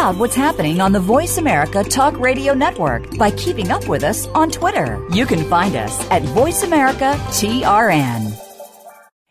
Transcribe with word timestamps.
out 0.00 0.16
what's 0.16 0.34
happening 0.34 0.80
on 0.80 0.92
the 0.92 0.98
Voice 0.98 1.36
America 1.36 1.84
Talk 1.84 2.18
Radio 2.18 2.54
Network 2.54 3.18
by 3.18 3.30
keeping 3.32 3.70
up 3.70 3.86
with 3.86 4.02
us 4.02 4.26
on 4.28 4.50
Twitter. 4.50 4.98
You 5.12 5.26
can 5.26 5.44
find 5.44 5.76
us 5.76 6.10
at 6.10 6.22
Voice 6.22 6.62
America 6.62 7.12
TRN. 7.28 8.34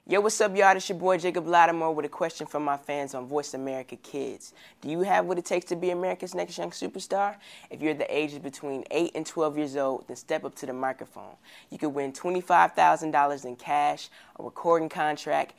Yo, 0.05 0.21
what's 0.21 0.39
up, 0.41 0.55
y'all? 0.55 0.75
It's 0.75 0.87
your 0.87 0.99
boy 0.99 1.17
Jacob 1.17 1.47
Lattimore 1.47 1.95
with 1.95 2.05
a 2.05 2.09
question 2.09 2.45
from 2.45 2.63
my 2.63 2.77
fans 2.77 3.15
on 3.15 3.25
Voice 3.25 3.55
America 3.55 3.95
Kids. 3.95 4.53
Do 4.81 4.91
you 4.91 4.99
have 5.01 5.25
what 5.25 5.39
it 5.39 5.45
takes 5.45 5.65
to 5.65 5.75
be 5.75 5.89
America's 5.89 6.35
next 6.35 6.55
young 6.59 6.69
superstar? 6.69 7.37
If 7.71 7.81
you're 7.81 7.95
the 7.95 8.15
ages 8.15 8.37
between 8.37 8.83
8 8.91 9.13
and 9.15 9.25
12 9.25 9.57
years 9.57 9.75
old, 9.75 10.07
then 10.07 10.17
step 10.17 10.45
up 10.45 10.53
to 10.57 10.67
the 10.67 10.73
microphone. 10.73 11.35
You 11.71 11.79
could 11.79 11.95
win 11.95 12.13
$25,000 12.13 13.45
in 13.45 13.55
cash, 13.55 14.09
a 14.39 14.43
recording 14.43 14.89
contract, 14.89 15.53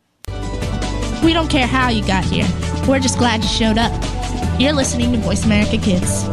We 1.22 1.33
don't 1.33 1.48
care 1.48 1.66
how 1.66 1.88
you 1.88 2.06
got 2.06 2.24
here. 2.24 2.46
We're 2.88 2.98
just 2.98 3.16
glad 3.19 3.42
you 3.42 3.48
showed 3.48 3.78
up. 3.78 3.92
You're 4.59 4.72
listening 4.72 5.12
to 5.12 5.19
Voice 5.19 5.45
America 5.45 5.78
Kids. 5.78 6.24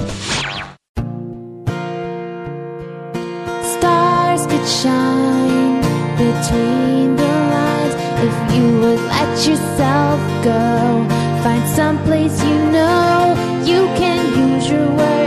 Stars 3.78 4.48
could 4.48 4.68
shine 4.68 5.82
between 6.18 7.16
the 7.16 7.24
lines 7.24 7.94
if 8.28 8.34
you 8.56 8.80
would 8.80 9.00
let 9.00 9.48
yourself 9.48 10.20
go. 10.44 11.06
Find 11.44 11.68
some 11.70 12.02
place 12.04 12.44
you 12.44 12.58
know 12.72 13.36
you 13.64 13.86
can 13.98 14.26
use 14.38 14.70
your 14.70 14.88
words, 14.90 15.19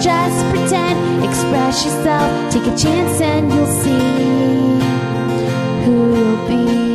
just 0.00 0.44
pretend. 0.50 1.24
Express 1.24 1.84
yourself, 1.84 2.52
take 2.52 2.66
a 2.66 2.76
chance, 2.76 3.20
and 3.20 3.52
you'll 3.52 3.66
see 3.66 4.28
who 5.84 6.16
you'll 6.16 6.48
be. 6.48 6.87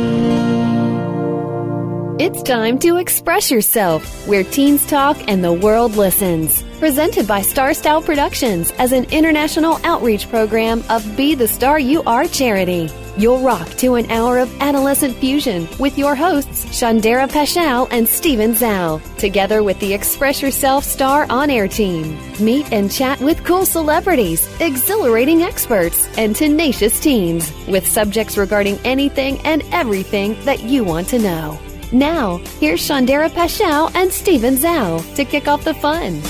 It's 2.16 2.44
time 2.44 2.78
to 2.78 2.98
express 2.98 3.50
yourself, 3.50 4.28
where 4.28 4.44
teens 4.44 4.86
talk 4.86 5.16
and 5.26 5.42
the 5.42 5.52
world 5.52 5.96
listens. 5.96 6.62
Presented 6.78 7.26
by 7.26 7.42
Star 7.42 7.74
Style 7.74 8.00
Productions 8.00 8.70
as 8.78 8.92
an 8.92 9.02
international 9.10 9.80
outreach 9.82 10.28
program 10.28 10.84
of 10.90 11.16
Be 11.16 11.34
the 11.34 11.48
Star 11.48 11.76
You 11.76 12.04
Are 12.04 12.28
charity. 12.28 12.88
You'll 13.16 13.40
rock 13.40 13.68
to 13.78 13.96
an 13.96 14.08
hour 14.12 14.38
of 14.38 14.60
adolescent 14.60 15.16
fusion 15.16 15.66
with 15.80 15.98
your 15.98 16.14
hosts, 16.14 16.66
Shandera 16.66 17.28
Paschal 17.28 17.88
and 17.90 18.08
Steven 18.08 18.52
Zhao, 18.52 19.00
together 19.16 19.64
with 19.64 19.80
the 19.80 19.92
Express 19.92 20.40
Yourself 20.40 20.84
Star 20.84 21.26
On 21.30 21.50
Air 21.50 21.66
team. 21.66 22.16
Meet 22.38 22.72
and 22.72 22.92
chat 22.92 23.20
with 23.20 23.42
cool 23.42 23.66
celebrities, 23.66 24.48
exhilarating 24.60 25.42
experts, 25.42 26.08
and 26.16 26.36
tenacious 26.36 27.00
teens 27.00 27.52
with 27.66 27.88
subjects 27.88 28.36
regarding 28.36 28.78
anything 28.84 29.40
and 29.40 29.64
everything 29.72 30.36
that 30.44 30.62
you 30.62 30.84
want 30.84 31.08
to 31.08 31.18
know. 31.18 31.58
Now, 31.94 32.38
here's 32.58 32.80
Shandera 32.80 33.32
Paschal 33.32 33.88
and 33.94 34.12
Steven 34.12 34.56
Zhao 34.56 35.14
to 35.14 35.24
kick 35.24 35.46
off 35.46 35.62
the 35.62 35.74
fun. 35.74 36.20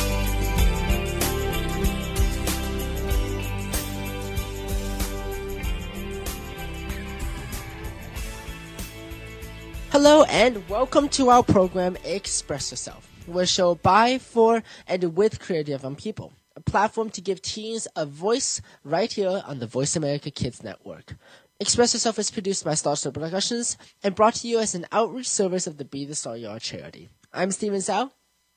Hello 9.90 10.24
and 10.24 10.68
welcome 10.68 11.08
to 11.08 11.30
our 11.30 11.42
program 11.42 11.96
Express 12.04 12.70
Yourself. 12.70 13.10
We're 13.26 13.46
show 13.46 13.76
by, 13.76 14.18
for, 14.18 14.62
and 14.86 15.16
with 15.16 15.40
creative 15.40 15.82
young 15.82 15.96
people. 15.96 16.34
A 16.56 16.60
platform 16.60 17.08
to 17.10 17.22
give 17.22 17.40
teens 17.40 17.88
a 17.96 18.04
voice 18.04 18.60
right 18.84 19.10
here 19.10 19.42
on 19.46 19.60
the 19.60 19.66
Voice 19.66 19.96
America 19.96 20.30
Kids 20.30 20.62
Network. 20.62 21.16
Express 21.60 21.94
Yourself 21.94 22.18
is 22.18 22.32
produced 22.32 22.64
by 22.64 22.74
Star 22.74 22.96
Style 22.96 23.12
Productions 23.12 23.78
and 24.02 24.16
brought 24.16 24.34
to 24.34 24.48
you 24.48 24.58
as 24.58 24.74
an 24.74 24.86
outreach 24.90 25.28
service 25.28 25.68
of 25.68 25.76
the 25.76 25.84
Be 25.84 26.04
the 26.04 26.16
Star 26.16 26.36
You 26.36 26.48
Are 26.48 26.58
charity. 26.58 27.10
I'm 27.32 27.52
Steven 27.52 27.78
Zhao. 27.78 28.10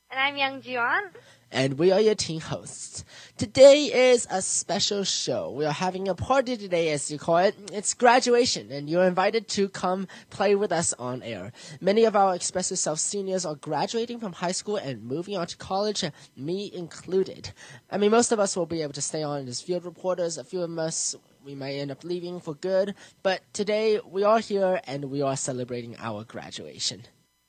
And 0.09 0.19
I'm 0.19 0.35
Young 0.35 0.61
Jiwan. 0.63 1.11
And 1.51 1.77
we 1.77 1.91
are 1.91 2.01
your 2.01 2.15
team 2.15 2.41
hosts. 2.41 3.05
Today 3.37 3.83
is 3.83 4.25
a 4.31 4.41
special 4.41 5.03
show. 5.03 5.51
We 5.51 5.65
are 5.65 5.71
having 5.71 6.07
a 6.07 6.15
party 6.15 6.57
today, 6.57 6.89
as 6.91 7.11
you 7.11 7.19
call 7.19 7.37
it. 7.37 7.55
It's 7.71 7.93
graduation, 7.93 8.71
and 8.71 8.89
you're 8.89 9.05
invited 9.05 9.47
to 9.49 9.69
come 9.69 10.07
play 10.31 10.55
with 10.55 10.71
us 10.71 10.93
on 10.93 11.21
air. 11.21 11.51
Many 11.79 12.03
of 12.05 12.15
our 12.15 12.33
Express 12.33 12.71
Yourself 12.71 12.99
seniors 12.99 13.45
are 13.45 13.55
graduating 13.55 14.19
from 14.19 14.33
high 14.33 14.51
school 14.51 14.77
and 14.77 15.03
moving 15.03 15.37
on 15.37 15.45
to 15.47 15.57
college, 15.57 16.03
me 16.35 16.71
included. 16.73 17.51
I 17.91 17.97
mean, 17.99 18.11
most 18.11 18.31
of 18.31 18.39
us 18.39 18.57
will 18.57 18.65
be 18.65 18.81
able 18.81 18.93
to 18.93 19.01
stay 19.01 19.21
on 19.21 19.47
as 19.47 19.61
field 19.61 19.85
reporters. 19.85 20.37
A 20.37 20.43
few 20.43 20.63
of 20.63 20.77
us 20.79 21.15
we 21.47 21.55
may 21.55 21.79
end 21.79 21.91
up 21.91 22.03
leaving 22.03 22.41
for 22.41 22.55
good, 22.55 22.93
but 23.23 23.41
today 23.53 24.01
we 24.05 24.21
are 24.21 24.39
here 24.39 24.81
and 24.83 25.05
we 25.05 25.21
are 25.21 25.37
celebrating 25.37 25.95
our 25.97 26.25
graduation. 26.25 27.03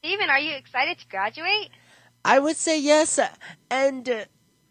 Steven, 0.05 0.31
are 0.31 0.39
you 0.39 0.55
excited 0.55 0.99
to 0.99 1.09
graduate? 1.09 1.71
I 2.25 2.39
would 2.39 2.57
say 2.57 2.81
yes, 2.81 3.19
and 3.69 4.09
uh, 4.09 4.25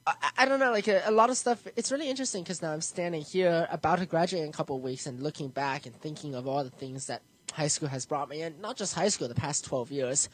I, 0.06 0.16
I, 0.38 0.46
don't 0.46 0.62
know, 0.62 0.72
like 0.72 0.88
a, 0.88 1.02
a, 1.06 1.12
lot 1.12 1.30
of 1.30 1.36
stuff. 1.36 1.68
It's 1.76 1.92
really 1.92 2.10
interesting 2.10 2.42
because 2.44 2.62
now 2.62 2.72
I'm 2.72 2.80
standing 2.80 3.22
here 3.22 3.68
about 3.70 4.00
to 4.00 4.06
graduate 4.06 4.44
in 4.44 4.50
a 4.50 4.54
couple 4.54 4.78
of 4.78 4.82
weeks 4.82 5.06
and 5.08 5.22
looking 5.22 5.50
back 5.50 5.86
and 5.86 5.94
thinking 5.94 6.34
of 6.34 6.48
all 6.48 6.64
the 6.64 6.70
things 6.70 7.08
that 7.08 7.22
high 7.52 7.68
school 7.68 7.90
has 7.90 8.06
brought 8.06 8.30
me, 8.30 8.44
and 8.44 8.62
not 8.62 8.78
just 8.78 8.94
high 8.94 9.10
school, 9.10 9.28
the 9.28 9.36
past 9.36 9.66
12 9.66 9.92
years. 9.92 10.30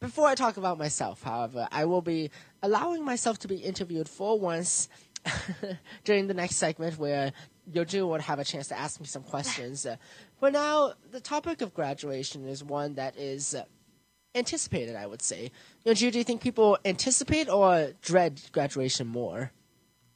Before 0.00 0.28
I 0.28 0.34
talk 0.34 0.58
about 0.58 0.76
myself, 0.76 1.22
however, 1.22 1.66
I 1.72 1.86
will 1.86 2.02
be 2.02 2.30
allowing 2.62 3.04
myself 3.06 3.38
to 3.40 3.48
be 3.48 3.56
interviewed 3.56 4.08
for 4.08 4.38
once 4.38 4.90
during 6.04 6.26
the 6.26 6.34
next 6.34 6.56
segment 6.56 6.98
where 6.98 7.32
Yoju 7.72 8.08
would 8.08 8.22
have 8.22 8.38
a 8.38 8.44
chance 8.44 8.68
to 8.68 8.78
ask 8.78 9.00
me 9.00 9.06
some 9.06 9.22
questions. 9.22 9.86
Uh, 9.86 9.96
but 10.40 10.52
now, 10.52 10.94
the 11.10 11.20
topic 11.20 11.60
of 11.60 11.74
graduation 11.74 12.46
is 12.46 12.62
one 12.62 12.94
that 12.94 13.16
is 13.16 13.54
uh, 13.54 13.64
anticipated, 14.34 14.96
I 14.96 15.06
would 15.06 15.22
say. 15.22 15.50
Yoju, 15.84 16.12
do 16.12 16.18
you 16.18 16.24
think 16.24 16.40
people 16.40 16.78
anticipate 16.84 17.48
or 17.48 17.92
dread 18.02 18.40
graduation 18.52 19.06
more? 19.06 19.52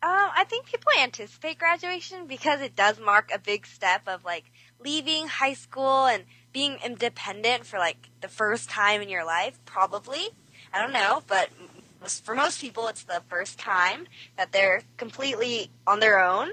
Um, 0.03 0.31
I 0.37 0.45
think 0.45 0.67
people 0.67 0.91
anticipate 1.01 1.59
graduation 1.59 2.27
because 2.27 2.61
it 2.61 2.75
does 2.75 2.99
mark 2.99 3.31
a 3.33 3.39
big 3.39 3.67
step 3.67 4.03
of 4.09 4.25
like 4.25 4.45
leaving 4.81 5.29
high 5.29 5.55
school 5.55 6.07
and 6.07 6.25
being 6.53 6.79
independent 6.85 7.67
for 7.67 7.79
like 7.79 8.11
the 8.21 8.29
first 8.29 8.69
time 8.69 9.01
in 9.01 9.09
your 9.09 9.25
life, 9.25 9.61
probably. 9.65 10.31
I 10.73 10.81
don't 10.81 10.93
know, 10.93 11.23
but 11.29 11.51
for 12.25 12.35
most 12.35 12.61
people, 12.61 12.89
it's 12.89 13.05
the 13.05 13.23
first 13.29 13.59
time 13.59 14.07
that 14.37 14.53
they're 14.53 14.83
completely 14.97 15.71
on 15.87 16.01
their 16.01 16.23
own. 16.23 16.53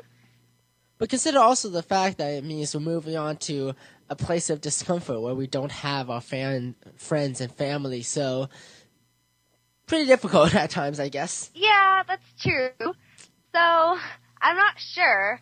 But 0.99 1.09
consider 1.09 1.39
also 1.39 1.69
the 1.69 1.81
fact 1.81 2.17
that 2.17 2.33
it 2.33 2.43
means 2.43 2.75
we're 2.75 2.81
moving 2.81 3.15
on 3.15 3.37
to 3.37 3.73
a 4.09 4.15
place 4.15 4.49
of 4.49 4.59
discomfort 4.59 5.21
where 5.21 5.33
we 5.33 5.47
don't 5.47 5.71
have 5.71 6.09
our 6.09 6.19
fan 6.19 6.75
friends 6.97 7.39
and 7.39 7.51
family. 7.51 8.01
So 8.01 8.49
pretty 9.87 10.05
difficult 10.05 10.53
at 10.63 10.69
times, 10.69 10.99
I 10.99 11.07
guess. 11.07 11.49
Yeah, 11.55 12.03
that's 12.05 12.33
true. 12.41 12.71
So 12.79 13.97
I'm 14.41 14.57
not 14.57 14.77
sure 14.77 15.39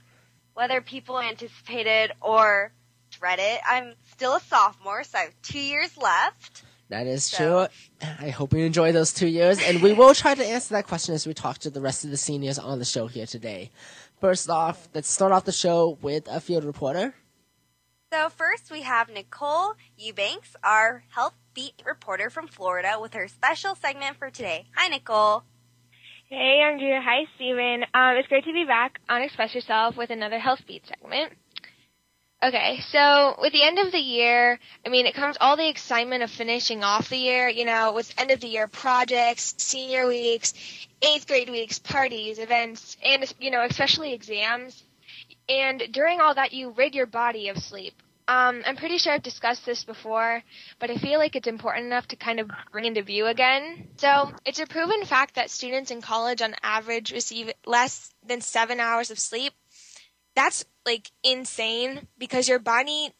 whether 0.53 0.79
people 0.79 1.19
anticipated 1.19 2.11
or 2.21 2.71
dread 3.09 3.39
it. 3.39 3.59
I'm 3.67 3.95
still 4.11 4.35
a 4.35 4.39
sophomore, 4.41 5.03
so 5.03 5.17
I 5.17 5.21
have 5.21 5.41
two 5.41 5.59
years 5.59 5.97
left. 5.97 6.63
That 6.89 7.05
is 7.05 7.25
so. 7.25 7.67
true. 7.99 8.09
I 8.19 8.29
hope 8.29 8.53
you 8.53 8.59
enjoy 8.59 8.91
those 8.91 9.11
two 9.11 9.27
years, 9.27 9.59
and 9.61 9.81
we 9.81 9.93
will 9.93 10.13
try 10.13 10.35
to 10.35 10.45
answer 10.45 10.75
that 10.75 10.87
question 10.87 11.15
as 11.15 11.27
we 11.27 11.33
talk 11.33 11.57
to 11.59 11.69
the 11.69 11.81
rest 11.81 12.05
of 12.05 12.11
the 12.11 12.17
seniors 12.17 12.59
on 12.59 12.79
the 12.79 12.85
show 12.85 13.07
here 13.07 13.25
today. 13.25 13.71
First 14.19 14.49
off, 14.49 14.89
let's 14.95 15.09
start 15.09 15.31
off 15.31 15.45
the 15.45 15.51
show 15.51 15.97
with 16.01 16.27
a 16.27 16.39
field 16.39 16.63
reporter. 16.63 17.13
So 18.11 18.29
first 18.29 18.71
we 18.71 18.81
have 18.81 19.09
Nicole 19.09 19.73
Eubanks, 19.95 20.55
our 20.63 21.03
health 21.09 21.35
beat 21.53 21.83
reporter 21.85 22.29
from 22.31 22.47
Florida, 22.47 22.97
with 22.99 23.13
her 23.13 23.27
special 23.27 23.75
segment 23.75 24.17
for 24.17 24.31
today. 24.31 24.65
Hi, 24.75 24.87
Nicole. 24.87 25.43
Hey, 26.29 26.61
Andrea. 26.67 26.99
Hi, 27.03 27.25
Steven. 27.35 27.83
Um, 27.93 28.17
it's 28.17 28.27
great 28.27 28.45
to 28.45 28.53
be 28.53 28.65
back 28.65 28.99
on 29.07 29.21
Express 29.21 29.53
Yourself 29.53 29.95
with 29.95 30.09
another 30.09 30.39
health 30.39 30.61
beat 30.67 30.83
segment. 30.87 31.33
Okay, 32.43 32.79
so 32.91 33.35
with 33.41 33.51
the 33.51 33.63
end 33.63 33.79
of 33.79 33.91
the 33.91 33.99
year, 33.99 34.59
I 34.85 34.89
mean, 34.89 35.05
it 35.05 35.15
comes 35.15 35.37
all 35.41 35.57
the 35.57 35.67
excitement 35.67 36.21
of 36.21 36.29
finishing 36.29 36.83
off 36.83 37.09
the 37.09 37.17
year, 37.17 37.49
you 37.49 37.65
know, 37.65 37.93
with 37.93 38.13
end 38.17 38.29
of 38.31 38.39
the 38.39 38.47
year 38.47 38.67
projects, 38.67 39.55
senior 39.57 40.07
weeks, 40.07 40.53
eighth 41.01 41.27
grade 41.27 41.49
weeks, 41.49 41.79
parties, 41.79 42.39
events, 42.39 42.97
and, 43.03 43.31
you 43.39 43.51
know, 43.51 43.63
especially 43.63 44.13
exams. 44.13 44.83
And 45.49 45.83
during 45.91 46.19
all 46.19 46.35
that, 46.35 46.53
you 46.53 46.71
rid 46.71 46.95
your 46.95 47.05
body 47.05 47.49
of 47.49 47.57
sleep. 47.57 47.93
Um, 48.29 48.61
I'm 48.65 48.75
pretty 48.75 48.97
sure 48.97 49.13
I've 49.13 49.23
discussed 49.23 49.65
this 49.65 49.85
before, 49.85 50.43
but 50.79 50.91
I 50.91 50.97
feel 50.97 51.17
like 51.17 51.37
it's 51.37 51.47
important 51.47 51.85
enough 51.85 52.09
to 52.09 52.17
kind 52.17 52.41
of 52.41 52.51
bring 52.73 52.83
into 52.83 53.01
view 53.01 53.25
again. 53.25 53.87
So, 53.97 54.31
it's 54.45 54.59
a 54.59 54.65
proven 54.65 55.05
fact 55.05 55.35
that 55.35 55.49
students 55.49 55.91
in 55.91 56.01
college 56.01 56.41
on 56.41 56.53
average 56.61 57.13
receive 57.13 57.53
less 57.65 58.13
than 58.25 58.41
seven 58.41 58.81
hours 58.81 59.11
of 59.11 59.19
sleep. 59.19 59.53
That's 60.35 60.65
like 60.85 61.09
insane 61.23 62.07
because 62.17 62.49
your 62.49 62.59
body 62.59 63.11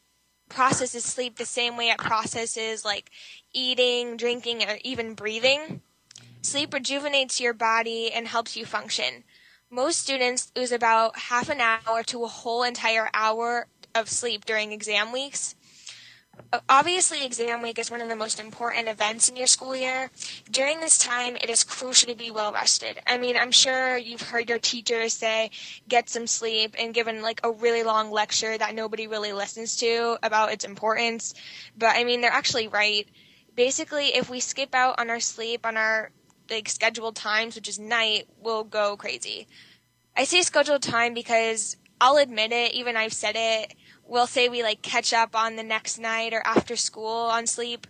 processes 0.50 1.04
sleep 1.04 1.36
the 1.36 1.46
same 1.46 1.76
way 1.78 1.88
it 1.88 1.98
processes 1.98 2.84
like 2.84 3.10
eating, 3.54 4.18
drinking, 4.18 4.62
or 4.62 4.78
even 4.84 5.14
breathing. 5.14 5.80
Sleep 6.42 6.72
rejuvenates 6.72 7.40
your 7.40 7.52
body 7.52 8.12
and 8.12 8.28
helps 8.28 8.56
you 8.56 8.64
function. 8.64 9.24
most 9.70 9.98
students 9.98 10.50
lose 10.56 10.72
about 10.72 11.18
half 11.18 11.50
an 11.50 11.60
hour 11.60 12.02
to 12.02 12.24
a 12.24 12.28
whole 12.28 12.62
entire 12.62 13.10
hour 13.12 13.66
of 13.94 14.08
sleep 14.08 14.44
during 14.46 14.72
exam 14.72 15.12
weeks. 15.12 15.54
Obviously, 16.68 17.24
exam 17.24 17.60
week 17.62 17.78
is 17.78 17.90
one 17.90 18.00
of 18.00 18.08
the 18.08 18.16
most 18.16 18.38
important 18.40 18.88
events 18.88 19.28
in 19.28 19.36
your 19.36 19.48
school 19.48 19.74
year. 19.76 20.10
During 20.50 20.80
this 20.80 20.96
time, 20.96 21.36
it 21.36 21.50
is 21.50 21.64
crucial 21.64 22.08
to 22.08 22.14
be 22.14 22.30
well 22.30 22.52
rested. 22.52 23.00
I 23.06 23.18
mean, 23.18 23.36
I'm 23.36 23.50
sure 23.50 23.98
you've 23.98 24.22
heard 24.22 24.48
your 24.48 24.60
teachers 24.60 25.12
say, 25.12 25.50
get 25.88 26.08
some 26.08 26.26
sleep, 26.26 26.76
and 26.78 26.94
given 26.94 27.20
like 27.20 27.40
a 27.42 27.50
really 27.50 27.82
long 27.82 28.10
lecture 28.10 28.56
that 28.56 28.74
nobody 28.74 29.06
really 29.06 29.32
listens 29.32 29.76
to 29.78 30.16
about 30.22 30.52
its 30.52 30.64
importance. 30.64 31.34
But 31.76 31.96
I 31.96 32.04
mean, 32.04 32.20
they're 32.20 32.30
actually 32.30 32.68
right. 32.68 33.06
Basically, 33.54 34.14
if 34.14 34.30
we 34.30 34.40
skip 34.40 34.74
out 34.74 35.00
on 35.00 35.10
our 35.10 35.20
sleep 35.20 35.66
on 35.66 35.76
our 35.76 36.10
like 36.50 36.68
scheduled 36.68 37.16
times, 37.16 37.54
which 37.54 37.68
is 37.68 37.78
night, 37.78 38.28
we'll 38.40 38.64
go 38.64 38.96
crazy. 38.96 39.46
I 40.16 40.24
say 40.24 40.42
scheduled 40.42 40.82
time 40.82 41.14
because 41.14 41.76
I'll 42.00 42.16
admit 42.16 42.52
it, 42.52 42.72
even 42.72 42.96
I've 42.96 43.12
said 43.12 43.36
it 43.36 43.74
we'll 44.08 44.26
say 44.26 44.48
we 44.48 44.62
like 44.62 44.82
catch 44.82 45.12
up 45.12 45.36
on 45.36 45.56
the 45.56 45.62
next 45.62 45.98
night 45.98 46.32
or 46.32 46.42
after 46.44 46.74
school 46.74 47.06
on 47.06 47.46
sleep, 47.46 47.86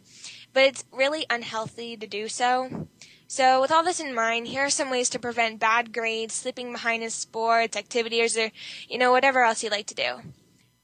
but 0.53 0.65
it's 0.65 0.85
really 0.93 1.25
unhealthy 1.31 1.97
to 1.97 2.07
do 2.07 2.29
so. 2.29 2.89
So, 3.31 3.61
with 3.61 3.71
all 3.71 3.85
this 3.85 4.01
in 4.01 4.15
mind, 4.15 4.49
here 4.49 4.63
are 4.63 4.71
some 4.71 4.91
ways 4.91 5.11
to 5.11 5.19
prevent 5.19 5.61
bad 5.61 5.93
grades, 5.93 6.35
slipping 6.35 6.73
behind 6.73 7.03
in 7.03 7.11
sports, 7.11 7.77
activities, 7.77 8.39
or, 8.39 8.51
you 8.89 8.97
know, 8.97 9.13
whatever 9.13 9.45
else 9.45 9.63
you 9.63 9.69
like 9.69 9.87
to 9.89 9.95
do. 9.95 10.21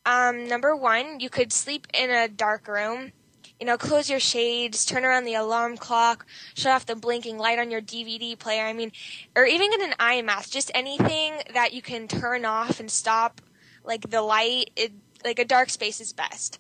Um, 0.05 0.47
number 0.47 0.77
one, 0.77 1.21
you 1.21 1.31
could 1.31 1.55
sleep 1.55 1.87
in 1.95 2.11
a 2.11 2.29
dark 2.29 2.69
room. 2.69 3.13
You 3.61 3.67
know, 3.67 3.79
close 3.79 4.11
your 4.11 4.21
shades, 4.21 4.85
turn 4.85 5.05
around 5.05 5.25
the 5.25 5.35
alarm 5.35 5.77
clock, 5.77 6.27
shut 6.55 6.73
off 6.73 6.87
the 6.87 6.97
blinking 6.97 7.39
light 7.39 7.59
on 7.59 7.71
your 7.71 7.81
DVD 7.81 8.37
player. 8.39 8.65
I 8.65 8.73
mean, 8.73 8.93
or 9.37 9.47
even 9.47 9.71
get 9.71 9.81
an 9.81 9.95
eye 9.99 10.21
mask, 10.23 10.51
just 10.51 10.71
anything 10.75 11.35
that 11.53 11.73
you 11.73 11.81
can 11.81 12.09
turn 12.09 12.45
off 12.45 12.81
and 12.81 12.91
stop, 12.91 13.41
like 13.85 14.11
the 14.11 14.23
light. 14.23 14.71
It, 14.77 14.93
like 15.25 15.39
a 15.39 15.45
dark 15.45 15.71
space 15.71 16.01
is 16.01 16.13
best. 16.13 16.59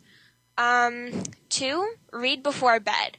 Um, 0.56 1.24
two, 1.48 1.94
read 2.12 2.42
before 2.42 2.80
bed. 2.80 3.18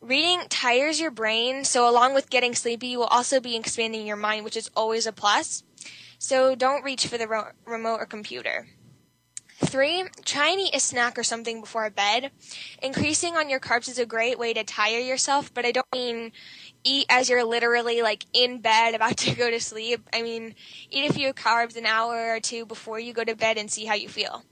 Reading 0.00 0.42
tires 0.50 1.00
your 1.00 1.10
brain, 1.10 1.64
so 1.64 1.88
along 1.88 2.14
with 2.14 2.28
getting 2.28 2.54
sleepy, 2.54 2.88
you 2.88 2.98
will 2.98 3.06
also 3.06 3.40
be 3.40 3.56
expanding 3.56 4.06
your 4.06 4.16
mind, 4.16 4.44
which 4.44 4.56
is 4.56 4.70
always 4.76 5.06
a 5.06 5.12
plus. 5.12 5.62
So 6.18 6.54
don't 6.54 6.84
reach 6.84 7.06
for 7.06 7.16
the 7.16 7.26
ro- 7.26 7.52
remote 7.64 8.00
or 8.00 8.06
computer. 8.06 8.68
Three, 9.66 10.04
try 10.24 10.50
and 10.50 10.60
eat 10.60 10.74
a 10.74 10.80
snack 10.80 11.18
or 11.18 11.22
something 11.22 11.60
before 11.60 11.88
bed. 11.90 12.30
Increasing 12.82 13.36
on 13.36 13.48
your 13.48 13.60
carbs 13.60 13.88
is 13.88 13.98
a 13.98 14.06
great 14.06 14.38
way 14.38 14.52
to 14.54 14.64
tire 14.64 14.98
yourself, 14.98 15.52
but 15.52 15.64
I 15.64 15.72
don't 15.72 15.86
mean 15.92 16.32
eat 16.84 17.06
as 17.08 17.28
you're 17.28 17.44
literally 17.44 18.02
like 18.02 18.26
in 18.32 18.60
bed 18.60 18.94
about 18.94 19.16
to 19.24 19.34
go 19.34 19.50
to 19.50 19.60
sleep. 19.60 20.08
I 20.12 20.22
mean, 20.22 20.54
eat 20.90 21.10
a 21.10 21.12
few 21.12 21.32
carbs 21.32 21.76
an 21.76 21.86
hour 21.86 22.34
or 22.34 22.40
two 22.40 22.66
before 22.66 22.98
you 23.00 23.12
go 23.12 23.24
to 23.24 23.34
bed 23.34 23.58
and 23.58 23.70
see 23.70 23.84
how 23.84 23.94
you 23.94 24.08
feel 24.08 24.44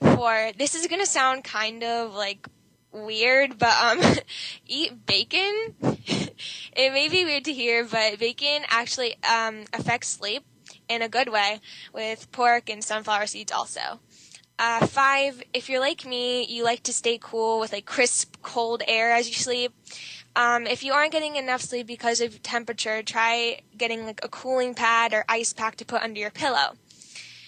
for 0.00 0.52
this 0.58 0.74
is 0.74 0.86
gonna 0.86 1.06
sound 1.06 1.44
kind 1.44 1.82
of 1.82 2.14
like 2.14 2.46
weird, 2.92 3.58
but 3.58 3.74
um, 3.82 4.00
eat 4.66 5.06
bacon. 5.06 5.74
it 5.82 6.92
may 6.92 7.08
be 7.08 7.24
weird 7.24 7.44
to 7.44 7.52
hear, 7.52 7.84
but 7.84 8.18
bacon 8.18 8.62
actually 8.68 9.16
um 9.24 9.64
affects 9.72 10.08
sleep 10.08 10.44
in 10.88 11.02
a 11.02 11.08
good 11.08 11.28
way 11.28 11.60
with 11.92 12.30
pork 12.32 12.70
and 12.70 12.82
sunflower 12.84 13.26
seeds 13.26 13.52
also. 13.52 14.00
Uh, 14.58 14.86
five, 14.86 15.42
if 15.52 15.68
you're 15.68 15.80
like 15.80 16.04
me, 16.06 16.44
you 16.46 16.62
like 16.62 16.82
to 16.84 16.92
stay 16.92 17.18
cool 17.20 17.58
with 17.58 17.72
like 17.72 17.86
crisp, 17.86 18.36
cold 18.42 18.82
air 18.86 19.10
as 19.12 19.28
you 19.28 19.34
sleep. 19.34 19.72
Um, 20.36 20.66
if 20.66 20.82
you 20.82 20.92
aren't 20.92 21.12
getting 21.12 21.36
enough 21.36 21.60
sleep 21.60 21.86
because 21.86 22.20
of 22.20 22.42
temperature, 22.42 23.02
try 23.02 23.60
getting 23.76 24.06
like 24.06 24.20
a 24.24 24.28
cooling 24.28 24.74
pad 24.74 25.12
or 25.12 25.24
ice 25.28 25.52
pack 25.52 25.76
to 25.76 25.84
put 25.84 26.02
under 26.02 26.20
your 26.20 26.30
pillow. 26.30 26.74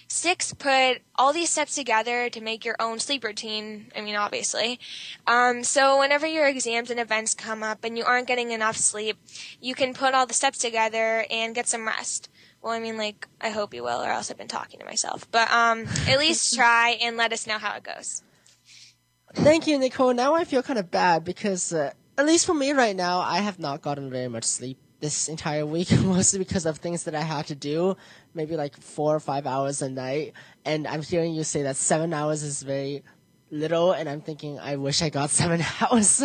Six, 0.09 0.55
put 0.55 1.03
all 1.17 1.33
these 1.33 1.51
steps 1.51 1.75
together 1.75 2.31
to 2.31 2.41
make 2.41 2.65
your 2.65 2.77
own 2.79 3.01
sleep 3.01 3.25
routine. 3.25 3.91
I 3.97 4.03
mean, 4.03 4.15
obviously. 4.15 4.79
Um, 5.27 5.65
so 5.65 5.99
whenever 5.99 6.29
your 6.29 6.47
exams 6.47 6.91
and 6.91 7.01
events 7.01 7.35
come 7.35 7.65
up 7.65 7.83
and 7.83 7.99
you 7.99 8.05
aren't 8.05 8.29
getting 8.29 8.53
enough 8.53 8.77
sleep, 8.77 9.19
you 9.61 9.75
can 9.75 9.95
put 9.95 10.15
all 10.15 10.27
the 10.27 10.35
steps 10.35 10.59
together 10.59 11.27
and 11.29 11.57
get 11.57 11.67
some 11.67 11.87
rest. 11.87 12.31
Well, 12.67 12.75
I 12.75 12.81
mean, 12.81 12.99
like, 12.99 13.29
I 13.41 13.51
hope 13.51 13.75
you 13.75 13.85
will, 13.85 14.03
or 14.03 14.11
else 14.11 14.29
I've 14.29 14.39
been 14.39 14.49
talking 14.49 14.81
to 14.81 14.87
myself. 14.87 15.31
But 15.31 15.49
um, 15.53 15.87
at 16.09 16.19
least 16.19 16.53
try 16.57 16.99
and 17.01 17.17
let 17.17 17.33
us 17.33 17.47
know 17.47 17.59
how 17.59 17.77
it 17.77 17.85
goes. 17.85 18.25
Thank 19.35 19.69
you, 19.69 19.79
Nicole. 19.79 20.13
Now 20.15 20.35
I 20.35 20.43
feel 20.43 20.65
kind 20.65 20.81
of 20.81 20.91
bad 20.91 21.25
because, 21.25 21.73
uh, 21.73 21.93
at 22.19 22.27
least 22.27 22.45
for 22.45 22.55
me 22.55 22.73
right 22.73 22.97
now, 22.97 23.21
I 23.21 23.39
have 23.39 23.61
not 23.61 23.83
gotten 23.83 24.11
very 24.11 24.27
much 24.27 24.43
sleep 24.43 24.79
this 24.99 25.29
entire 25.29 25.65
week, 25.77 25.93
mostly 25.93 26.41
because 26.41 26.67
of 26.67 26.79
things 26.79 27.05
that 27.05 27.15
I 27.15 27.21
had 27.21 27.47
to 27.47 27.55
do 27.55 27.97
maybe 28.35 28.57
like 28.57 28.77
four 28.77 29.15
or 29.15 29.21
five 29.21 29.47
hours 29.47 29.81
a 29.81 29.89
night. 29.89 30.33
And 30.65 30.89
I'm 30.89 31.03
hearing 31.03 31.35
you 31.37 31.45
say 31.45 31.63
that 31.63 31.77
seven 31.77 32.13
hours 32.13 32.43
is 32.43 32.65
very 32.65 33.05
little, 33.49 33.93
and 33.93 34.09
I'm 34.09 34.23
thinking 34.23 34.59
I 34.59 34.75
wish 34.75 35.03
I 35.03 35.09
got 35.11 35.31
seven 35.41 35.65
hours. 35.81 36.21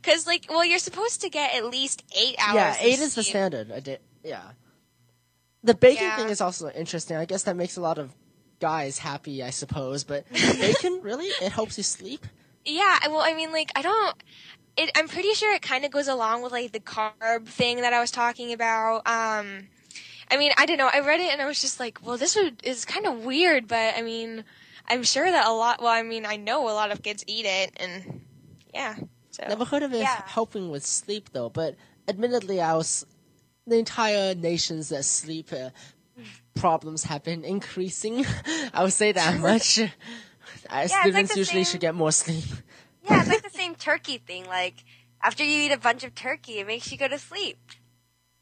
Because 0.00 0.24
like, 0.24 0.46
well, 0.48 0.64
you're 0.64 0.78
supposed 0.78 1.22
to 1.22 1.28
get 1.28 1.52
at 1.56 1.64
least 1.64 2.04
eight 2.16 2.36
hours. 2.38 2.54
Yeah, 2.54 2.76
eight 2.78 3.00
is 3.00 3.14
sleep. 3.14 3.26
the 3.26 3.30
standard. 3.30 3.72
I 3.72 3.80
did. 3.80 3.98
Yeah. 4.22 4.42
The 5.64 5.74
bacon 5.74 6.04
Yeah. 6.04 6.16
thing 6.16 6.28
is 6.28 6.40
also 6.40 6.70
interesting. 6.70 7.16
I 7.16 7.24
guess 7.24 7.44
that 7.44 7.56
makes 7.56 7.76
a 7.76 7.80
lot 7.80 7.98
of 7.98 8.12
guys 8.60 8.98
happy, 8.98 9.42
I 9.42 9.50
suppose. 9.50 10.04
But 10.04 10.24
bacon, 10.32 11.00
really, 11.02 11.26
it 11.26 11.52
helps 11.52 11.76
you 11.76 11.84
sleep. 11.84 12.26
Yeah, 12.64 12.98
well, 13.08 13.20
I 13.20 13.34
mean, 13.34 13.52
like, 13.52 13.70
I 13.76 13.82
don't. 13.82 14.16
It, 14.76 14.90
I'm 14.96 15.08
pretty 15.08 15.34
sure 15.34 15.52
it 15.54 15.62
kind 15.62 15.84
of 15.84 15.90
goes 15.90 16.08
along 16.08 16.42
with 16.42 16.52
like 16.52 16.72
the 16.72 16.80
carb 16.80 17.46
thing 17.46 17.80
that 17.82 17.92
I 17.92 18.00
was 18.00 18.10
talking 18.10 18.52
about. 18.52 19.06
Um, 19.06 19.68
I 20.30 20.38
mean, 20.38 20.52
I 20.56 20.64
don't 20.64 20.78
know. 20.78 20.88
I 20.90 21.00
read 21.00 21.20
it 21.20 21.30
and 21.30 21.42
I 21.42 21.46
was 21.46 21.60
just 21.60 21.78
like, 21.78 21.98
well, 22.02 22.16
this 22.16 22.34
would, 22.36 22.60
is 22.64 22.86
kind 22.86 23.06
of 23.06 23.24
weird, 23.24 23.68
but 23.68 23.94
I 23.96 24.02
mean, 24.02 24.44
I'm 24.88 25.02
sure 25.02 25.30
that 25.30 25.46
a 25.46 25.52
lot. 25.52 25.80
Well, 25.82 25.92
I 25.92 26.02
mean, 26.02 26.24
I 26.24 26.36
know 26.36 26.68
a 26.68 26.72
lot 26.72 26.90
of 26.90 27.02
kids 27.02 27.22
eat 27.26 27.44
it, 27.44 27.72
and 27.76 28.22
yeah. 28.72 28.94
So 29.30 29.44
Never 29.46 29.64
heard 29.66 29.82
of 29.82 29.92
it 29.92 30.00
Yeah. 30.00 30.22
helping 30.26 30.70
with 30.70 30.86
sleep 30.86 31.30
though. 31.32 31.50
But 31.50 31.76
admittedly, 32.08 32.60
I 32.62 32.74
was 32.74 33.04
the 33.66 33.78
entire 33.78 34.34
nation's 34.34 34.88
sleep 35.06 35.52
uh, 35.52 35.70
problems 36.54 37.04
have 37.04 37.22
been 37.24 37.44
increasing. 37.44 38.24
I 38.74 38.82
would 38.82 38.92
say 38.92 39.12
that 39.12 39.40
much. 39.40 39.80
Like 40.70 40.90
students 40.90 41.32
the 41.32 41.38
usually 41.38 41.64
same- 41.64 41.72
should 41.72 41.80
get 41.80 41.94
more 41.94 42.12
sleep. 42.12 42.44
Yeah, 43.08 43.20
it's 43.20 43.28
like 43.28 43.42
the 43.42 43.50
same 43.50 43.74
turkey 43.74 44.18
thing. 44.18 44.46
Like 44.46 44.84
after 45.22 45.42
you 45.44 45.62
eat 45.66 45.72
a 45.72 45.78
bunch 45.78 46.04
of 46.04 46.14
turkey, 46.14 46.58
it 46.60 46.66
makes 46.66 46.90
you 46.92 46.96
go 46.98 47.08
to 47.08 47.18
sleep. 47.18 47.58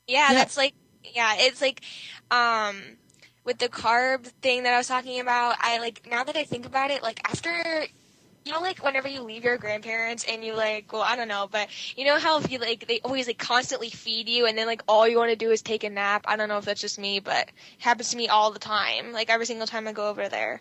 Yeah, 0.07 0.29
Yeah. 0.29 0.35
that's 0.35 0.57
like 0.57 0.75
yeah, 1.03 1.35
it's 1.39 1.61
like 1.63 1.81
um 2.31 2.77
with 3.45 3.59
the 3.59 3.69
carb 3.69 4.27
thing 4.43 4.65
that 4.65 4.75
I 4.75 4.79
was 4.79 4.89
talking 4.89 5.19
about, 5.21 5.57
I 5.61 5.79
like 5.79 6.07
now 6.11 6.25
that 6.25 6.37
I 6.37 6.45
think 6.45 6.67
about 6.67 6.91
it, 6.91 7.03
like 7.03 7.21
after 7.25 7.87
you 8.45 8.53
know 8.53 8.61
like 8.61 8.83
whenever 8.83 9.09
you 9.09 9.23
leave 9.23 9.45
your 9.45 9.59
grandparents 9.59 10.25
and 10.29 10.45
you 10.45 10.55
like 10.55 10.93
well 10.93 11.03
I 11.03 11.17
don't 11.17 11.29
know, 11.29 11.49
but 11.51 11.69
you 11.97 12.05
know 12.05 12.19
how 12.19 12.39
if 12.39 12.51
you 12.51 12.59
like 12.59 12.87
they 12.87 13.01
always 13.05 13.27
like 13.27 13.39
constantly 13.39 13.91
feed 13.91 14.29
you 14.29 14.47
and 14.47 14.57
then 14.57 14.67
like 14.67 14.83
all 14.89 15.07
you 15.07 15.19
want 15.19 15.31
to 15.31 15.37
do 15.37 15.51
is 15.51 15.63
take 15.63 15.85
a 15.85 15.91
nap. 15.91 16.25
I 16.27 16.37
don't 16.37 16.49
know 16.49 16.59
if 16.59 16.65
that's 16.65 16.81
just 16.81 16.99
me, 16.99 17.21
but 17.21 17.49
it 17.49 17.55
happens 17.79 18.11
to 18.11 18.17
me 18.17 18.29
all 18.29 18.51
the 18.51 18.59
time. 18.59 19.13
Like 19.13 19.31
every 19.31 19.47
single 19.47 19.67
time 19.67 19.87
I 19.87 19.93
go 19.93 20.09
over 20.09 20.29
there. 20.29 20.61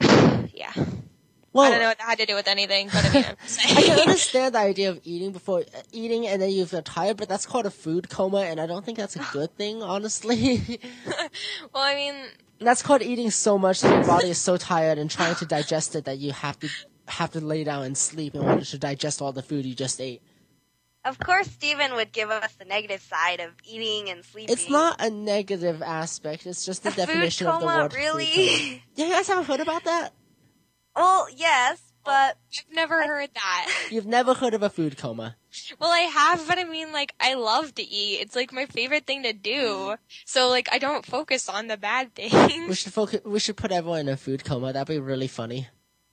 yeah. 0.00 0.72
Well, 1.52 1.66
I 1.66 1.70
don't 1.70 1.80
know 1.80 1.88
what 1.88 1.98
that 1.98 2.08
had 2.08 2.18
to 2.18 2.26
do 2.26 2.34
with 2.34 2.48
anything, 2.48 2.88
but 2.88 3.04
I 3.04 3.12
mean, 3.12 3.24
I'm 3.28 3.36
saying. 3.46 3.76
I 3.76 3.82
can 3.82 4.00
understand 4.08 4.54
the 4.54 4.60
idea 4.60 4.88
of 4.88 5.00
eating 5.04 5.32
before 5.32 5.64
eating 5.92 6.26
and 6.26 6.40
then 6.40 6.50
you 6.50 6.64
feel 6.64 6.80
tired, 6.80 7.18
but 7.18 7.28
that's 7.28 7.44
called 7.44 7.66
a 7.66 7.70
food 7.70 8.08
coma, 8.08 8.38
and 8.38 8.58
I 8.58 8.66
don't 8.66 8.82
think 8.82 8.96
that's 8.96 9.16
a 9.16 9.26
good 9.32 9.54
thing, 9.58 9.82
honestly. 9.82 10.80
well, 11.74 11.82
I 11.82 11.94
mean, 11.94 12.14
that's 12.58 12.82
called 12.82 13.02
eating 13.02 13.30
so 13.30 13.58
much 13.58 13.82
that 13.82 13.92
your 13.92 14.06
body 14.06 14.30
is 14.30 14.38
so 14.38 14.56
tired 14.56 14.96
and 14.96 15.10
trying 15.10 15.34
to 15.36 15.44
digest 15.44 15.94
it 15.94 16.06
that 16.06 16.16
you 16.16 16.32
have 16.32 16.58
to 16.60 16.70
have 17.12 17.30
to 17.32 17.40
lay 17.40 17.64
down 17.64 17.84
and 17.84 17.96
sleep 17.96 18.34
in 18.34 18.40
order 18.42 18.64
to 18.64 18.78
digest 18.78 19.20
all 19.22 19.32
the 19.32 19.42
food 19.42 19.64
you 19.66 19.74
just 19.74 20.00
ate. 20.00 20.22
Of 21.04 21.18
course, 21.18 21.48
Steven 21.48 21.94
would 21.94 22.12
give 22.12 22.30
us 22.30 22.52
the 22.54 22.64
negative 22.64 23.02
side 23.02 23.40
of 23.40 23.50
eating 23.64 24.08
and 24.08 24.24
sleeping. 24.24 24.52
It's 24.52 24.70
not 24.70 25.00
a 25.00 25.10
negative 25.10 25.82
aspect; 25.82 26.46
it's 26.46 26.64
just 26.64 26.84
the 26.84 26.90
a 26.90 26.92
food 26.92 27.06
definition 27.06 27.46
of 27.48 27.60
the 27.60 27.66
coma, 27.66 27.82
word. 27.82 27.92
food 27.92 27.98
coma. 27.98 28.18
really. 28.18 28.82
Yeah, 28.94 29.06
you 29.06 29.12
guys 29.12 29.26
haven't 29.26 29.44
heard 29.44 29.60
about 29.60 29.84
that? 29.84 30.12
well, 30.94 31.26
yes, 31.34 31.92
but 32.04 32.38
I've 32.56 32.74
never 32.74 33.02
heard 33.04 33.30
that. 33.34 33.86
You've 33.90 34.06
never 34.06 34.34
heard 34.34 34.54
of 34.54 34.62
a 34.62 34.70
food 34.70 34.96
coma? 34.96 35.36
Well, 35.78 35.90
I 35.90 36.00
have, 36.00 36.46
but 36.46 36.58
I 36.58 36.64
mean, 36.64 36.92
like, 36.92 37.14
I 37.20 37.34
love 37.34 37.74
to 37.76 37.82
eat. 37.82 38.20
It's 38.20 38.36
like 38.36 38.52
my 38.52 38.66
favorite 38.66 39.06
thing 39.06 39.22
to 39.24 39.32
do. 39.32 39.96
So, 40.24 40.48
like, 40.48 40.68
I 40.72 40.78
don't 40.78 41.04
focus 41.04 41.48
on 41.48 41.66
the 41.66 41.76
bad 41.76 42.14
things. 42.14 42.68
We 42.68 42.74
should 42.74 42.92
focus. 42.92 43.20
We 43.24 43.38
should 43.38 43.56
put 43.56 43.72
everyone 43.72 44.00
in 44.00 44.08
a 44.08 44.16
food 44.16 44.44
coma. 44.44 44.72
That'd 44.72 44.88
be 44.88 45.00
really 45.00 45.28
funny. 45.28 45.68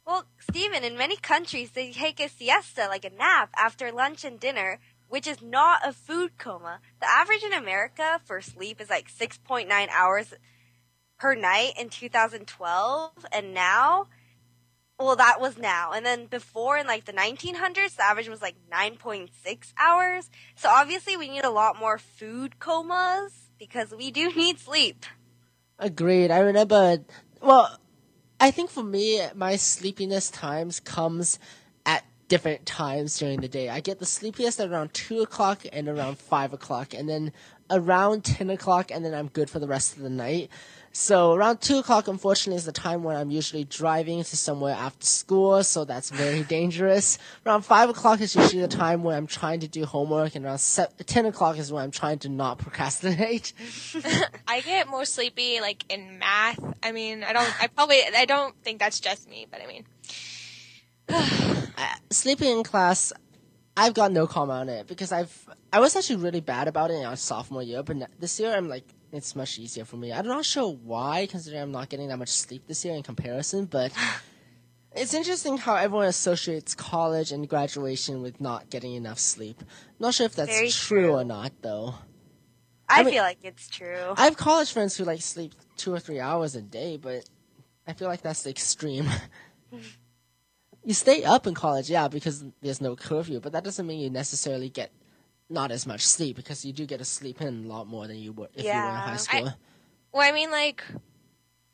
Well, 0.09 0.25
Stephen, 0.39 0.83
in 0.83 0.97
many 0.97 1.15
countries 1.15 1.69
they 1.69 1.91
take 1.91 2.19
a 2.19 2.27
siesta, 2.27 2.87
like 2.87 3.05
a 3.05 3.11
nap, 3.11 3.51
after 3.55 3.91
lunch 3.91 4.25
and 4.25 4.39
dinner, 4.39 4.79
which 5.07 5.27
is 5.27 5.39
not 5.39 5.87
a 5.87 5.93
food 5.93 6.35
coma. 6.39 6.79
The 6.99 7.07
average 7.07 7.43
in 7.43 7.53
America 7.53 8.19
for 8.25 8.41
sleep 8.41 8.81
is 8.81 8.89
like 8.89 9.11
6.9 9.11 9.69
hours 9.91 10.33
per 11.19 11.35
night 11.35 11.73
in 11.79 11.89
2012, 11.89 13.11
and 13.31 13.53
now, 13.53 14.07
well, 14.97 15.15
that 15.15 15.39
was 15.39 15.59
now. 15.59 15.91
And 15.91 16.03
then 16.03 16.25
before 16.25 16.79
in 16.79 16.87
like 16.87 17.05
the 17.05 17.13
1900s, 17.13 17.95
the 17.95 18.03
average 18.03 18.29
was 18.29 18.41
like 18.41 18.55
9.6 18.73 19.29
hours. 19.77 20.31
So 20.55 20.69
obviously 20.69 21.17
we 21.17 21.29
need 21.29 21.43
a 21.43 21.51
lot 21.51 21.79
more 21.79 21.99
food 21.99 22.57
comas 22.57 23.51
because 23.59 23.93
we 23.95 24.09
do 24.09 24.33
need 24.35 24.57
sleep. 24.57 25.05
Agreed. 25.77 26.31
I 26.31 26.39
remember. 26.39 26.97
Well, 27.43 27.77
I 28.39 28.51
think 28.51 28.69
for 28.69 28.83
me, 28.83 29.21
my 29.35 29.57
sleepiness 29.57 30.31
times 30.31 30.79
comes 30.79 31.39
at 31.85 32.05
different 32.29 32.65
times 32.65 33.17
during 33.19 33.41
the 33.41 33.49
day. 33.49 33.67
I 33.67 33.81
get 33.81 33.99
the 33.99 34.05
sleepiest 34.05 34.61
at 34.61 34.69
around 34.69 34.93
two 34.93 35.21
o'clock 35.21 35.63
and 35.73 35.89
around 35.89 36.17
five 36.19 36.53
o'clock, 36.53 36.93
and 36.93 37.09
then 37.09 37.33
around 37.69 38.23
ten 38.23 38.49
o'clock, 38.49 38.91
and 38.91 39.03
then 39.03 39.13
I'm 39.13 39.27
good 39.27 39.49
for 39.49 39.59
the 39.59 39.67
rest 39.67 39.97
of 39.97 40.03
the 40.03 40.09
night. 40.09 40.49
So 40.91 41.33
around 41.33 41.61
two 41.61 41.77
o'clock, 41.77 42.07
unfortunately, 42.07 42.57
is 42.57 42.65
the 42.65 42.71
time 42.71 43.03
when 43.03 43.15
I'm 43.15 43.29
usually 43.29 43.63
driving 43.63 44.23
to 44.23 44.37
somewhere 44.37 44.73
after 44.73 45.05
school, 45.05 45.63
so 45.63 45.85
that's 45.85 46.09
very 46.09 46.43
dangerous. 46.57 47.17
Around 47.45 47.61
five 47.63 47.89
o'clock 47.89 48.21
is 48.21 48.35
usually 48.35 48.61
the 48.61 48.67
time 48.67 49.03
when 49.03 49.15
I'm 49.15 49.27
trying 49.27 49.59
to 49.61 49.67
do 49.67 49.85
homework, 49.85 50.35
and 50.35 50.45
around 50.45 50.59
se- 50.59 50.87
ten 51.05 51.25
o'clock 51.25 51.57
is 51.57 51.71
when 51.71 51.83
I'm 51.83 51.91
trying 51.91 52.19
to 52.19 52.29
not 52.29 52.57
procrastinate. 52.57 53.53
I 54.47 54.61
get 54.61 54.87
more 54.87 55.05
sleepy 55.05 55.61
like 55.61 55.85
in 55.89 56.19
math. 56.19 56.59
I 56.81 56.91
mean, 56.91 57.23
I 57.23 57.33
don't. 57.33 57.63
I 57.63 57.67
probably. 57.67 58.01
I 58.15 58.25
don't 58.25 58.55
think 58.63 58.79
that's 58.79 58.99
just 58.99 59.29
me, 59.29 59.45
but 59.49 59.61
I 59.61 59.67
mean, 59.67 59.85
uh, 61.09 61.95
Sleeping 62.09 62.57
in 62.57 62.63
class, 62.63 63.13
I've 63.77 63.93
got 63.93 64.11
no 64.11 64.27
comment 64.27 64.59
on 64.59 64.69
it 64.69 64.87
because 64.87 65.11
I've 65.11 65.47
I 65.71 65.79
was 65.79 65.95
actually 65.95 66.17
really 66.17 66.41
bad 66.41 66.67
about 66.67 66.89
it 66.91 66.95
in 66.95 67.05
our 67.05 67.15
sophomore 67.15 67.63
year, 67.63 67.83
but 67.83 67.97
this 68.19 68.39
year 68.39 68.55
I'm 68.55 68.67
like 68.67 68.83
it's 69.11 69.35
much 69.35 69.57
easier 69.59 69.85
for 69.85 69.97
me. 69.97 70.11
I'm 70.11 70.27
not 70.27 70.45
sure 70.45 70.71
why, 70.71 71.27
considering 71.29 71.61
I'm 71.61 71.71
not 71.71 71.89
getting 71.89 72.09
that 72.09 72.17
much 72.17 72.29
sleep 72.29 72.67
this 72.67 72.83
year 72.85 72.95
in 72.95 73.03
comparison, 73.03 73.65
but 73.65 73.91
it's 74.95 75.13
interesting 75.13 75.57
how 75.57 75.75
everyone 75.75 76.07
associates 76.07 76.75
college 76.75 77.31
and 77.31 77.47
graduation 77.47 78.21
with 78.21 78.39
not 78.39 78.69
getting 78.69 78.93
enough 78.93 79.19
sleep. 79.19 79.63
not 79.99 80.13
sure 80.13 80.25
if 80.25 80.35
that's 80.35 80.75
true, 80.75 81.01
true. 81.01 81.11
or 81.13 81.23
not, 81.23 81.51
though. 81.61 81.95
I, 82.87 83.01
I 83.01 83.03
mean- 83.03 83.13
feel 83.13 83.23
like 83.23 83.39
it's 83.43 83.67
true. 83.67 84.13
I 84.17 84.25
have 84.25 84.37
college 84.37 84.71
friends 84.71 84.97
who 84.97 85.03
like 85.03 85.21
sleep 85.21 85.53
two 85.77 85.93
or 85.93 85.99
three 85.99 86.19
hours 86.19 86.55
a 86.55 86.61
day, 86.61 86.97
but 86.97 87.23
I 87.87 87.93
feel 87.93 88.07
like 88.07 88.21
that's 88.21 88.43
the 88.43 88.49
extreme. 88.49 89.07
you 90.83 90.93
stay 90.93 91.23
up 91.23 91.47
in 91.47 91.53
college, 91.53 91.89
yeah, 91.89 92.07
because 92.07 92.43
there's 92.61 92.81
no 92.81 92.95
curfew, 92.95 93.39
but 93.39 93.51
that 93.51 93.63
doesn't 93.63 93.85
mean 93.85 93.99
you 93.99 94.09
necessarily 94.09 94.69
get 94.69 94.91
not 95.49 95.71
as 95.71 95.87
much 95.87 96.05
sleep 96.05 96.35
because 96.35 96.63
you 96.63 96.71
do 96.73 96.85
get 96.85 96.99
to 96.99 97.05
sleep 97.05 97.41
in 97.41 97.65
a 97.65 97.67
lot 97.67 97.87
more 97.87 98.07
than 98.07 98.17
you 98.17 98.31
would 98.33 98.49
if 98.55 98.65
you 98.65 98.69
were 98.69 98.89
in 98.89 98.95
Yeah. 98.95 99.01
high 99.01 99.13
I- 99.13 99.17
school. 99.17 99.53
well, 100.13 100.27
I 100.27 100.31
mean, 100.31 100.51
like, 100.51 100.83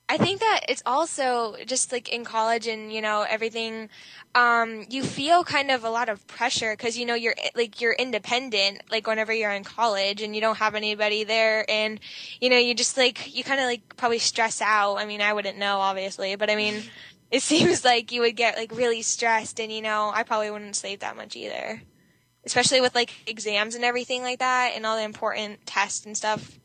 I 0.07 0.17
think 0.17 0.39
that 0.39 0.61
it's 0.69 0.83
also 0.85 1.55
just 1.65 1.91
like 1.91 2.09
in 2.09 2.23
college 2.23 2.67
and 2.67 2.93
you 2.93 3.01
know 3.01 3.25
everything. 3.27 3.89
Um, 4.35 4.85
you 4.87 5.01
feel 5.03 5.43
kind 5.43 5.71
of 5.71 5.83
a 5.83 5.89
lot 5.89 6.09
of 6.09 6.25
pressure 6.27 6.73
because 6.73 6.95
you 6.95 7.07
know 7.07 7.15
you're 7.15 7.33
like 7.55 7.81
you're 7.81 7.93
independent. 7.93 8.83
Like 8.91 9.07
whenever 9.07 9.33
you're 9.33 9.51
in 9.51 9.63
college 9.63 10.21
and 10.21 10.35
you 10.35 10.41
don't 10.41 10.57
have 10.59 10.75
anybody 10.75 11.23
there, 11.23 11.65
and 11.69 11.99
you 12.39 12.51
know 12.51 12.57
you 12.57 12.75
just 12.75 12.97
like 12.97 13.35
you 13.35 13.43
kind 13.43 13.59
of 13.59 13.65
like 13.65 13.97
probably 13.97 14.19
stress 14.19 14.61
out. 14.61 14.97
I 14.97 15.05
mean, 15.07 15.21
I 15.21 15.33
wouldn't 15.33 15.57
know 15.57 15.77
obviously, 15.79 16.35
but 16.35 16.51
I 16.51 16.55
mean, 16.55 16.83
it 17.31 17.41
seems 17.41 17.83
like 17.83 18.11
you 18.11 18.21
would 18.21 18.35
get 18.35 18.57
like 18.57 18.77
really 18.77 19.01
stressed, 19.01 19.59
and 19.59 19.71
you 19.71 19.81
know 19.81 20.11
I 20.13 20.21
probably 20.21 20.51
wouldn't 20.51 20.75
sleep 20.75 20.99
that 20.99 21.15
much 21.17 21.35
either. 21.35 21.81
Especially 22.45 22.81
with 22.81 22.93
like 22.95 23.11
exams 23.27 23.75
and 23.75 23.83
everything 23.83 24.21
like 24.21 24.39
that, 24.39 24.73
and 24.75 24.85
all 24.85 24.95
the 24.95 25.03
important 25.03 25.65
tests 25.65 26.05
and 26.05 26.15
stuff. 26.15 26.59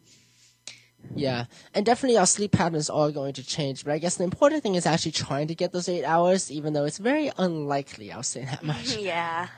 Yeah, 1.15 1.47
and 1.75 1.85
definitely 1.85 2.19
our 2.19 2.27
sleep 2.27 2.53
patterns 2.53 2.91
are 2.91 3.11
going 3.11 3.33
to 3.35 3.45
change, 3.45 3.85
but 3.85 3.93
I 3.93 3.99
guess 3.99 4.17
the 4.17 4.25
important 4.25 4.63
thing 4.63 4.75
is 4.75 4.87
actually 4.87 5.13
trying 5.13 5.49
to 5.49 5.55
get 5.55 5.73
those 5.73 5.89
eight 5.89 6.05
hours, 6.05 6.51
even 6.51 6.73
though 6.73 6.85
it's 6.85 6.99
very 6.99 7.33
unlikely, 7.37 8.13
I'll 8.13 8.23
say 8.23 8.45
that 8.45 8.63
much. 8.65 8.97
yeah. 8.97 9.49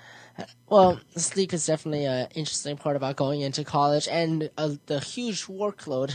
Well, 0.69 0.99
sleep 1.17 1.53
is 1.53 1.67
definitely 1.67 2.07
an 2.07 2.29
interesting 2.35 2.79
part 2.79 2.97
about 2.97 3.17
going 3.17 3.43
into 3.43 3.65
college 3.65 4.09
and 4.09 4.51
uh, 4.57 4.77
the 4.87 5.01
huge 5.01 5.47
workload. 5.47 6.15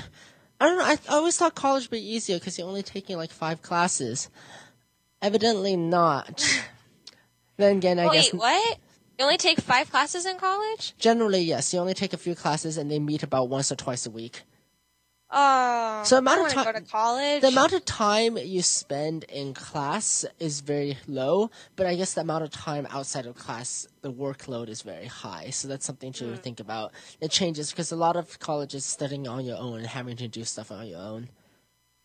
I 0.59 0.65
don't 0.65 0.77
know. 0.79 0.85
I, 0.85 0.97
I 1.07 1.17
always 1.17 1.37
thought 1.37 1.53
college 1.53 1.83
would 1.83 1.91
be 1.91 2.13
easier 2.15 2.39
because 2.39 2.57
you're 2.57 2.67
only 2.67 2.81
taking 2.81 3.17
like 3.17 3.29
five 3.29 3.61
classes. 3.61 4.29
Evidently 5.21 5.75
not. 5.75 6.43
then 7.57 7.77
again, 7.77 7.99
I 7.99 8.07
Wait, 8.07 8.13
guess 8.13 8.33
what? 8.33 8.77
You 9.17 9.25
only 9.25 9.37
take 9.37 9.59
five 9.59 9.89
classes 9.89 10.25
in 10.25 10.37
college? 10.37 10.93
generally 10.99 11.39
yes. 11.41 11.73
You 11.73 11.79
only 11.79 11.93
take 11.95 12.13
a 12.13 12.17
few 12.17 12.35
classes 12.35 12.77
and 12.77 12.91
they 12.91 12.99
meet 12.99 13.23
about 13.23 13.49
once 13.49 13.71
or 13.71 13.75
twice 13.75 14.05
a 14.05 14.11
week. 14.11 14.43
Oh, 15.29 16.03
So 16.05 16.19
amount 16.19 16.39
I 16.39 16.59
of 16.61 16.65
go 16.65 16.71
to 16.71 16.81
college. 16.85 17.41
The 17.41 17.49
amount 17.49 17.73
of 17.73 17.83
time 17.83 18.37
you 18.37 18.61
spend 18.61 19.25
in 19.25 19.53
class 19.53 20.23
is 20.39 20.61
very 20.61 20.97
low, 21.05 21.51
but 21.75 21.85
I 21.85 21.95
guess 21.95 22.13
the 22.13 22.21
amount 22.21 22.45
of 22.45 22.51
time 22.51 22.87
outside 22.89 23.25
of 23.25 23.35
class, 23.35 23.87
the 24.01 24.13
workload 24.13 24.69
is 24.69 24.83
very 24.83 25.07
high. 25.07 25.49
So 25.49 25.67
that's 25.67 25.85
something 25.85 26.13
to 26.13 26.37
think 26.37 26.61
about. 26.61 26.93
It 27.19 27.29
changes 27.31 27.71
because 27.71 27.91
a 27.91 27.97
lot 27.97 28.15
of 28.15 28.39
colleges 28.39 28.85
studying 28.85 29.27
on 29.27 29.43
your 29.43 29.57
own 29.57 29.79
and 29.79 29.87
having 29.87 30.15
to 30.17 30.27
do 30.29 30.45
stuff 30.45 30.71
on 30.71 30.87
your 30.87 30.99
own. 31.01 31.27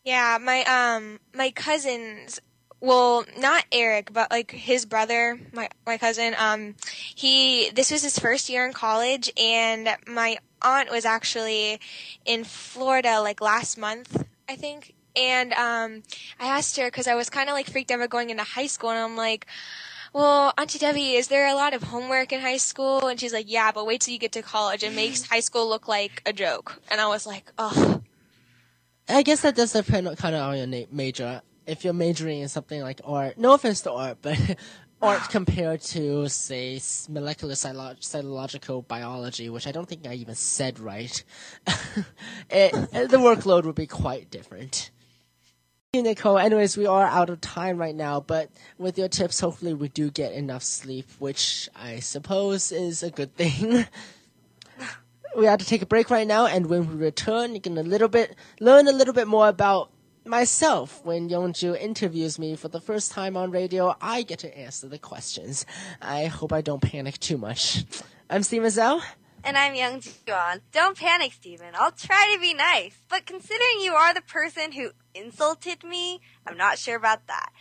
yeah, 0.03 0.37
my 0.41 0.63
um 0.65 1.19
my 1.33 1.51
cousins. 1.51 2.41
Well, 2.83 3.23
not 3.39 3.63
Eric, 3.71 4.11
but 4.11 4.29
like 4.29 4.51
his 4.51 4.85
brother, 4.85 5.39
my 5.53 5.69
my 5.85 5.97
cousin. 5.97 6.35
Um, 6.37 6.75
he 7.15 7.69
this 7.69 7.89
was 7.91 8.03
his 8.03 8.19
first 8.19 8.49
year 8.49 8.65
in 8.67 8.73
college, 8.73 9.31
and 9.37 9.87
my 10.05 10.37
aunt 10.61 10.91
was 10.91 11.05
actually 11.05 11.79
in 12.25 12.43
Florida 12.43 13.21
like 13.21 13.39
last 13.39 13.77
month, 13.77 14.25
I 14.49 14.57
think. 14.57 14.95
And 15.15 15.53
um, 15.53 16.03
I 16.41 16.47
asked 16.47 16.75
her 16.75 16.87
because 16.87 17.07
I 17.07 17.15
was 17.15 17.29
kind 17.29 17.47
of 17.47 17.53
like 17.53 17.69
freaked 17.69 17.89
out 17.89 17.99
about 17.99 18.09
going 18.09 18.31
into 18.31 18.43
high 18.43 18.67
school, 18.67 18.89
and 18.89 18.99
I'm 18.99 19.15
like, 19.15 19.45
well, 20.11 20.53
Auntie 20.57 20.77
Debbie, 20.77 21.13
is 21.13 21.29
there 21.29 21.47
a 21.47 21.55
lot 21.55 21.73
of 21.73 21.83
homework 21.83 22.33
in 22.33 22.41
high 22.41 22.57
school? 22.57 23.07
And 23.07 23.17
she's 23.17 23.31
like, 23.31 23.49
yeah, 23.49 23.71
but 23.71 23.85
wait 23.85 24.01
till 24.01 24.11
you 24.11 24.19
get 24.19 24.33
to 24.33 24.41
college. 24.41 24.83
It 24.83 24.91
makes 24.93 25.23
high 25.23 25.39
school 25.39 25.69
look 25.69 25.87
like 25.87 26.21
a 26.25 26.33
joke. 26.33 26.81
And 26.91 26.99
I 26.99 27.07
was 27.07 27.25
like, 27.25 27.49
oh, 27.57 28.01
I 29.07 29.23
guess 29.23 29.39
that 29.43 29.55
does 29.55 29.71
depend 29.71 30.17
kind 30.17 30.35
of 30.35 30.41
on 30.41 30.57
your 30.57 30.67
na- 30.67 30.91
major. 30.91 31.41
If 31.65 31.83
you're 31.83 31.93
majoring 31.93 32.41
in 32.41 32.49
something 32.49 32.81
like 32.81 33.01
art, 33.05 33.37
no 33.37 33.53
offense 33.53 33.81
to 33.81 33.91
art, 33.91 34.17
but 34.21 34.37
art 35.01 35.29
compared 35.29 35.81
to, 35.81 36.27
say, 36.29 36.81
molecular 37.09 37.53
cytological 37.53 38.87
biology, 38.87 39.49
which 39.49 39.67
I 39.67 39.71
don't 39.71 39.87
think 39.87 40.07
I 40.07 40.13
even 40.13 40.35
said 40.35 40.79
right, 40.79 41.23
it, 42.49 42.71
the 42.71 43.17
workload 43.17 43.63
would 43.63 43.75
be 43.75 43.87
quite 43.87 44.29
different. 44.29 44.91
Nicole, 45.95 46.39
anyways, 46.39 46.75
we 46.75 46.87
are 46.87 47.05
out 47.05 47.29
of 47.29 47.39
time 47.39 47.77
right 47.77 47.93
now, 47.93 48.19
but 48.19 48.49
with 48.79 48.97
your 48.97 49.07
tips, 49.07 49.39
hopefully 49.39 49.75
we 49.75 49.89
do 49.89 50.09
get 50.09 50.31
enough 50.31 50.63
sleep, 50.63 51.07
which 51.19 51.69
I 51.75 51.99
suppose 51.99 52.71
is 52.71 53.03
a 53.03 53.11
good 53.11 53.35
thing. 53.35 53.85
we 55.37 55.45
have 55.45 55.59
to 55.59 55.65
take 55.65 55.83
a 55.83 55.85
break 55.85 56.09
right 56.09 56.25
now, 56.25 56.47
and 56.47 56.65
when 56.65 56.89
we 56.89 56.95
return, 56.95 57.53
you 57.53 57.61
can 57.61 57.77
a 57.77 57.83
little 57.83 58.07
bit 58.07 58.35
learn 58.59 58.87
a 58.87 58.91
little 58.91 59.13
bit 59.13 59.27
more 59.27 59.47
about 59.47 59.91
myself. 60.25 61.01
When 61.03 61.29
Yongju 61.29 61.79
interviews 61.79 62.39
me 62.39 62.55
for 62.55 62.67
the 62.67 62.79
first 62.79 63.11
time 63.11 63.35
on 63.35 63.51
radio, 63.51 63.95
I 64.01 64.23
get 64.23 64.39
to 64.39 64.57
answer 64.57 64.87
the 64.87 64.99
questions. 64.99 65.65
I 66.01 66.25
hope 66.25 66.53
I 66.53 66.61
don't 66.61 66.81
panic 66.81 67.19
too 67.19 67.37
much. 67.37 67.85
I'm 68.29 68.43
Steven 68.43 68.69
Zhao. 68.69 69.01
And 69.45 69.57
I'm 69.57 69.75
Young 69.75 70.01
Juan. 70.25 70.61
Don't 70.71 70.97
panic, 70.97 71.33
Steven. 71.33 71.73
I'll 71.75 71.91
try 71.91 72.31
to 72.33 72.39
be 72.39 72.53
nice. 72.53 72.97
But 73.09 73.25
considering 73.25 73.81
you 73.81 73.93
are 73.93 74.13
the 74.13 74.21
person 74.21 74.71
who 74.71 74.91
insulted 75.13 75.83
me, 75.83 76.21
I'm 76.47 76.55
not 76.55 76.77
sure 76.77 76.95
about 76.95 77.27
that. 77.27 77.51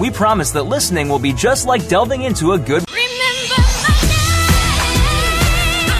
We 0.00 0.10
promise 0.10 0.50
that 0.52 0.64
listening 0.64 1.08
will 1.08 1.20
be 1.20 1.32
just 1.32 1.66
like 1.66 1.86
delving 1.88 2.22
into 2.22 2.52
a 2.52 2.58
good. 2.58 2.84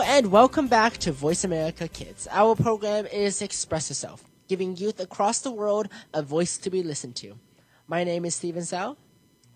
Hello 0.00 0.16
and 0.16 0.32
welcome 0.32 0.66
back 0.66 0.96
to 0.96 1.12
Voice 1.12 1.44
America 1.44 1.86
Kids. 1.86 2.26
Our 2.30 2.56
program 2.56 3.04
is 3.04 3.42
Express 3.42 3.90
Yourself, 3.90 4.24
giving 4.48 4.74
youth 4.74 4.98
across 4.98 5.40
the 5.40 5.50
world 5.50 5.90
a 6.14 6.22
voice 6.22 6.56
to 6.56 6.70
be 6.70 6.82
listened 6.82 7.16
to. 7.16 7.38
My 7.86 8.02
name 8.02 8.24
is 8.24 8.34
Stephen 8.34 8.62
Zhao. 8.62 8.96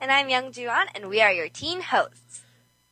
And 0.02 0.12
I'm 0.12 0.28
Young 0.28 0.52
Juan, 0.52 0.88
and 0.94 1.08
we 1.08 1.22
are 1.22 1.32
your 1.32 1.48
teen 1.48 1.80
hosts. 1.80 2.42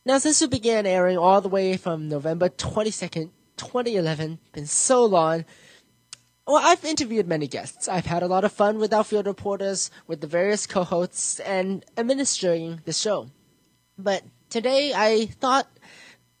Now, 0.03 0.17
since 0.17 0.41
we 0.41 0.47
began 0.47 0.87
airing 0.87 1.19
all 1.19 1.41
the 1.41 1.47
way 1.47 1.77
from 1.77 2.09
November 2.09 2.49
22nd, 2.49 3.29
2011, 3.57 4.39
been 4.51 4.65
so 4.65 5.05
long, 5.05 5.45
well, 6.47 6.59
I've 6.59 6.83
interviewed 6.83 7.27
many 7.27 7.45
guests. 7.45 7.87
I've 7.87 8.07
had 8.07 8.23
a 8.23 8.27
lot 8.27 8.45
of 8.45 8.51
fun 8.51 8.79
with 8.79 8.91
our 8.91 9.03
field 9.03 9.27
reporters, 9.27 9.91
with 10.07 10.21
the 10.21 10.27
various 10.27 10.65
co-hosts, 10.65 11.39
and 11.41 11.85
administering 11.97 12.81
the 12.85 12.93
show. 12.93 13.27
But 13.95 14.23
today 14.49 14.91
I 14.95 15.27
thought 15.27 15.67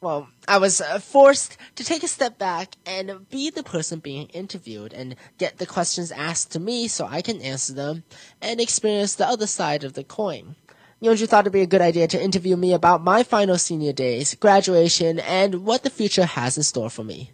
well, 0.03 0.27
I 0.49 0.57
was 0.57 0.81
uh, 0.81 0.99
forced 0.99 1.57
to 1.75 1.83
take 1.83 2.03
a 2.03 2.09
step 2.09 2.37
back 2.37 2.75
and 2.85 3.27
be 3.29 3.49
the 3.49 3.63
person 3.63 3.99
being 3.99 4.27
interviewed 4.27 4.91
and 4.91 5.15
get 5.37 5.57
the 5.57 5.65
questions 5.65 6.11
asked 6.11 6.51
to 6.51 6.59
me 6.59 6.89
so 6.89 7.07
I 7.07 7.21
can 7.21 7.41
answer 7.41 7.73
them 7.73 8.03
and 8.41 8.59
experience 8.59 9.15
the 9.15 9.25
other 9.25 9.47
side 9.47 9.85
of 9.85 9.93
the 9.93 10.03
coin. 10.03 10.57
Yonju 11.01 11.27
thought 11.27 11.45
it'd 11.45 11.53
be 11.53 11.61
a 11.61 11.67
good 11.67 11.81
idea 11.81 12.07
to 12.07 12.21
interview 12.21 12.57
me 12.57 12.73
about 12.73 13.03
my 13.03 13.23
final 13.23 13.57
senior 13.57 13.93
days, 13.93 14.35
graduation, 14.35 15.19
and 15.19 15.65
what 15.65 15.83
the 15.83 15.89
future 15.89 16.25
has 16.25 16.57
in 16.57 16.63
store 16.63 16.89
for 16.89 17.05
me. 17.05 17.31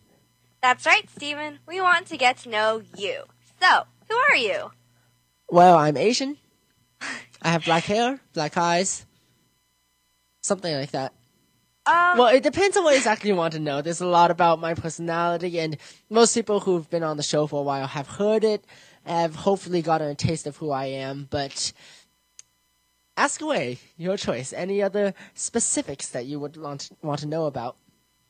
That's 0.62 0.86
right, 0.86 1.10
Stephen. 1.10 1.60
We 1.68 1.82
want 1.82 2.06
to 2.08 2.18
get 2.18 2.38
to 2.40 2.50
know 2.50 2.84
you. 2.96 3.24
So, 3.60 3.84
who 4.10 4.16
are 4.16 4.36
you? 4.36 4.72
Well, 5.50 5.76
I'm 5.76 5.98
Asian. 5.98 6.38
I 7.42 7.50
have 7.50 7.66
black 7.66 7.86
hair, 7.86 8.20
black 8.34 8.58
eyes, 8.58 9.06
something 10.42 10.74
like 10.76 10.92
that. 10.92 11.14
Um, 11.90 12.18
well, 12.20 12.28
it 12.28 12.44
depends 12.44 12.78
on 12.78 12.84
what 12.84 12.96
exactly 12.96 13.30
you 13.30 13.36
want 13.36 13.54
to 13.54 13.60
know. 13.60 13.82
There's 13.82 14.02
a 14.02 14.08
lot 14.08 14.30
about 14.30 14.60
my 14.60 14.76
personality, 14.76 15.60
and 15.60 15.78
most 16.10 16.36
people 16.36 16.60
who've 16.60 16.88
been 16.90 17.04
on 17.04 17.18
the 17.18 17.24
show 17.24 17.48
for 17.48 17.62
a 17.62 17.64
while 17.64 17.88
have 17.88 18.08
heard 18.08 18.44
it, 18.44 18.64
have 19.06 19.36
hopefully 19.36 19.82
gotten 19.82 20.08
a 20.08 20.16
taste 20.16 20.46
of 20.46 20.58
who 20.58 20.70
I 20.70 20.86
am, 20.86 21.28
but 21.32 21.74
ask 23.18 23.42
away. 23.42 23.80
Your 23.98 24.18
choice. 24.18 24.54
Any 24.54 24.84
other 24.84 25.16
specifics 25.34 26.10
that 26.10 26.28
you 26.28 26.40
would 26.40 26.58
want, 26.58 26.90
want 27.02 27.22
to 27.22 27.28
know 27.28 27.46
about? 27.46 27.76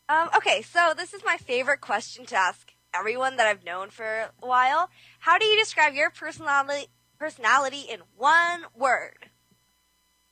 Um, 0.08 0.30
okay, 0.38 0.62
so 0.62 0.93
this 0.95 1.13
is 1.13 1.22
my 1.26 1.36
favorite 1.38 1.82
question 1.82 2.26
to 2.28 2.36
ask 2.36 2.72
everyone 2.93 3.36
that 3.38 3.45
I've 3.45 3.65
known 3.65 3.89
for 3.89 4.32
a 4.41 4.48
while. 4.48 4.89
How 5.19 5.38
do 5.38 5.45
you 5.45 5.60
describe 5.60 5.93
your 5.93 6.10
personality 6.10 6.88
personality 7.19 7.82
in 7.82 8.00
one 8.15 8.63
word? 8.74 9.30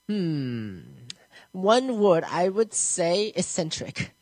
Hmm. 0.08 0.80
One 1.58 2.00
word, 2.00 2.24
I 2.30 2.50
would 2.50 2.72
say 2.72 3.34
eccentric. 3.36 4.14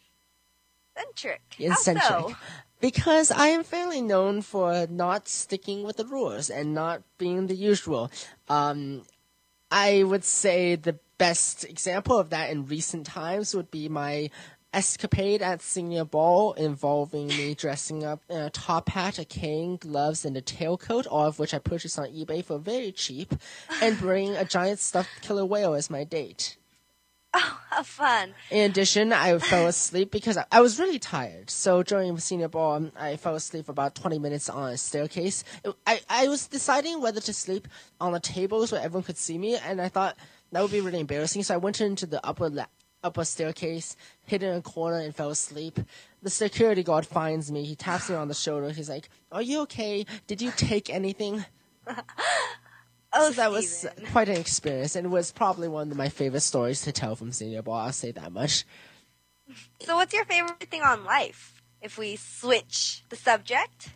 Eccentric. 0.95 1.41
Eccentric. 1.59 2.03
So? 2.05 2.35
Because 2.79 3.29
I 3.29 3.47
am 3.47 3.65
fairly 3.65 4.01
known 4.01 4.41
for 4.41 4.87
not 4.89 5.27
sticking 5.27 5.83
with 5.83 5.97
the 5.97 6.05
rules 6.05 6.49
and 6.49 6.73
not 6.73 7.01
being 7.17 7.47
the 7.47 7.55
usual. 7.55 8.09
Um, 8.47 9.01
I 9.69 10.03
would 10.03 10.23
say 10.23 10.75
the 10.75 10.97
best 11.17 11.65
example 11.65 12.17
of 12.17 12.29
that 12.29 12.51
in 12.51 12.67
recent 12.67 13.05
times 13.05 13.53
would 13.53 13.69
be 13.69 13.89
my 13.89 14.29
escapade 14.73 15.41
at 15.41 15.61
senior 15.61 16.05
ball 16.05 16.53
involving 16.53 17.27
me 17.27 17.53
dressing 17.53 18.05
up 18.05 18.21
in 18.29 18.37
a 18.37 18.49
top 18.49 18.87
hat, 18.87 19.19
a 19.19 19.25
cane, 19.25 19.75
gloves, 19.75 20.23
and 20.23 20.37
a 20.37 20.41
tailcoat, 20.41 21.05
all 21.11 21.27
of 21.27 21.37
which 21.37 21.53
I 21.53 21.59
purchased 21.59 21.99
on 21.99 22.07
eBay 22.07 22.45
for 22.45 22.59
very 22.59 22.93
cheap, 22.93 23.33
and 23.81 23.99
bringing 23.99 24.37
a 24.37 24.45
giant 24.45 24.79
stuffed 24.79 25.21
killer 25.21 25.45
whale 25.45 25.73
as 25.73 25.89
my 25.89 26.05
date. 26.05 26.55
Oh, 27.37 27.59
how 27.69 27.83
fun. 27.83 28.33
In 28.49 28.71
addition, 28.71 29.11
I 29.11 29.37
fell 29.39 29.67
asleep 29.67 30.09
because 30.09 30.37
I, 30.37 30.45
I 30.53 30.61
was 30.61 30.79
really 30.79 30.99
tired. 30.99 31.49
So 31.49 31.83
during 31.83 32.17
senior 32.17 32.47
ball, 32.47 32.75
um, 32.75 32.93
I 32.97 33.17
fell 33.17 33.35
asleep 33.35 33.67
about 33.67 33.93
20 33.93 34.19
minutes 34.19 34.49
on 34.49 34.71
a 34.71 34.77
staircase. 34.77 35.43
I, 35.85 35.99
I 36.09 36.29
was 36.29 36.47
deciding 36.47 37.01
whether 37.01 37.19
to 37.19 37.33
sleep 37.33 37.67
on 37.99 38.13
the 38.13 38.21
tables 38.21 38.71
where 38.71 38.81
everyone 38.81 39.03
could 39.03 39.17
see 39.17 39.37
me, 39.37 39.57
and 39.57 39.81
I 39.81 39.89
thought 39.89 40.15
that 40.53 40.61
would 40.61 40.71
be 40.71 40.79
really 40.79 41.01
embarrassing. 41.01 41.43
So 41.43 41.55
I 41.55 41.57
went 41.57 41.81
into 41.81 42.05
the 42.05 42.25
upper 42.25 42.49
la- 42.49 42.67
upper 43.03 43.25
staircase, 43.25 43.97
hid 44.23 44.41
in 44.41 44.55
a 44.55 44.61
corner, 44.61 44.99
and 44.99 45.13
fell 45.13 45.29
asleep. 45.29 45.77
The 46.23 46.29
security 46.29 46.83
guard 46.83 47.05
finds 47.05 47.51
me. 47.51 47.65
He 47.65 47.75
taps 47.75 48.09
me 48.09 48.15
on 48.15 48.29
the 48.29 48.33
shoulder. 48.33 48.69
He's 48.71 48.89
like, 48.89 49.09
"Are 49.33 49.41
you 49.41 49.59
okay? 49.63 50.05
Did 50.25 50.41
you 50.41 50.51
take 50.55 50.89
anything?" 50.89 51.43
Oh, 53.15 53.31
that 53.31 53.51
was 53.51 53.69
Steven. 53.69 54.05
quite 54.11 54.29
an 54.29 54.37
experience, 54.37 54.95
and 54.95 55.05
it 55.05 55.09
was 55.09 55.31
probably 55.31 55.67
one 55.67 55.89
of 55.89 55.97
my 55.97 56.09
favorite 56.09 56.41
stories 56.41 56.81
to 56.81 56.91
tell 56.91 57.15
from 57.15 57.31
senior 57.31 57.61
ball. 57.61 57.75
I'll 57.75 57.91
say 57.93 58.11
that 58.11 58.31
much. 58.31 58.65
So, 59.81 59.95
what's 59.95 60.13
your 60.13 60.25
favorite 60.25 60.69
thing 60.69 60.81
on 60.81 61.05
life? 61.05 61.63
If 61.81 61.97
we 61.97 62.15
switch 62.15 63.03
the 63.09 63.15
subject, 63.15 63.89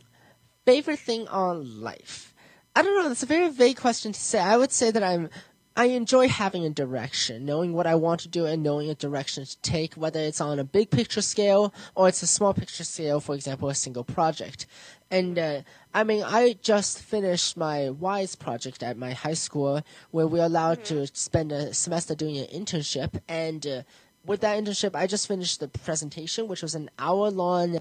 Favorite 0.65 0.99
thing 0.99 1.27
on 1.29 1.81
life? 1.81 2.33
I 2.75 2.83
don't 2.83 2.95
know. 2.95 3.09
That's 3.09 3.23
a 3.23 3.25
very 3.25 3.49
vague 3.49 3.77
question 3.77 4.11
to 4.11 4.19
say. 4.19 4.39
I 4.39 4.55
would 4.55 4.71
say 4.71 4.91
that 4.91 5.01
I'm. 5.01 5.29
I 5.75 5.85
enjoy 5.85 6.27
having 6.27 6.65
a 6.65 6.69
direction, 6.69 7.45
knowing 7.45 7.73
what 7.73 7.87
I 7.87 7.95
want 7.95 8.19
to 8.21 8.27
do 8.27 8.45
and 8.45 8.61
knowing 8.61 8.89
a 8.89 8.95
direction 8.95 9.45
to 9.45 9.61
take, 9.61 9.95
whether 9.95 10.19
it's 10.19 10.41
on 10.41 10.59
a 10.59 10.63
big 10.63 10.91
picture 10.91 11.21
scale 11.21 11.73
or 11.95 12.09
it's 12.09 12.21
a 12.21 12.27
small 12.27 12.53
picture 12.53 12.83
scale, 12.83 13.19
for 13.19 13.33
example, 13.33 13.69
a 13.69 13.73
single 13.73 14.03
project. 14.03 14.65
And, 15.09 15.39
uh, 15.39 15.61
I 15.93 16.03
mean, 16.03 16.23
I 16.23 16.55
just 16.61 17.01
finished 17.01 17.57
my 17.57 17.89
WISE 17.89 18.35
project 18.35 18.83
at 18.83 18.97
my 18.97 19.13
high 19.13 19.33
school 19.33 19.81
where 20.11 20.27
we're 20.27 20.45
allowed 20.45 20.85
to 20.85 21.07
spend 21.13 21.51
a 21.51 21.73
semester 21.73 22.13
doing 22.13 22.37
an 22.37 22.45
internship. 22.45 23.19
And, 23.27 23.65
uh, 23.65 23.81
with 24.25 24.41
that 24.41 24.61
internship, 24.63 24.95
I 24.95 25.07
just 25.07 25.27
finished 25.27 25.59
the 25.59 25.67
presentation, 25.67 26.47
which 26.47 26.61
was 26.61 26.75
an 26.75 26.89
hour 26.99 27.31
long, 27.31 27.79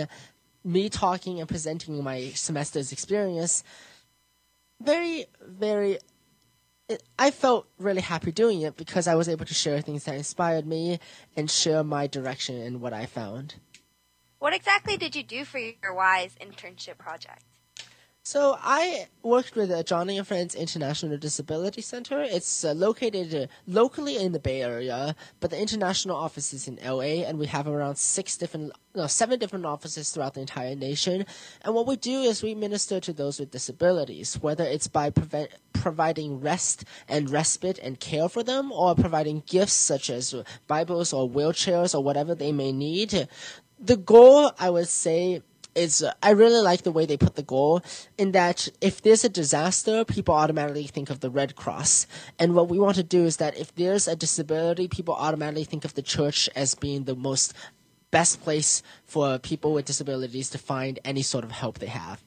me 0.65 0.89
talking 0.89 1.41
and 1.41 1.49
presenting 1.49 2.03
my 2.03 2.31
semester's 2.31 2.93
experience. 2.93 3.63
Very, 4.81 5.27
very 5.43 5.99
it, 6.89 7.03
I 7.19 7.31
felt 7.31 7.67
really 7.79 8.01
happy 8.01 8.33
doing 8.33 8.63
it 8.63 8.77
because 8.77 9.07
I 9.07 9.15
was 9.15 9.29
able 9.29 9.45
to 9.45 9.55
share 9.55 9.81
things 9.81 10.05
that 10.05 10.15
inspired 10.15 10.67
me 10.67 10.99
and 11.37 11.51
share 11.51 11.85
my 11.85 12.07
direction 12.07 12.57
and 12.61 12.81
what 12.81 12.93
I 12.93 13.07
found. 13.07 13.57
what 14.39 14.55
exactly 14.55 14.97
did 14.97 15.15
you 15.15 15.23
do 15.23 15.45
for 15.45 15.59
your 15.59 15.93
WISE 15.93 16.37
internship 16.41 16.97
project? 16.97 17.45
So 18.31 18.59
I 18.61 19.09
worked 19.23 19.57
with 19.57 19.71
uh, 19.71 19.83
Joni 19.83 20.19
and 20.19 20.27
Friends 20.27 20.55
International 20.55 21.17
Disability 21.17 21.81
Center. 21.81 22.21
It's 22.21 22.63
uh, 22.63 22.75
located 22.75 23.35
uh, 23.35 23.47
locally 23.67 24.19
in 24.19 24.33
the 24.33 24.39
Bay 24.39 24.61
Area, 24.61 25.17
but 25.41 25.49
the 25.49 25.59
international 25.59 26.15
office 26.15 26.53
is 26.53 26.69
in 26.69 26.79
LA, 26.85 27.25
and 27.25 27.39
we 27.39 27.47
have 27.47 27.67
around 27.67 27.97
six 27.97 28.37
different, 28.37 28.73
no, 28.95 29.07
seven 29.07 29.39
different 29.39 29.65
offices 29.65 30.11
throughout 30.11 30.35
the 30.35 30.43
entire 30.43 30.75
nation. 30.75 31.25
And 31.63 31.75
what 31.75 31.87
we 31.87 31.97
do 31.97 32.21
is 32.21 32.43
we 32.43 32.55
minister 32.55 33.01
to 33.01 33.15
those 33.15 33.41
with 33.41 33.51
disabilities, 33.51 34.35
whether 34.43 34.65
it's 34.65 34.89
by 34.89 35.09
prevent, 35.09 35.49
providing 35.73 36.39
rest 36.39 36.85
and 37.09 37.31
respite 37.31 37.79
and 37.79 37.99
care 37.99 38.29
for 38.29 38.43
them, 38.43 38.71
or 38.73 38.95
providing 38.95 39.43
gifts 39.47 39.73
such 39.73 40.11
as 40.11 40.35
Bibles 40.67 41.15
or 41.15 41.31
wheelchairs 41.31 41.95
or 41.95 42.05
whatever 42.05 42.35
they 42.35 42.53
may 42.53 42.73
need. 42.73 43.27
The 43.81 43.97
goal, 43.97 44.53
I 44.59 44.69
would 44.69 44.89
say, 44.89 45.41
is 45.75 46.03
uh, 46.03 46.13
I 46.23 46.31
really 46.31 46.61
like 46.61 46.83
the 46.83 46.93
way 46.93 47.07
they 47.07 47.17
put 47.17 47.37
the 47.37 47.43
goal 47.43 47.83
in 48.17 48.33
that 48.33 48.69
if 48.81 49.03
there's 49.03 49.25
a 49.25 49.29
disaster, 49.29 50.05
people 50.05 50.35
automatically 50.35 50.87
think 50.87 51.11
of 51.11 51.21
the 51.21 51.31
Red 51.31 51.57
Cross. 51.57 52.07
And 52.39 52.55
what 52.55 52.69
we 52.69 52.79
want 52.79 52.97
to 52.97 53.03
do 53.03 53.25
is 53.25 53.37
that 53.39 53.57
if 53.57 53.75
there's 53.75 54.09
a 54.09 54.17
disability, 54.17 54.89
people 54.89 55.15
automatically 55.15 55.65
think 55.65 55.85
of 55.85 55.95
the 55.95 56.03
church 56.03 56.49
as 56.55 56.75
being 56.75 57.05
the 57.05 57.17
most 57.17 57.55
best 58.11 58.43
place 58.43 58.83
for 59.05 59.39
people 59.39 59.73
with 59.73 59.85
disabilities 59.85 60.51
to 60.51 60.59
find 60.59 60.99
any 61.05 61.23
sort 61.23 61.45
of 61.45 61.51
help 61.51 61.79
they 61.79 61.87
have. 61.87 62.23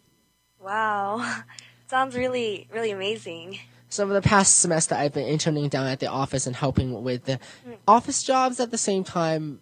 Wow. 0.60 1.44
Sounds 1.88 2.16
really, 2.16 2.68
really 2.72 2.92
amazing. 2.92 3.60
So 3.90 4.06
over 4.06 4.14
the 4.14 4.22
past 4.22 4.60
semester, 4.60 4.96
I've 4.96 5.14
been 5.14 5.28
interning 5.28 5.68
down 5.68 5.88
at 5.88 6.00
the 6.00 6.08
office 6.08 6.48
and 6.48 6.56
helping 6.56 7.04
with 7.04 7.26
the 7.26 7.40
office 7.86 8.24
jobs 8.24 8.62
at 8.62 8.72
the 8.72 8.78
same 8.78 9.04
time 9.04 9.60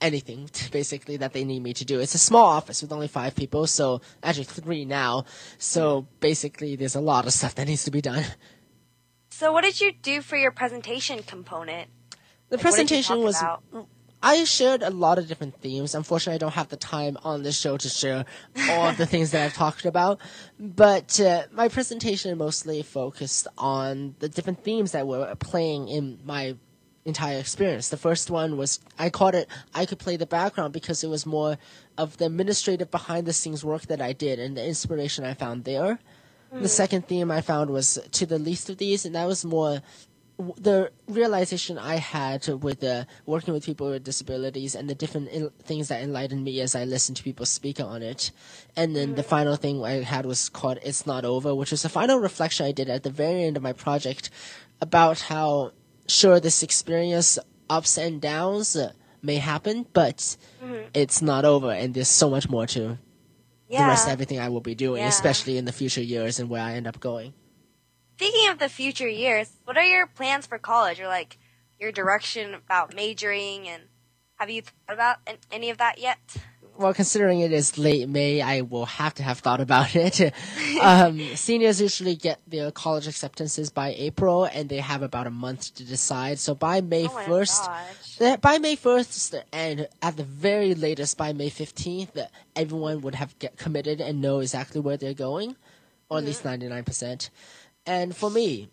anything 0.00 0.48
basically 0.70 1.16
that 1.18 1.32
they 1.32 1.44
need 1.44 1.62
me 1.62 1.72
to 1.74 1.84
do. 1.84 2.00
It's 2.00 2.14
a 2.14 2.18
small 2.18 2.44
office 2.44 2.82
with 2.82 2.92
only 2.92 3.08
five 3.08 3.34
people, 3.34 3.66
so 3.66 4.00
actually 4.22 4.44
three 4.44 4.84
now. 4.84 5.24
So 5.58 6.06
basically, 6.20 6.76
there's 6.76 6.94
a 6.94 7.00
lot 7.00 7.26
of 7.26 7.32
stuff 7.32 7.54
that 7.56 7.66
needs 7.66 7.84
to 7.84 7.90
be 7.90 8.00
done. 8.00 8.24
So, 9.30 9.52
what 9.52 9.64
did 9.64 9.80
you 9.80 9.92
do 9.92 10.22
for 10.22 10.36
your 10.36 10.50
presentation 10.50 11.22
component? 11.22 11.90
The 12.48 12.56
Like, 12.56 12.64
what 12.64 12.76
did 12.76 12.90
you 12.90 12.96
presentation 13.02 13.22
was. 13.22 13.38
about? 13.40 13.62
I 14.22 14.44
shared 14.44 14.82
a 14.82 14.90
lot 14.90 15.18
of 15.18 15.28
different 15.28 15.60
themes. 15.60 15.94
Unfortunately, 15.94 16.36
I 16.36 16.38
don't 16.38 16.54
have 16.54 16.68
the 16.68 16.76
time 16.76 17.18
on 17.22 17.42
this 17.42 17.58
show 17.60 17.76
to 17.76 17.88
share 17.88 18.24
all 18.70 18.88
of 18.88 18.96
the 18.96 19.04
things 19.06 19.30
that 19.32 19.44
I've 19.44 19.54
talked 19.54 19.84
about. 19.84 20.20
But 20.58 21.20
uh, 21.20 21.44
my 21.52 21.68
presentation 21.68 22.36
mostly 22.38 22.82
focused 22.82 23.46
on 23.58 24.14
the 24.18 24.28
different 24.28 24.64
themes 24.64 24.92
that 24.92 25.06
were 25.06 25.34
playing 25.36 25.88
in 25.88 26.18
my 26.24 26.56
entire 27.06 27.38
experience. 27.38 27.88
The 27.88 27.96
first 27.96 28.30
one 28.30 28.56
was 28.56 28.80
I 28.98 29.08
called 29.10 29.34
it 29.34 29.48
I 29.74 29.86
could 29.86 29.98
play 29.98 30.16
the 30.16 30.26
background 30.26 30.72
because 30.72 31.02
it 31.04 31.08
was 31.08 31.24
more 31.24 31.56
of 31.96 32.16
the 32.18 32.26
administrative 32.26 32.90
behind 32.90 33.26
the 33.26 33.32
scenes 33.32 33.64
work 33.64 33.82
that 33.86 34.00
I 34.02 34.12
did 34.12 34.38
and 34.38 34.56
the 34.56 34.66
inspiration 34.66 35.24
I 35.24 35.34
found 35.34 35.64
there. 35.64 35.98
The 36.52 36.68
second 36.68 37.06
theme 37.08 37.30
I 37.30 37.40
found 37.42 37.70
was 37.70 37.98
to 38.12 38.24
the 38.24 38.38
least 38.38 38.70
of 38.70 38.78
these, 38.78 39.04
and 39.04 39.14
that 39.14 39.26
was 39.26 39.44
more 39.44 39.82
w- 40.38 40.54
the 40.58 40.90
realization 41.08 41.76
I 41.76 41.96
had 41.96 42.46
with 42.48 42.82
uh, 42.84 43.04
working 43.26 43.52
with 43.52 43.66
people 43.66 43.90
with 43.90 44.04
disabilities 44.04 44.74
and 44.74 44.88
the 44.88 44.94
different 44.94 45.28
il- 45.32 45.52
things 45.64 45.88
that 45.88 46.02
enlightened 46.02 46.44
me 46.44 46.60
as 46.60 46.74
I 46.74 46.84
listened 46.84 47.16
to 47.18 47.22
people 47.24 47.46
speak 47.46 47.80
on 47.80 48.00
it. 48.02 48.30
And 48.76 48.94
then 48.96 49.16
the 49.16 49.22
final 49.22 49.56
thing 49.56 49.84
I 49.84 50.02
had 50.04 50.24
was 50.24 50.48
called 50.48 50.78
It's 50.82 51.04
Not 51.04 51.24
Over, 51.24 51.54
which 51.54 51.72
was 51.72 51.84
a 51.84 51.88
final 51.90 52.18
reflection 52.18 52.64
I 52.64 52.72
did 52.72 52.88
at 52.88 53.02
the 53.02 53.10
very 53.10 53.42
end 53.44 53.56
of 53.56 53.62
my 53.62 53.72
project 53.74 54.30
about 54.80 55.20
how, 55.22 55.72
sure, 56.08 56.40
this 56.40 56.62
experience, 56.62 57.38
ups 57.68 57.98
and 57.98 58.20
downs, 58.20 58.76
uh, 58.76 58.92
may 59.22 59.36
happen, 59.36 59.86
but 59.92 60.36
it's 60.94 61.20
not 61.22 61.44
over, 61.44 61.70
and 61.72 61.94
there's 61.94 62.08
so 62.08 62.30
much 62.30 62.48
more 62.48 62.66
to 62.68 62.98
the 63.68 63.78
rest 63.78 64.06
of 64.06 64.12
everything 64.12 64.38
I 64.38 64.48
will 64.48 64.60
be 64.60 64.74
doing, 64.74 65.02
Yeah. 65.02 65.08
especially 65.08 65.58
in 65.58 65.64
the 65.64 65.72
future 65.72 66.02
years 66.02 66.38
and 66.38 66.48
where 66.48 66.62
I 66.62 66.74
end 66.74 66.86
up 66.86 67.00
going. 67.00 67.34
Speaking 68.16 68.48
of 68.48 68.58
the 68.58 68.68
future 68.68 69.08
years, 69.08 69.50
what 69.64 69.76
are 69.76 69.84
your 69.84 70.06
plans 70.06 70.46
for 70.46 70.58
college 70.58 71.00
or 71.00 71.08
like 71.08 71.38
your 71.78 71.92
direction 71.92 72.54
about 72.54 72.94
majoring 72.94 73.68
and 73.68 73.82
have 74.38 74.48
you 74.50 74.62
thought 74.62 74.94
about 74.94 75.16
any 75.50 75.68
of 75.70 75.78
that 75.78 75.98
yet? 75.98 76.18
Well, 76.78 76.92
considering 76.92 77.40
it 77.40 77.52
is 77.52 77.78
late 77.78 78.06
May, 78.08 78.42
I 78.42 78.60
will 78.60 78.84
have 78.84 79.14
to 79.14 79.22
have 79.22 79.38
thought 79.38 79.60
about 79.62 79.96
it. 79.96 80.20
um, 80.82 81.18
seniors 81.34 81.80
usually 81.80 82.16
get 82.16 82.38
their 82.46 82.70
college 82.70 83.06
acceptances 83.06 83.70
by 83.70 83.94
April, 83.96 84.44
and 84.44 84.68
they 84.68 84.78
have 84.78 85.02
about 85.02 85.26
a 85.26 85.30
month 85.30 85.74
to 85.76 85.84
decide. 85.84 86.38
So 86.38 86.54
by 86.54 86.82
May 86.82 87.06
Oh 87.06 87.08
1st, 87.08 87.66
gosh. 87.66 88.16
that- 88.18 88.40
by 88.42 88.58
May 88.58 88.76
1st, 88.76 89.42
and 89.52 89.88
at 90.02 90.16
the 90.18 90.24
very 90.24 90.74
latest 90.74 91.16
by 91.16 91.32
May 91.32 91.48
15th, 91.48 92.28
everyone 92.54 93.00
would 93.00 93.14
have 93.14 93.38
get 93.38 93.56
committed 93.56 94.00
and 94.00 94.20
know 94.20 94.40
exactly 94.40 94.80
where 94.80 94.98
they're 94.98 95.14
going, 95.14 95.56
or 96.10 96.18
at 96.18 96.24
least 96.24 96.44
99%. 96.44 97.30
And 97.86 98.14
for 98.14 98.30
me, 98.30 98.68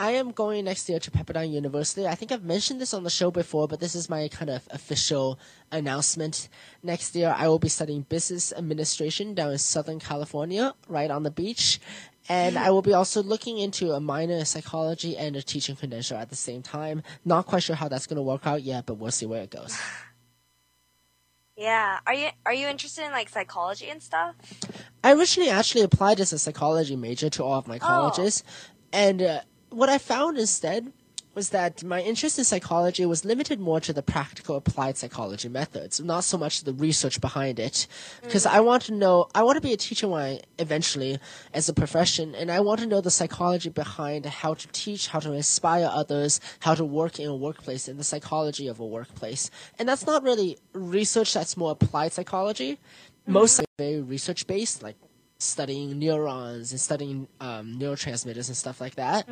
I 0.00 0.12
am 0.12 0.30
going 0.30 0.64
next 0.64 0.88
year 0.88 0.98
to 0.98 1.10
Pepperdine 1.10 1.52
University. 1.52 2.06
I 2.06 2.14
think 2.14 2.32
I've 2.32 2.42
mentioned 2.42 2.80
this 2.80 2.94
on 2.94 3.04
the 3.04 3.10
show 3.10 3.30
before, 3.30 3.68
but 3.68 3.80
this 3.80 3.94
is 3.94 4.08
my 4.08 4.28
kind 4.28 4.48
of 4.50 4.66
official 4.70 5.38
announcement. 5.70 6.48
Next 6.82 7.14
year, 7.14 7.34
I 7.36 7.48
will 7.48 7.58
be 7.58 7.68
studying 7.68 8.06
business 8.08 8.50
administration 8.50 9.34
down 9.34 9.52
in 9.52 9.58
Southern 9.58 10.00
California, 10.00 10.72
right 10.88 11.10
on 11.10 11.22
the 11.22 11.30
beach. 11.30 11.80
And 12.30 12.56
I 12.56 12.70
will 12.70 12.80
be 12.80 12.94
also 12.94 13.22
looking 13.22 13.58
into 13.58 13.92
a 13.92 14.00
minor 14.00 14.36
in 14.36 14.46
psychology 14.46 15.18
and 15.18 15.36
a 15.36 15.42
teaching 15.42 15.76
credential 15.76 16.16
at 16.16 16.30
the 16.30 16.36
same 16.36 16.62
time. 16.62 17.02
Not 17.26 17.44
quite 17.44 17.62
sure 17.62 17.76
how 17.76 17.88
that's 17.88 18.06
going 18.06 18.16
to 18.16 18.22
work 18.22 18.46
out 18.46 18.62
yet, 18.62 18.86
but 18.86 18.94
we'll 18.94 19.10
see 19.10 19.26
where 19.26 19.42
it 19.42 19.50
goes. 19.50 19.78
Yeah. 21.56 21.98
Are 22.06 22.14
you 22.14 22.30
are 22.46 22.54
you 22.54 22.68
interested 22.68 23.04
in 23.04 23.10
like 23.10 23.28
psychology 23.28 23.90
and 23.90 24.02
stuff? 24.02 24.34
I 25.04 25.12
originally 25.12 25.50
actually 25.50 25.82
applied 25.82 26.18
as 26.18 26.32
a 26.32 26.38
psychology 26.38 26.96
major 26.96 27.28
to 27.28 27.44
all 27.44 27.58
of 27.58 27.68
my 27.68 27.78
colleges, 27.78 28.42
and 28.94 29.20
uh, 29.20 29.40
what 29.70 29.88
I 29.88 29.98
found 29.98 30.38
instead 30.38 30.92
was 31.34 31.50
that 31.50 31.84
my 31.84 32.00
interest 32.02 32.38
in 32.38 32.44
psychology 32.44 33.06
was 33.06 33.24
limited 33.24 33.60
more 33.60 33.80
to 33.80 33.92
the 33.92 34.02
practical 34.02 34.56
applied 34.56 34.96
psychology 34.96 35.48
methods, 35.48 36.00
not 36.00 36.24
so 36.24 36.36
much 36.36 36.64
the 36.64 36.72
research 36.72 37.20
behind 37.20 37.60
it. 37.60 37.86
Because 38.22 38.44
mm. 38.46 38.50
I 38.50 38.60
want 38.60 38.82
to 38.84 38.92
know, 38.92 39.28
I 39.34 39.44
want 39.44 39.56
to 39.56 39.60
be 39.60 39.72
a 39.72 39.76
teacher 39.76 40.08
when 40.08 40.22
I 40.22 40.40
eventually 40.58 41.18
as 41.54 41.68
a 41.68 41.72
profession, 41.72 42.34
and 42.34 42.50
I 42.50 42.60
want 42.60 42.80
to 42.80 42.86
know 42.86 43.00
the 43.00 43.10
psychology 43.10 43.68
behind 43.70 44.26
how 44.26 44.54
to 44.54 44.68
teach, 44.68 45.08
how 45.08 45.20
to 45.20 45.32
inspire 45.32 45.88
others, 45.92 46.40
how 46.60 46.74
to 46.74 46.84
work 46.84 47.20
in 47.20 47.28
a 47.28 47.36
workplace, 47.36 47.86
and 47.86 47.98
the 47.98 48.04
psychology 48.04 48.66
of 48.66 48.80
a 48.80 48.86
workplace. 48.86 49.50
And 49.78 49.88
that's 49.88 50.06
not 50.06 50.24
really 50.24 50.58
research; 50.72 51.32
that's 51.32 51.56
more 51.56 51.72
applied 51.72 52.12
psychology. 52.12 52.72
Mm-hmm. 52.72 53.32
Most 53.32 53.60
are 53.60 53.64
very 53.78 54.00
research 54.00 54.46
based, 54.46 54.82
like 54.82 54.96
studying 55.42 55.98
neurons 55.98 56.70
and 56.70 56.80
studying 56.80 57.28
um, 57.40 57.78
neurotransmitters 57.78 58.48
and 58.48 58.56
stuff 58.56 58.80
like 58.80 58.94
that. 58.96 59.26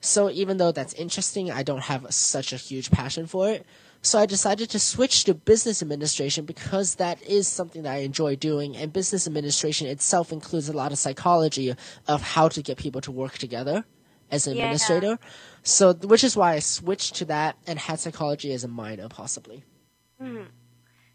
So 0.00 0.30
even 0.30 0.56
though 0.56 0.72
that's 0.72 0.94
interesting, 0.94 1.50
I 1.52 1.62
don't 1.62 1.82
have 1.82 2.12
such 2.12 2.52
a 2.52 2.56
huge 2.56 2.90
passion 2.90 3.26
for 3.26 3.48
it. 3.50 3.64
So 4.04 4.18
I 4.18 4.26
decided 4.26 4.68
to 4.70 4.80
switch 4.80 5.22
to 5.24 5.34
business 5.34 5.80
administration 5.80 6.44
because 6.44 6.96
that 6.96 7.22
is 7.22 7.46
something 7.46 7.82
that 7.82 7.92
I 7.92 7.98
enjoy 7.98 8.34
doing, 8.34 8.76
and 8.76 8.92
business 8.92 9.28
administration 9.28 9.86
itself 9.86 10.32
includes 10.32 10.68
a 10.68 10.72
lot 10.72 10.90
of 10.90 10.98
psychology 10.98 11.72
of 12.08 12.22
how 12.22 12.48
to 12.48 12.62
get 12.62 12.78
people 12.78 13.00
to 13.02 13.12
work 13.12 13.38
together 13.38 13.84
as 14.28 14.48
an 14.48 14.56
Yeah. 14.56 14.64
administrator. 14.64 15.18
So, 15.62 15.92
which 15.94 16.24
is 16.24 16.36
why 16.36 16.54
I 16.54 16.58
switched 16.58 17.14
to 17.16 17.24
that 17.26 17.56
and 17.64 17.78
had 17.78 18.00
psychology 18.00 18.52
as 18.52 18.64
a 18.64 18.68
minor, 18.68 19.08
possibly. 19.08 19.62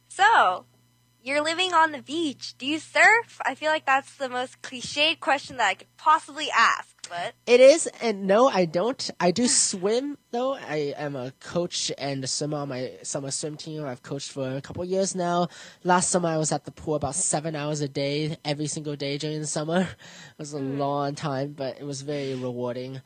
So, 0.08 0.66
you're 1.28 1.44
living 1.44 1.74
on 1.74 1.92
the 1.92 2.02
beach. 2.02 2.56
Do 2.58 2.66
you 2.66 2.80
surf? 2.80 3.42
I 3.46 3.54
feel 3.54 3.70
like 3.70 3.86
that's 3.86 4.16
the 4.16 4.30
most 4.30 4.62
cliched 4.62 5.20
question 5.20 5.58
that 5.58 5.68
I 5.68 5.74
could 5.74 5.98
possibly 5.98 6.50
ask, 6.50 6.88
but 7.10 7.34
It 7.46 7.60
is, 7.60 7.86
and 8.02 8.28
no, 8.28 8.48
I 8.48 8.64
don't. 8.64 9.12
I 9.20 9.32
do 9.32 9.46
swim 9.48 10.18
though. 10.32 10.54
I 10.54 10.94
am 10.98 11.18
a 11.18 11.32
coach 11.42 11.92
and 11.98 12.24
a 12.24 12.28
swimmer 12.28 12.60
on 12.60 12.70
my 12.70 12.94
summer 13.04 13.32
swim 13.32 13.58
team. 13.58 13.84
I've 13.84 14.04
coached 14.04 14.32
for 14.32 14.56
a 14.56 14.62
couple 14.62 14.86
years 14.86 15.16
now. 15.16 15.50
Last 15.84 16.10
summer, 16.12 16.30
I 16.30 16.38
was 16.38 16.54
at 16.54 16.64
the 16.64 16.72
pool 16.72 16.96
about 16.96 17.16
seven 17.16 17.58
hours 17.58 17.82
a 17.82 17.90
day, 17.90 18.38
every 18.46 18.68
single 18.68 18.96
day 18.96 19.18
during 19.18 19.42
the 19.42 19.48
summer. 19.48 19.82
It 20.38 20.40
was 20.40 20.54
a 20.54 20.60
hmm. 20.60 20.80
long 20.80 21.16
time, 21.16 21.54
but 21.54 21.78
it 21.78 21.84
was 21.84 22.04
very 22.04 22.36
rewarding. 22.36 23.02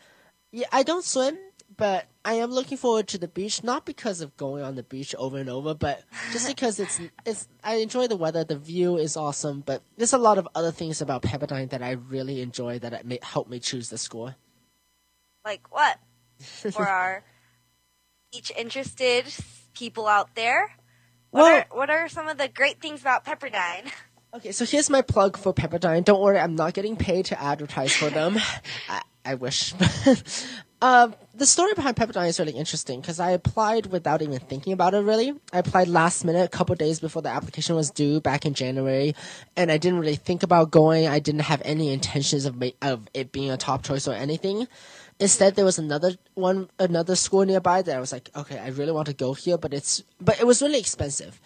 Yeah, 0.51 0.67
I 0.71 0.83
don't 0.83 1.05
swim, 1.05 1.37
but 1.81 2.05
I 2.23 2.35
am 2.35 2.51
looking 2.51 2.77
forward 2.77 3.07
to 3.07 3.17
the 3.17 3.27
beach. 3.27 3.63
Not 3.63 3.87
because 3.87 4.21
of 4.21 4.37
going 4.37 4.63
on 4.63 4.75
the 4.75 4.83
beach 4.83 5.15
over 5.17 5.39
and 5.39 5.49
over, 5.49 5.73
but 5.73 6.03
just 6.31 6.47
because 6.55 6.79
it's 6.79 7.01
it's. 7.25 7.47
I 7.63 7.75
enjoy 7.77 8.05
the 8.05 8.15
weather. 8.15 8.43
The 8.43 8.55
view 8.55 8.97
is 8.97 9.17
awesome, 9.17 9.61
but 9.65 9.81
there's 9.97 10.13
a 10.13 10.19
lot 10.19 10.37
of 10.37 10.47
other 10.53 10.71
things 10.71 11.01
about 11.01 11.23
Pepperdine 11.23 11.71
that 11.71 11.81
I 11.81 11.93
really 11.93 12.41
enjoy 12.41 12.77
that 12.79 12.93
it 12.93 13.03
may 13.03 13.17
help 13.23 13.49
me 13.49 13.59
choose 13.59 13.89
the 13.89 13.97
school. 13.97 14.35
like 15.43 15.71
what? 15.71 15.97
For 16.71 16.87
our 16.87 17.23
each 18.31 18.51
interested 18.55 19.25
people 19.73 20.05
out 20.07 20.35
there, 20.35 20.75
what 21.31 21.41
Well- 21.41 21.57
are 21.61 21.65
what 21.77 21.89
are 21.89 22.07
some 22.07 22.27
of 22.27 22.37
the 22.37 22.47
great 22.47 22.79
things 22.79 23.01
about 23.01 23.25
Pepperdine? 23.25 23.91
Okay, 24.35 24.51
so 24.53 24.65
here's 24.65 24.89
my 24.89 25.01
plug 25.01 25.35
for 25.35 25.53
Pepperdine. 25.53 26.05
Don't 26.05 26.21
worry, 26.21 26.39
I'm 26.39 26.55
not 26.55 26.73
getting 26.73 26.95
paid 26.95 27.25
to 27.25 27.41
advertise 27.41 27.93
for 27.93 28.09
them. 28.09 28.37
I, 28.87 29.01
I 29.25 29.35
wish. 29.35 29.73
Uh, 30.81 31.11
the 31.35 31.45
story 31.45 31.73
behind 31.75 31.95
Pepperdine 31.95 32.27
is 32.27 32.39
really 32.39 32.53
interesting 32.53 33.01
because 33.01 33.19
I 33.19 33.31
applied 33.31 33.85
without 33.87 34.23
even 34.23 34.39
thinking 34.39 34.73
about 34.73 34.95
it. 34.95 35.01
Really, 35.01 35.31
I 35.53 35.59
applied 35.59 35.87
last 35.87 36.25
minute, 36.25 36.43
a 36.43 36.49
couple 36.49 36.73
days 36.75 36.99
before 36.99 37.21
the 37.21 37.29
application 37.29 37.75
was 37.75 37.91
due 37.91 38.19
back 38.19 38.47
in 38.47 38.55
January, 38.55 39.13
and 39.55 39.71
I 39.71 39.77
didn't 39.77 39.99
really 39.99 40.15
think 40.15 40.41
about 40.41 40.71
going. 40.71 41.07
I 41.07 41.19
didn't 41.19 41.41
have 41.41 41.61
any 41.63 41.93
intentions 41.93 42.45
of 42.45 42.59
ma- 42.59 42.69
of 42.81 43.07
it 43.13 43.31
being 43.31 43.51
a 43.51 43.57
top 43.57 43.83
choice 43.83 44.07
or 44.07 44.13
anything. 44.13 44.67
Instead, 45.19 45.55
there 45.55 45.65
was 45.65 45.77
another 45.77 46.15
one, 46.33 46.67
another 46.79 47.15
school 47.15 47.45
nearby 47.45 47.83
that 47.83 47.95
I 47.95 47.99
was 47.99 48.11
like, 48.11 48.31
okay, 48.35 48.57
I 48.57 48.69
really 48.69 48.91
want 48.91 49.05
to 49.05 49.13
go 49.13 49.35
here, 49.35 49.59
but 49.59 49.75
it's 49.75 50.03
but 50.19 50.39
it 50.39 50.47
was 50.47 50.63
really 50.63 50.79
expensive, 50.79 51.39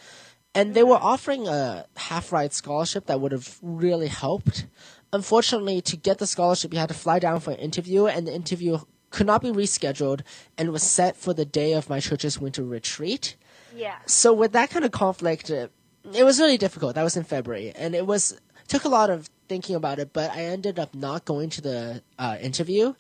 and 0.56 0.74
they 0.74 0.84
were 0.84 0.96
offering 0.96 1.46
a 1.50 1.86
half 1.98 2.32
ride 2.32 2.54
scholarship 2.54 3.08
that 3.08 3.20
would 3.20 3.34
have 3.34 3.60
really 3.62 4.08
helped. 4.08 4.66
Unfortunately, 5.12 5.82
to 5.82 5.98
get 5.98 6.20
the 6.20 6.28
scholarship, 6.28 6.74
you 6.74 6.80
had 6.80 6.90
to 6.90 6.96
fly 6.96 7.20
down 7.20 7.42
for 7.42 7.52
an 7.52 7.60
interview, 7.60 8.08
and 8.08 8.26
the 8.28 8.34
interview 8.34 8.80
could 9.16 9.26
not 9.26 9.42
be 9.42 9.50
rescheduled 9.50 10.22
and 10.58 10.74
was 10.74 10.84
set 10.84 11.16
for 11.16 11.34
the 11.34 11.46
day 11.46 11.72
of 11.72 11.90
my 11.90 12.02
church's 12.02 12.38
winter 12.38 12.64
retreat. 12.64 13.38
Yeah. 13.74 13.96
So 14.06 14.34
with 14.34 14.52
that 14.52 14.70
kind 14.70 14.84
of 14.84 14.92
conflict, 14.92 15.50
it 15.50 15.72
was 16.04 16.38
really 16.38 16.58
difficult. 16.58 16.96
That 16.96 17.04
was 17.04 17.16
in 17.16 17.24
February, 17.24 17.72
and 17.76 17.96
it 17.96 18.06
was 18.06 18.38
took 18.68 18.84
a 18.84 18.90
lot 18.90 19.10
of 19.10 19.30
thinking 19.48 19.76
about 19.76 20.00
it. 20.00 20.12
But 20.12 20.32
I 20.32 20.44
ended 20.44 20.78
up 20.80 20.94
not 20.94 21.24
going 21.24 21.50
to 21.52 21.62
the 21.62 22.04
uh, 22.20 22.38
interview, 22.42 22.94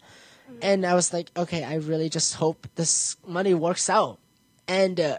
and 0.61 0.85
I 0.85 0.95
was 0.95 1.11
like, 1.11 1.31
okay, 1.35 1.65
I 1.65 1.75
really 1.75 2.09
just 2.09 2.35
hope 2.35 2.65
this 2.75 3.17
money 3.27 3.53
works 3.53 3.89
out. 3.89 4.17
And 4.69 4.99
uh, 4.99 5.17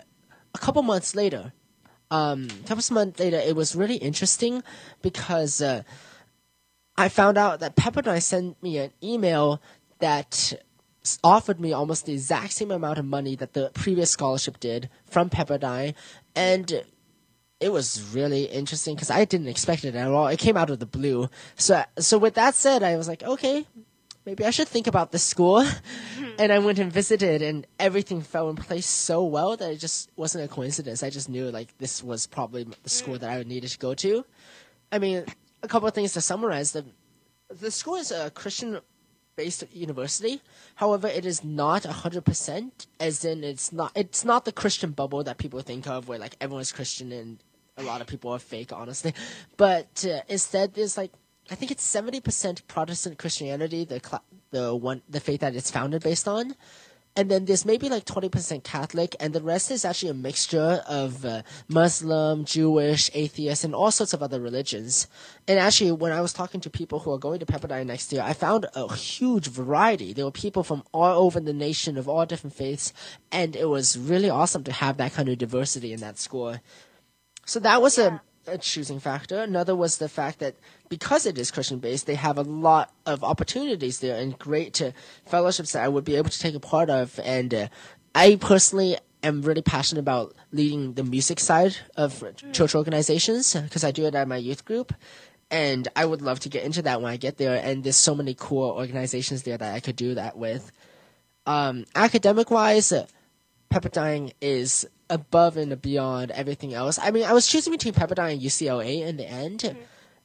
a 0.55 0.59
couple 0.59 0.83
months 0.83 1.15
later, 1.15 1.53
um, 2.11 2.49
a 2.65 2.69
couple 2.69 2.95
months 2.95 3.21
later, 3.21 3.37
it 3.37 3.55
was 3.55 3.77
really 3.77 3.97
interesting 3.97 4.63
because 5.03 5.61
uh, 5.61 5.83
I 6.97 7.11
found 7.11 7.37
out 7.37 7.61
that 7.61 7.77
Pepperdine 7.77 8.23
sent 8.23 8.63
me 8.63 8.79
an 8.79 8.93
email 9.03 9.61
that 9.99 10.55
offered 11.23 11.61
me 11.61 11.73
almost 11.73 12.07
the 12.07 12.13
exact 12.13 12.53
same 12.53 12.71
amount 12.71 12.99
of 12.99 13.05
money 13.05 13.37
that 13.37 13.53
the 13.53 13.71
previous 13.75 14.11
scholarship 14.11 14.61
did 14.61 14.89
from 15.07 15.31
Pepperdine, 15.31 15.95
and 16.35 16.85
it 17.61 17.73
was 17.73 18.13
really 18.13 18.45
interesting 18.45 18.95
because 18.95 19.11
I 19.11 19.25
didn't 19.25 19.49
expect 19.49 19.85
it 19.85 19.95
at 19.95 20.09
all. 20.09 20.27
It 20.29 20.39
came 20.39 20.57
out 20.57 20.71
of 20.71 20.79
the 20.79 20.87
blue. 20.87 21.29
So, 21.57 21.83
so 21.99 22.19
with 22.19 22.35
that 22.35 22.55
said, 22.55 22.83
I 22.83 22.97
was 22.97 23.09
like, 23.09 23.23
okay, 23.23 23.67
maybe 24.27 24.45
I 24.45 24.51
should 24.51 24.69
think 24.69 24.87
about 24.87 25.11
this 25.13 25.23
school. 25.23 25.67
and 26.39 26.53
I 26.53 26.59
went 26.59 26.79
and 26.79 26.93
visited, 26.93 27.41
and 27.41 27.67
everything 27.79 28.21
fell 28.21 28.51
in 28.51 28.57
place 28.57 28.87
so 28.87 29.25
well 29.25 29.57
that 29.57 29.71
it 29.71 29.79
just 29.79 30.11
wasn't 30.17 30.45
a 30.45 30.49
coincidence. 30.49 31.03
I 31.03 31.11
just 31.11 31.29
knew 31.29 31.51
like 31.51 31.77
this 31.79 32.03
was 32.03 32.27
probably 32.27 32.67
the 32.83 32.91
school 32.91 33.19
that 33.19 33.31
I 33.31 33.43
needed 33.43 33.71
to 33.71 33.79
go 33.79 33.95
to. 33.95 34.25
I 34.93 34.99
mean, 34.99 35.25
a 35.63 35.69
couple 35.69 35.89
of 35.89 35.95
things 35.95 36.13
to 36.13 36.21
summarize. 36.21 36.73
The 36.73 36.85
the 37.49 37.71
school 37.71 37.95
is 37.95 38.11
a 38.11 38.31
Christian 38.31 38.81
based 39.37 39.65
university. 39.73 40.41
However, 40.77 41.07
it 41.09 41.25
is 41.25 41.45
not 41.45 41.85
hundred 41.85 42.25
percent, 42.25 42.87
as 42.99 43.25
in 43.25 43.45
it's 43.45 43.73
not 43.73 43.93
it's 43.95 44.25
not 44.25 44.45
the 44.45 44.53
Christian 44.53 44.91
bubble 44.91 45.23
that 45.25 45.39
people 45.39 45.61
think 45.61 45.87
of, 45.87 46.09
where 46.09 46.19
like 46.19 46.37
everyone's 46.41 46.73
Christian 46.73 47.13
and 47.13 47.39
a 47.77 47.83
lot 47.83 48.01
of 48.01 48.07
people 48.07 48.33
are 48.33 48.39
fake, 48.39 48.73
honestly. 48.73 49.15
But 49.57 50.05
uh, 50.05 50.21
instead, 50.29 50.75
there's 50.75 50.97
like 50.97 51.13
I 51.51 51.55
think 51.55 51.71
it's 51.71 51.85
seventy 51.85 52.21
percent 52.21 52.67
Protestant 52.67 53.19
Christianity, 53.19 53.85
the 53.85 54.01
cl- 54.05 54.25
the 54.51 54.75
one 54.75 55.03
the 55.09 55.21
faith 55.21 55.41
that 55.41 55.55
it's 55.55 55.71
founded 55.71 56.03
based 56.03 56.27
on. 56.27 56.55
And 57.17 57.31
then 57.31 57.47
there's 57.47 57.65
maybe 57.65 57.89
like 57.89 58.05
20% 58.05 58.63
Catholic, 58.63 59.17
and 59.19 59.33
the 59.33 59.41
rest 59.41 59.71
is 59.71 59.87
actually 59.87 60.11
a 60.11 60.15
mixture 60.15 60.83
of 60.87 61.25
uh, 61.25 61.43
Muslim, 61.67 62.45
Jewish, 62.45 63.11
atheist, 63.15 63.65
and 63.65 63.75
all 63.75 63.91
sorts 63.91 64.13
of 64.13 64.23
other 64.23 64.39
religions. 64.39 65.09
And 65.49 65.59
actually, 65.59 65.93
when 65.93 66.13
I 66.13 66.21
was 66.21 66.35
talking 66.35 66.61
to 66.61 66.69
people 66.69 66.99
who 67.01 67.13
are 67.13 67.19
going 67.19 67.41
to 67.41 67.47
Pepperdine 67.47 67.87
next 67.87 68.13
year, 68.13 68.21
I 68.23 68.35
found 68.35 68.67
a 68.75 68.95
huge 68.95 69.49
variety. 69.49 70.13
There 70.13 70.27
were 70.27 70.31
people 70.31 70.63
from 70.63 70.83
all 70.93 71.25
over 71.25 71.41
the 71.41 71.55
nation 71.55 71.97
of 71.97 72.07
all 72.07 72.27
different 72.27 72.55
faiths, 72.55 72.93
and 73.33 73.57
it 73.57 73.71
was 73.71 73.97
really 73.97 74.29
awesome 74.29 74.63
to 74.65 74.73
have 74.73 74.99
that 74.99 75.15
kind 75.15 75.31
of 75.31 75.39
diversity 75.39 75.95
in 75.95 76.01
that 76.01 76.19
school. 76.19 76.57
So 77.47 77.61
that 77.61 77.81
was 77.81 77.97
a, 77.97 78.21
a 78.47 78.59
choosing 78.59 79.01
factor. 79.01 79.41
Another 79.41 79.75
was 79.75 79.99
the 79.99 80.09
fact 80.09 80.39
that 80.39 80.55
because 80.89 81.27
it 81.27 81.39
is 81.39 81.51
Christian 81.51 81.79
based, 81.79 82.07
they 82.07 82.15
have 82.15 82.39
a 82.39 82.43
lot 82.43 82.93
of 83.05 83.25
opportunities 83.25 84.01
there 84.01 84.19
and 84.19 84.39
great 84.39 84.81
uh, 84.81 84.93
fellowships 85.27 85.73
that 85.73 85.85
I 85.85 85.89
would 85.89 86.05
be 86.05 86.17
able 86.17 86.31
to 86.31 86.39
take 86.39 86.55
a 86.55 86.61
part 86.61 86.91
of. 86.91 87.19
And 87.25 87.53
uh, 87.53 87.69
I 88.15 88.37
personally 88.37 88.99
am 89.23 89.43
really 89.43 89.63
passionate 89.63 90.01
about 90.01 90.35
leading 90.53 90.95
the 90.95 91.05
music 91.05 91.41
side 91.41 91.77
of 91.97 92.23
church 92.53 92.75
organizations 92.75 93.55
because 93.55 93.85
I 93.85 93.91
do 93.91 94.07
it 94.07 94.15
at 94.15 94.29
my 94.29 94.37
youth 94.37 94.65
group. 94.65 94.95
And 95.51 95.87
I 95.95 96.05
would 96.05 96.23
love 96.23 96.41
to 96.41 96.49
get 96.49 96.65
into 96.65 96.83
that 96.83 97.01
when 97.01 97.13
I 97.13 97.17
get 97.17 97.37
there. 97.37 97.61
And 97.63 97.85
there's 97.85 97.97
so 97.97 98.15
many 98.15 98.35
cool 98.35 98.71
organizations 98.71 99.45
there 99.45 99.57
that 99.57 99.75
I 99.75 99.81
could 99.81 99.97
do 99.97 100.15
that 100.15 100.37
with. 100.37 100.73
Um, 101.47 101.85
academic 101.95 102.51
wise, 102.51 102.91
uh, 102.91 103.07
Pepperdine 103.71 104.33
is 104.41 104.89
above 105.09 105.57
and 105.57 105.81
beyond 105.81 106.31
everything 106.33 106.75
else. 106.75 106.99
I 107.01 107.11
mean, 107.11 107.25
I 107.25 107.33
was 107.33 107.47
choosing 107.47 107.73
between 107.73 107.95
Pepperdine 107.95 108.33
and 108.35 108.41
UCLA 108.43 109.03
in 109.07 109.17
the 109.17 109.27
end, 109.27 109.77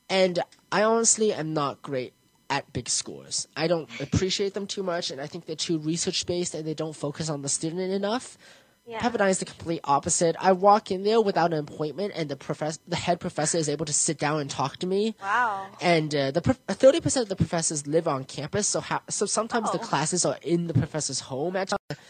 and 0.09 0.39
I 0.71 0.83
honestly 0.83 1.33
am 1.33 1.53
not 1.53 1.81
great 1.81 2.13
at 2.49 2.71
big 2.73 2.89
schools. 2.89 3.47
I 3.55 3.67
don't 3.67 3.89
appreciate 4.01 4.53
them 4.53 4.67
too 4.67 4.83
much, 4.83 5.11
and 5.11 5.21
I 5.21 5.27
think 5.27 5.45
they're 5.45 5.55
too 5.55 5.77
research 5.79 6.25
based 6.25 6.53
and 6.53 6.67
they 6.67 6.73
don't 6.73 6.95
focus 6.95 7.29
on 7.29 7.41
the 7.43 7.49
student 7.49 7.81
enough. 7.93 8.37
Yeah. 8.85 8.99
Pepperdine 8.99 9.29
is 9.29 9.37
the 9.37 9.45
complete 9.45 9.79
opposite. 9.83 10.35
I 10.39 10.51
walk 10.53 10.89
in 10.91 11.03
there 11.03 11.21
without 11.21 11.53
an 11.53 11.59
appointment, 11.59 12.13
and 12.15 12.27
the 12.27 12.35
professor, 12.35 12.79
the 12.87 12.95
head 12.95 13.19
professor, 13.19 13.57
is 13.59 13.69
able 13.69 13.85
to 13.85 13.93
sit 13.93 14.17
down 14.17 14.41
and 14.41 14.49
talk 14.49 14.77
to 14.77 14.87
me. 14.87 15.15
Wow. 15.21 15.67
And 15.79 16.13
uh, 16.13 16.31
the 16.31 16.41
thirty 16.41 16.99
percent 16.99 17.23
of 17.25 17.29
the 17.29 17.35
professors 17.35 17.85
live 17.85 18.07
on 18.07 18.23
campus, 18.25 18.67
so 18.67 18.81
ha- 18.81 19.03
so 19.07 19.27
sometimes 19.27 19.71
the 19.71 19.77
Oh. 19.79 19.83
classes 19.83 20.25
are 20.25 20.37
in 20.41 20.65
the 20.67 20.73
professor's 20.73 21.19
home 21.21 21.55
at 21.55 21.69
times. 21.69 22.01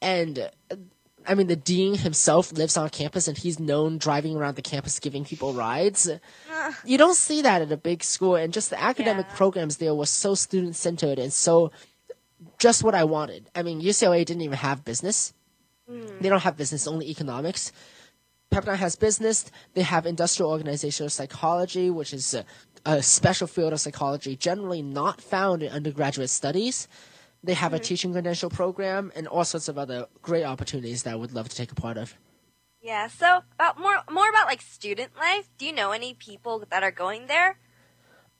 And 0.00 0.38
uh, 0.70 0.76
I 1.26 1.34
mean, 1.34 1.46
the 1.46 1.56
dean 1.56 1.96
himself 1.96 2.52
lives 2.52 2.76
on 2.76 2.90
campus, 2.90 3.28
and 3.28 3.36
he's 3.36 3.58
known 3.58 3.98
driving 3.98 4.36
around 4.36 4.56
the 4.56 4.62
campus 4.62 4.98
giving 4.98 5.24
people 5.24 5.54
rides. 5.54 6.10
You 6.84 6.98
don't 6.98 7.16
see 7.16 7.42
that 7.42 7.62
at 7.62 7.72
a 7.72 7.76
big 7.76 8.04
school, 8.04 8.36
and 8.36 8.52
just 8.52 8.70
the 8.70 8.80
academic 8.80 9.28
programs 9.30 9.78
there 9.78 9.94
were 9.94 10.06
so 10.06 10.34
student 10.34 10.76
centered 10.76 11.18
and 11.18 11.32
so 11.32 11.72
just 12.58 12.84
what 12.84 12.94
I 12.94 13.04
wanted. 13.04 13.50
I 13.54 13.62
mean, 13.62 13.80
UCLA 13.80 14.24
didn't 14.24 14.42
even 14.42 14.58
have 14.58 14.84
business. 14.84 15.32
Hmm. 15.88 16.06
They 16.20 16.28
don't 16.28 16.42
have 16.42 16.56
business, 16.56 16.86
only 16.86 17.08
economics. 17.08 17.72
Pepperdine 18.50 18.76
has 18.76 18.96
business. 18.96 19.50
They 19.74 19.82
have 19.82 20.06
industrial 20.06 20.50
organizational 20.50 21.10
psychology, 21.10 21.90
which 21.90 22.12
is 22.12 22.34
a, 22.34 22.44
a 22.84 23.02
special 23.02 23.46
field 23.46 23.72
of 23.72 23.80
psychology 23.80 24.36
generally 24.36 24.82
not 24.82 25.20
found 25.20 25.62
in 25.62 25.72
undergraduate 25.72 26.30
studies. 26.30 26.86
They 27.44 27.54
have 27.54 27.74
a 27.74 27.78
teaching 27.78 28.12
credential 28.12 28.48
program 28.48 29.12
and 29.14 29.28
all 29.28 29.44
sorts 29.44 29.68
of 29.68 29.76
other 29.76 30.06
great 30.22 30.44
opportunities 30.44 31.02
that 31.02 31.12
I 31.12 31.16
would 31.16 31.32
love 31.32 31.48
to 31.50 31.56
take 31.56 31.70
a 31.70 31.74
part 31.74 31.98
of. 31.98 32.16
Yeah. 32.82 33.08
So 33.08 33.42
about 33.54 33.78
more 33.78 34.02
more 34.10 34.28
about 34.28 34.46
like 34.46 34.62
student 34.62 35.12
life. 35.18 35.48
Do 35.58 35.66
you 35.66 35.72
know 35.72 35.92
any 35.92 36.14
people 36.14 36.64
that 36.70 36.82
are 36.82 36.90
going 36.90 37.26
there? 37.26 37.58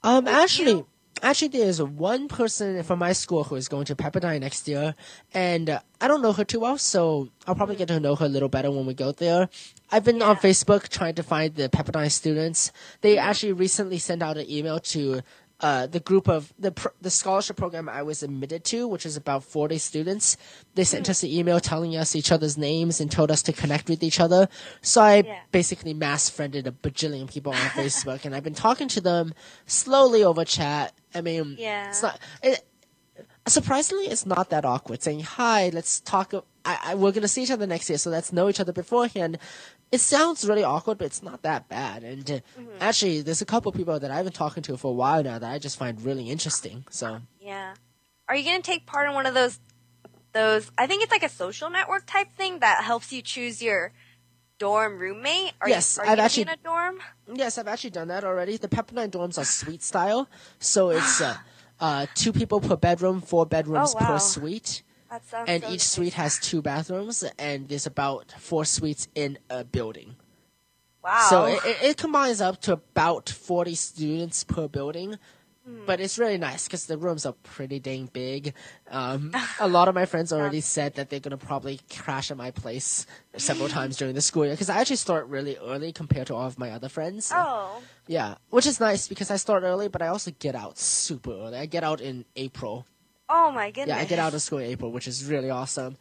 Um, 0.03 0.27
actually, 0.27 0.85
actually, 1.23 1.47
there's 1.47 1.81
one 1.81 2.27
person 2.27 2.83
from 2.83 2.99
my 2.99 3.13
school 3.13 3.43
who 3.43 3.55
is 3.55 3.67
going 3.67 3.85
to 3.85 3.95
Pepperdine 3.95 4.41
next 4.41 4.67
year, 4.67 4.95
and 5.33 5.69
uh, 5.69 5.79
I 5.99 6.07
don't 6.07 6.21
know 6.21 6.33
her 6.33 6.43
too 6.43 6.59
well, 6.59 6.77
so 6.77 7.29
I'll 7.47 7.55
probably 7.55 7.75
get 7.75 7.87
to 7.87 7.99
know 7.99 8.15
her 8.15 8.25
a 8.27 8.29
little 8.29 8.49
better 8.49 8.69
when 8.69 8.85
we 8.85 8.93
go 8.93 9.11
there. 9.11 9.49
I've 9.91 10.03
been 10.03 10.21
on 10.21 10.35
Facebook 10.35 10.89
trying 10.89 11.15
to 11.15 11.23
find 11.23 11.55
the 11.55 11.69
Pepperdine 11.69 12.11
students. 12.11 12.71
They 13.01 13.17
actually 13.17 13.53
recently 13.53 13.97
sent 13.97 14.21
out 14.21 14.37
an 14.37 14.49
email 14.49 14.79
to 14.79 15.21
uh, 15.61 15.87
the 15.87 15.99
group 15.99 16.27
of 16.27 16.53
the 16.59 16.71
pr- 16.71 16.89
the 17.01 17.09
scholarship 17.09 17.55
program 17.55 17.87
I 17.87 18.03
was 18.03 18.21
admitted 18.23 18.63
to, 18.65 18.87
which 18.87 19.05
is 19.05 19.15
about 19.15 19.43
forty 19.43 19.77
students. 19.77 20.35
They 20.75 20.83
sent 20.83 21.09
us 21.09 21.23
an 21.23 21.29
email 21.29 21.59
telling 21.59 21.95
us 21.95 22.15
each 22.15 22.31
other's 22.31 22.57
names 22.57 22.99
and 22.99 23.09
told 23.09 23.31
us 23.31 23.41
to 23.43 23.53
connect 23.53 23.89
with 23.89 24.03
each 24.03 24.19
other. 24.19 24.49
So 24.81 25.01
I 25.01 25.41
basically 25.51 25.93
mass 25.93 26.29
friended 26.29 26.67
a 26.67 26.71
bajillion 26.71 27.31
people 27.31 27.53
on 27.53 27.57
Facebook, 27.69 28.25
and 28.25 28.35
I've 28.35 28.43
been 28.43 28.53
talking 28.53 28.89
to 28.89 29.01
them 29.01 29.33
slowly 29.65 30.23
over 30.23 30.43
chat. 30.43 30.93
I 31.13 31.21
mean, 31.21 31.55
Yeah. 31.57 31.87
it's 31.89 32.01
not. 32.03 32.19
It, 32.43 32.61
surprisingly, 33.47 34.07
it's 34.07 34.25
not 34.25 34.49
that 34.49 34.65
awkward. 34.65 35.01
Saying 35.01 35.21
hi, 35.21 35.69
let's 35.73 36.01
talk. 36.01 36.33
I, 36.65 36.79
I, 36.83 36.95
we're 36.95 37.11
gonna 37.11 37.27
see 37.27 37.43
each 37.43 37.51
other 37.51 37.67
next 37.67 37.89
year, 37.89 37.97
so 37.97 38.09
let's 38.09 38.33
know 38.33 38.49
each 38.49 38.59
other 38.59 38.73
beforehand. 38.73 39.37
It 39.95 40.01
sounds 40.01 40.45
really 40.45 40.63
awkward, 40.63 40.97
but 40.97 41.05
it's 41.05 41.23
not 41.23 41.41
that 41.43 41.69
bad. 41.69 42.03
And 42.03 42.29
uh, 42.29 42.39
actually, 42.81 43.21
there's 43.21 43.41
a 43.41 43.45
couple 43.45 43.71
people 43.71 43.97
that 43.97 44.11
I've 44.11 44.25
been 44.25 44.33
talking 44.33 44.61
to 44.63 44.75
for 44.75 44.89
a 44.91 44.93
while 45.03 45.23
now 45.23 45.39
that 45.39 45.49
I 45.49 45.57
just 45.57 45.77
find 45.77 46.01
really 46.09 46.29
interesting. 46.29 46.83
So 46.89 47.21
Yeah. 47.39 47.75
Are 48.27 48.35
you 48.35 48.43
gonna 48.43 48.61
take 48.61 48.85
part 48.85 49.07
in 49.07 49.13
one 49.15 49.25
of 49.25 49.33
those 49.33 49.59
those 50.33 50.69
I 50.77 50.85
think 50.85 51.01
it's 51.03 51.13
like 51.13 51.23
a 51.23 51.29
social 51.29 51.69
network 51.69 52.05
type 52.05 52.29
thing 52.35 52.59
that 52.59 52.83
helps 52.83 53.13
you 53.13 53.21
choose 53.21 53.61
your 53.61 53.93
dorm 54.59 54.99
roommate? 54.99 55.53
Are 55.61 55.69
Yes, 55.69 55.95
you, 55.97 56.03
are 56.03 56.09
I've 56.09 56.17
you 56.17 56.23
actually- 56.25 56.41
in 56.43 56.49
a 56.49 56.57
dorm? 56.57 56.99
yes, 57.33 57.57
I've 57.57 57.69
actually 57.69 57.91
done 57.91 58.09
that 58.09 58.23
already. 58.25 58.57
The 58.57 58.67
Pepperdine 58.67 59.11
dorms 59.11 59.37
are 59.37 59.45
suite 59.45 59.81
style, 59.83 60.27
so 60.59 60.89
it's 60.89 61.21
uh, 61.21 61.37
uh, 61.79 62.05
two 62.15 62.33
people 62.33 62.59
per 62.59 62.75
bedroom, 62.75 63.21
four 63.21 63.45
bedrooms 63.45 63.93
Oh, 63.95 63.99
wow. 64.01 64.07
per 64.07 64.19
suite. 64.19 64.83
And 65.47 65.63
so 65.63 65.69
each 65.71 65.81
suite 65.81 66.13
has 66.13 66.39
two 66.39 66.61
bathrooms, 66.61 67.23
and 67.37 67.69
there's 67.69 67.85
about 67.85 68.33
four 68.37 68.65
suites 68.65 69.07
in 69.15 69.37
a 69.49 69.63
building. 69.63 70.15
Wow. 71.03 71.27
So 71.29 71.45
it, 71.45 71.59
it, 71.65 71.77
it 71.83 71.97
combines 71.97 72.41
up 72.41 72.61
to 72.61 72.73
about 72.73 73.29
40 73.29 73.75
students 73.75 74.43
per 74.43 74.67
building. 74.67 75.17
But 75.87 75.99
it's 75.99 76.19
really 76.19 76.37
nice 76.37 76.67
because 76.67 76.85
the 76.85 76.95
rooms 76.95 77.25
are 77.25 77.33
pretty 77.41 77.79
dang 77.79 78.05
big. 78.13 78.53
Um, 78.91 79.31
a 79.59 79.67
lot 79.67 79.87
of 79.87 79.95
my 79.95 80.05
friends 80.05 80.31
already 80.31 80.61
said 80.61 80.93
that 80.93 81.09
they're 81.09 81.19
gonna 81.19 81.37
probably 81.37 81.79
crash 81.89 82.29
at 82.29 82.37
my 82.37 82.51
place 82.51 83.07
several 83.35 83.67
times 83.67 83.97
during 83.97 84.13
the 84.13 84.21
school 84.21 84.45
year 84.45 84.53
because 84.53 84.69
I 84.69 84.77
actually 84.77 84.97
start 84.97 85.25
really 85.25 85.57
early 85.57 85.91
compared 85.91 86.27
to 86.27 86.35
all 86.35 86.45
of 86.45 86.59
my 86.59 86.69
other 86.69 86.87
friends. 86.87 87.31
Oh. 87.33 87.81
Yeah, 88.05 88.35
which 88.51 88.67
is 88.67 88.79
nice 88.79 89.07
because 89.07 89.31
I 89.31 89.37
start 89.37 89.63
early, 89.63 89.87
but 89.87 90.03
I 90.03 90.07
also 90.09 90.29
get 90.37 90.53
out 90.53 90.77
super 90.77 91.31
early. 91.31 91.57
I 91.57 91.65
get 91.65 91.83
out 91.83 91.99
in 91.99 92.25
April. 92.35 92.85
Oh 93.27 93.51
my 93.51 93.71
goodness. 93.71 93.95
Yeah, 93.95 94.01
I 94.01 94.05
get 94.05 94.19
out 94.19 94.33
of 94.33 94.41
school 94.41 94.59
in 94.59 94.65
April, 94.65 94.91
which 94.91 95.07
is 95.07 95.25
really 95.25 95.49
awesome. 95.49 95.97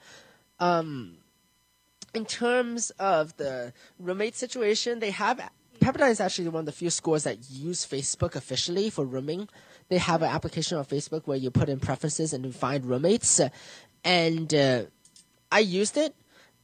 Um, 0.60 1.16
in 2.14 2.24
terms 2.24 2.90
of 2.90 3.36
the 3.36 3.72
roommate 3.98 4.36
situation, 4.36 5.00
they 5.00 5.10
have 5.10 5.40
Pepperdine 5.80 6.10
is 6.10 6.20
actually 6.20 6.48
one 6.48 6.60
of 6.60 6.66
the 6.66 6.72
few 6.72 6.90
schools 6.90 7.24
that 7.24 7.38
use 7.50 7.84
Facebook 7.84 8.36
officially 8.36 8.90
for 8.90 9.04
rooming. 9.04 9.48
They 9.88 9.98
have 9.98 10.22
an 10.22 10.28
application 10.28 10.78
on 10.78 10.84
Facebook 10.84 11.26
where 11.26 11.36
you 11.36 11.50
put 11.50 11.68
in 11.68 11.80
preferences 11.80 12.32
and 12.32 12.44
you 12.44 12.52
find 12.52 12.86
roommates. 12.86 13.40
And 14.04 14.54
uh, 14.54 14.84
I 15.50 15.58
used 15.58 15.96
it 15.96 16.14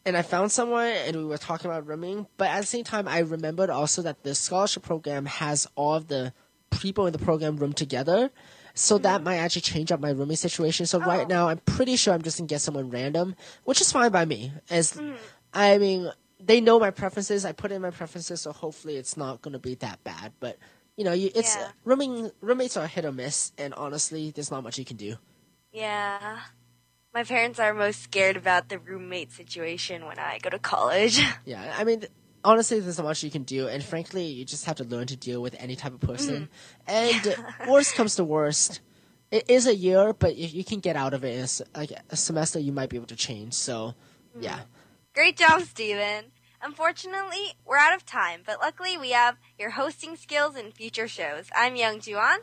and 0.07 0.17
I 0.17 0.23
found 0.23 0.53
someone 0.53 0.87
and 0.87 1.17
we 1.17 1.25
were 1.25 1.39
talking 1.39 1.71
about 1.71 1.87
rooming. 1.87 2.27
But 2.37 2.49
at 2.49 2.61
the 2.61 2.67
same 2.67 2.85
time, 2.85 3.09
I 3.09 3.19
remembered 3.19 3.69
also 3.69 4.03
that 4.03 4.23
the 4.23 4.35
scholarship 4.35 4.85
program 4.85 5.27
has 5.27 5.67
all 5.75 5.95
of 5.95 6.09
the 6.09 6.33
people 6.71 7.07
in 7.07 7.13
the 7.13 7.19
program 7.19 7.57
room 7.57 7.73
together. 7.73 8.31
So 8.75 8.99
that 8.99 9.23
might 9.23 9.37
actually 9.37 9.63
change 9.63 9.93
up 9.93 10.01
my 10.01 10.11
rooming 10.11 10.37
situation. 10.37 10.87
So 10.87 10.99
right 10.99 11.25
oh. 11.25 11.29
now, 11.29 11.49
I'm 11.49 11.59
pretty 11.59 11.97
sure 11.97 12.15
I'm 12.15 12.23
just 12.23 12.39
gonna 12.39 12.49
get 12.49 12.61
someone 12.61 12.91
random, 12.91 13.37
which 13.65 13.81
is 13.81 13.93
fine 13.93 14.11
by 14.13 14.25
me. 14.25 14.53
As 14.71 14.93
mm. 14.93 15.17
I 15.53 15.79
mean, 15.79 16.11
they 16.39 16.61
know 16.61 16.79
my 16.79 16.91
preferences. 16.91 17.45
I 17.45 17.53
put 17.53 17.73
in 17.73 17.83
my 17.83 17.91
preferences, 17.91 18.41
so 18.41 18.53
hopefully 18.53 18.97
it's 18.97 19.17
not 19.17 19.43
gonna 19.43 19.59
be 19.59 19.75
that 19.77 20.03
bad. 20.05 20.33
But 20.41 20.59
you 20.97 21.05
know, 21.05 21.13
you, 21.13 21.31
it's 21.35 21.57
Yeah. 21.57 21.71
rooming. 21.85 22.31
Roommates 22.41 22.77
are 22.77 22.87
hit 22.87 23.05
or 23.05 23.13
miss, 23.13 23.53
and 23.59 23.75
honestly, 23.75 24.31
there's 24.31 24.51
not 24.51 24.63
much 24.63 24.79
you 24.79 24.85
can 24.85 24.97
do. 24.97 25.17
Yeah. 25.73 26.41
My 27.13 27.25
parents 27.25 27.59
are 27.59 27.75
most 27.75 28.03
scared 28.03 28.37
about 28.37 28.69
the 28.69 28.79
roommate 28.79 29.33
situation 29.33 30.07
when 30.07 30.19
I 30.19 30.39
go 30.39 30.51
to 30.51 30.59
college. 30.59 31.21
Yeah, 31.45 31.75
I 31.77 31.83
mean, 31.85 32.05
honestly, 32.45 32.81
there's 32.81 32.99
not 32.99 33.05
much 33.05 33.23
you 33.23 33.31
can 33.31 33.45
do, 33.45 33.69
and 33.69 33.83
frankly, 33.83 34.25
you 34.25 34.45
just 34.45 34.65
have 34.65 34.77
to 34.77 34.85
learn 34.85 35.07
to 35.09 35.17
deal 35.17 35.43
with 35.43 35.55
any 35.59 35.77
type 35.77 35.93
of 35.93 36.01
person. 36.01 36.49
Mm. 36.89 37.37
And 37.37 37.37
worst 37.69 37.95
comes 37.95 38.17
to 38.17 38.25
worst, 38.25 38.81
it 39.31 39.49
is 39.49 39.67
a 39.67 39.75
year, 39.75 40.13
but 40.13 40.33
if 40.33 40.55
you 40.55 40.65
can 40.65 40.81
get 40.81 40.97
out 40.97 41.15
of 41.15 41.25
it 41.25 41.35
in 41.37 41.45
a, 41.45 41.79
like 41.79 41.93
a 42.11 42.17
semester, 42.17 42.59
you 42.59 42.73
might 42.73 42.91
be 42.91 42.97
able 42.97 43.07
to 43.07 43.17
change. 43.17 43.55
So, 43.55 43.95
mm. 44.37 44.43
yeah. 44.43 44.61
Great 45.15 45.37
job, 45.37 45.63
Steven. 45.63 46.27
Unfortunately, 46.63 47.55
we're 47.65 47.79
out 47.79 47.95
of 47.95 48.05
time, 48.05 48.43
but 48.45 48.61
luckily 48.61 48.99
we 48.99 49.13
have 49.13 49.39
your 49.59 49.71
hosting 49.71 50.15
skills 50.17 50.57
in 50.57 50.73
future 50.73 51.09
shows. 51.09 51.47
I'm 51.57 51.75
Yeonju. 51.75 52.39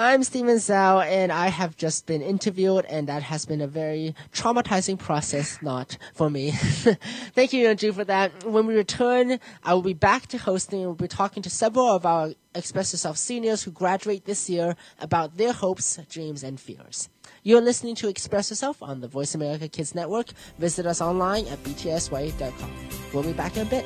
I'm 0.00 0.22
Steven 0.22 0.58
Zhao, 0.58 1.04
and 1.04 1.32
I 1.32 1.48
have 1.48 1.76
just 1.76 2.06
been 2.06 2.22
interviewed, 2.22 2.84
and 2.84 3.08
that 3.08 3.24
has 3.24 3.44
been 3.44 3.60
a 3.60 3.66
very 3.66 4.14
traumatizing 4.32 4.96
process, 4.96 5.60
not 5.60 5.98
for 6.14 6.30
me. 6.30 6.52
Thank 7.34 7.52
you, 7.52 7.66
Yeonju, 7.66 7.94
for 7.94 8.04
that. 8.04 8.44
When 8.44 8.68
we 8.68 8.76
return, 8.76 9.40
I 9.64 9.74
will 9.74 9.82
be 9.82 9.94
back 9.94 10.28
to 10.28 10.38
hosting, 10.38 10.82
and 10.82 10.86
we'll 10.90 10.94
be 10.94 11.08
talking 11.08 11.42
to 11.42 11.50
several 11.50 11.88
of 11.88 12.06
our 12.06 12.30
Express 12.54 12.92
Yourself 12.92 13.16
seniors 13.16 13.64
who 13.64 13.72
graduate 13.72 14.24
this 14.24 14.48
year 14.48 14.76
about 15.00 15.36
their 15.36 15.52
hopes, 15.52 15.98
dreams, 16.08 16.44
and 16.44 16.60
fears. 16.60 17.08
You're 17.42 17.60
listening 17.60 17.96
to 17.96 18.08
Express 18.08 18.50
Yourself 18.50 18.80
on 18.80 19.00
the 19.00 19.08
Voice 19.08 19.34
America 19.34 19.66
Kids 19.66 19.96
Network. 19.96 20.28
Visit 20.58 20.86
us 20.86 21.00
online 21.00 21.48
at 21.48 21.60
btsy.com. 21.64 22.72
We'll 23.12 23.24
be 23.24 23.32
back 23.32 23.56
in 23.56 23.66
a 23.66 23.70
bit. 23.70 23.84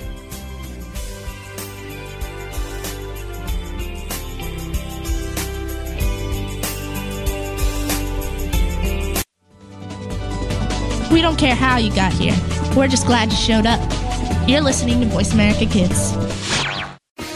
We 11.13 11.21
don't 11.21 11.37
care 11.37 11.55
how 11.55 11.77
you 11.77 11.95
got 11.95 12.11
here. 12.15 12.35
We're 12.75 12.89
just 12.89 13.07
glad 13.07 13.31
you 13.31 13.37
showed 13.37 13.67
up. 13.67 13.81
You're 14.49 14.63
listening 14.63 15.01
to 15.01 15.07
Voice 15.07 15.35
America 15.35 15.67
Kids. 15.67 16.15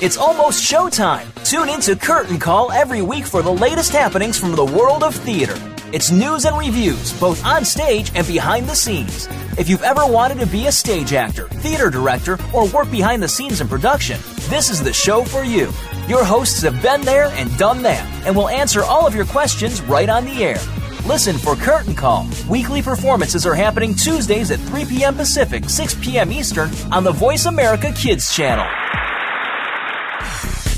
It's 0.00 0.16
almost 0.16 0.64
showtime. 0.64 1.26
Tune 1.44 1.68
in 1.68 1.80
to 1.82 1.94
Curtain 1.94 2.38
Call 2.38 2.72
every 2.72 3.02
week 3.02 3.26
for 3.26 3.42
the 3.42 3.52
latest 3.52 3.92
happenings 3.92 4.38
from 4.38 4.56
the 4.56 4.64
world 4.64 5.02
of 5.02 5.14
theater. 5.14 5.54
It's 5.92 6.10
news 6.10 6.46
and 6.46 6.56
reviews, 6.56 7.12
both 7.20 7.44
on 7.44 7.66
stage 7.66 8.10
and 8.14 8.26
behind 8.26 8.66
the 8.66 8.74
scenes. 8.74 9.28
If 9.58 9.68
you've 9.68 9.82
ever 9.82 10.06
wanted 10.06 10.40
to 10.40 10.46
be 10.46 10.66
a 10.66 10.72
stage 10.72 11.12
actor, 11.12 11.46
theater 11.48 11.90
director, 11.90 12.38
or 12.54 12.66
work 12.68 12.90
behind 12.90 13.22
the 13.22 13.28
scenes 13.28 13.60
in 13.60 13.68
production, 13.68 14.18
this 14.48 14.70
is 14.70 14.82
the 14.82 14.92
show 14.92 15.22
for 15.22 15.44
you. 15.44 15.70
Your 16.08 16.24
hosts 16.24 16.62
have 16.62 16.80
been 16.80 17.02
there 17.02 17.26
and 17.34 17.54
done 17.58 17.82
that, 17.82 18.04
and 18.26 18.34
will 18.34 18.48
answer 18.48 18.82
all 18.82 19.06
of 19.06 19.14
your 19.14 19.26
questions 19.26 19.82
right 19.82 20.08
on 20.08 20.24
the 20.24 20.42
air. 20.42 20.58
Listen 21.06 21.38
for 21.38 21.54
Curtain 21.54 21.94
Call. 21.94 22.28
Weekly 22.48 22.82
performances 22.82 23.46
are 23.46 23.54
happening 23.54 23.94
Tuesdays 23.94 24.50
at 24.50 24.58
3 24.58 24.86
p.m. 24.86 25.14
Pacific, 25.14 25.70
6 25.70 25.94
p.m. 26.02 26.32
Eastern 26.32 26.68
on 26.90 27.04
the 27.04 27.12
Voice 27.12 27.46
America 27.46 27.92
Kids 27.92 28.34
channel. 28.34 28.66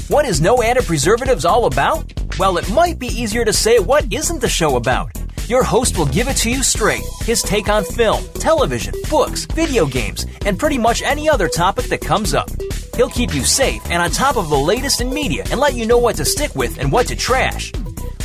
What 0.08 0.26
is 0.26 0.42
no 0.42 0.62
added 0.62 0.84
preservatives 0.84 1.46
all 1.46 1.64
about? 1.64 2.12
Well, 2.38 2.58
it 2.58 2.70
might 2.70 2.98
be 2.98 3.06
easier 3.06 3.42
to 3.46 3.54
say 3.54 3.78
what 3.78 4.12
isn't 4.12 4.42
the 4.42 4.50
show 4.50 4.76
about. 4.76 5.12
Your 5.46 5.62
host 5.62 5.96
will 5.96 6.04
give 6.04 6.28
it 6.28 6.36
to 6.38 6.50
you 6.50 6.62
straight. 6.62 7.04
His 7.22 7.40
take 7.40 7.70
on 7.70 7.82
film, 7.82 8.22
television, 8.34 8.92
books, 9.08 9.46
video 9.46 9.86
games, 9.86 10.26
and 10.44 10.58
pretty 10.58 10.76
much 10.76 11.00
any 11.00 11.26
other 11.26 11.48
topic 11.48 11.86
that 11.86 12.02
comes 12.02 12.34
up. 12.34 12.50
He'll 12.96 13.08
keep 13.08 13.34
you 13.34 13.44
safe 13.44 13.80
and 13.86 14.02
on 14.02 14.10
top 14.10 14.36
of 14.36 14.50
the 14.50 14.58
latest 14.58 15.00
in 15.00 15.08
media 15.08 15.44
and 15.50 15.58
let 15.58 15.74
you 15.74 15.86
know 15.86 15.98
what 15.98 16.16
to 16.16 16.26
stick 16.26 16.54
with 16.54 16.78
and 16.78 16.92
what 16.92 17.06
to 17.06 17.16
trash. 17.16 17.72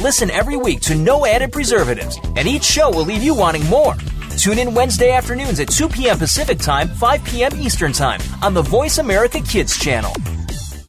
Listen 0.01 0.29
every 0.31 0.57
week 0.57 0.81
to 0.81 0.95
No 0.95 1.25
Added 1.25 1.51
Preservatives, 1.51 2.19
and 2.35 2.47
each 2.47 2.63
show 2.63 2.89
will 2.89 3.05
leave 3.05 3.23
you 3.23 3.33
wanting 3.33 3.65
more. 3.67 3.95
Tune 4.37 4.59
in 4.59 4.73
Wednesday 4.73 5.11
afternoons 5.11 5.59
at 5.59 5.69
2 5.69 5.87
p.m. 5.89 6.17
Pacific 6.17 6.57
Time, 6.57 6.89
5 6.89 7.23
p.m. 7.23 7.51
Eastern 7.55 7.93
Time 7.93 8.19
on 8.41 8.53
the 8.53 8.61
Voice 8.61 8.97
America 8.97 9.39
Kids 9.41 9.77
channel. 9.77 10.13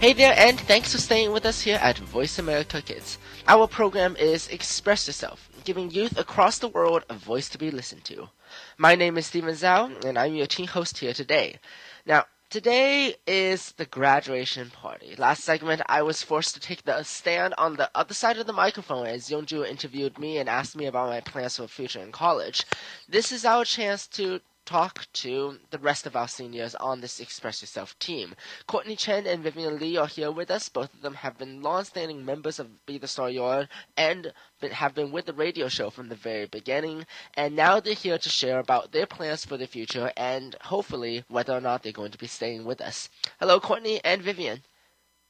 Hey 0.00 0.12
there, 0.12 0.34
and 0.38 0.60
thanks 0.60 0.92
for 0.92 0.98
staying 0.98 1.32
with 1.32 1.44
us 1.44 1.62
here 1.62 1.80
at 1.82 1.98
Voice 1.98 2.38
America 2.38 2.80
Kids. 2.80 3.18
Our 3.48 3.66
program 3.66 4.14
is 4.14 4.46
Express 4.46 5.08
Yourself, 5.08 5.50
giving 5.64 5.90
youth 5.90 6.16
across 6.16 6.60
the 6.60 6.68
world 6.68 7.04
a 7.10 7.14
voice 7.14 7.48
to 7.48 7.58
be 7.58 7.72
listened 7.72 8.04
to. 8.04 8.28
My 8.76 8.94
name 8.94 9.18
is 9.18 9.26
Steven 9.26 9.56
Zhao, 9.56 10.04
and 10.04 10.16
I'm 10.16 10.36
your 10.36 10.46
teen 10.46 10.68
host 10.68 10.98
here 10.98 11.12
today. 11.12 11.58
Now, 12.06 12.26
today 12.48 13.16
is 13.26 13.72
the 13.72 13.86
graduation 13.86 14.70
party. 14.70 15.16
Last 15.18 15.42
segment, 15.42 15.82
I 15.86 16.02
was 16.02 16.22
forced 16.22 16.54
to 16.54 16.60
take 16.60 16.84
the 16.84 17.02
stand 17.02 17.54
on 17.58 17.74
the 17.74 17.90
other 17.92 18.14
side 18.14 18.38
of 18.38 18.46
the 18.46 18.52
microphone 18.52 19.08
as 19.08 19.28
Yeonju 19.28 19.66
interviewed 19.66 20.16
me 20.16 20.38
and 20.38 20.48
asked 20.48 20.76
me 20.76 20.86
about 20.86 21.08
my 21.08 21.22
plans 21.22 21.56
for 21.56 21.62
the 21.62 21.68
future 21.68 21.98
in 22.00 22.12
college. 22.12 22.64
This 23.08 23.32
is 23.32 23.44
our 23.44 23.64
chance 23.64 24.06
to 24.08 24.38
talk 24.68 25.06
to 25.14 25.56
the 25.70 25.78
rest 25.78 26.06
of 26.06 26.14
our 26.14 26.28
seniors 26.28 26.74
on 26.74 27.00
this 27.00 27.20
Express 27.20 27.62
Yourself 27.62 27.98
team. 27.98 28.34
Courtney 28.66 28.96
Chen 28.96 29.26
and 29.26 29.42
Vivian 29.42 29.78
Lee 29.78 29.96
are 29.96 30.06
here 30.06 30.30
with 30.30 30.50
us. 30.50 30.68
Both 30.68 30.92
of 30.92 31.00
them 31.00 31.14
have 31.14 31.38
been 31.38 31.62
long-standing 31.62 32.22
members 32.22 32.58
of 32.58 32.84
Be 32.84 32.98
the 32.98 33.08
Star 33.08 33.30
You 33.30 33.44
Are 33.44 33.68
and 33.96 34.32
been, 34.60 34.72
have 34.72 34.94
been 34.94 35.10
with 35.10 35.24
the 35.26 35.32
radio 35.32 35.68
show 35.68 35.88
from 35.90 36.10
the 36.10 36.14
very 36.16 36.46
beginning. 36.46 37.06
And 37.34 37.56
now 37.56 37.80
they're 37.80 37.94
here 37.94 38.18
to 38.18 38.28
share 38.28 38.58
about 38.58 38.92
their 38.92 39.06
plans 39.06 39.46
for 39.46 39.56
the 39.56 39.66
future 39.66 40.12
and 40.18 40.54
hopefully 40.60 41.24
whether 41.28 41.54
or 41.54 41.62
not 41.62 41.82
they're 41.82 41.92
going 41.92 42.12
to 42.12 42.18
be 42.18 42.26
staying 42.26 42.66
with 42.66 42.82
us. 42.82 43.08
Hello, 43.40 43.60
Courtney 43.60 44.02
and 44.04 44.20
Vivian. 44.22 44.62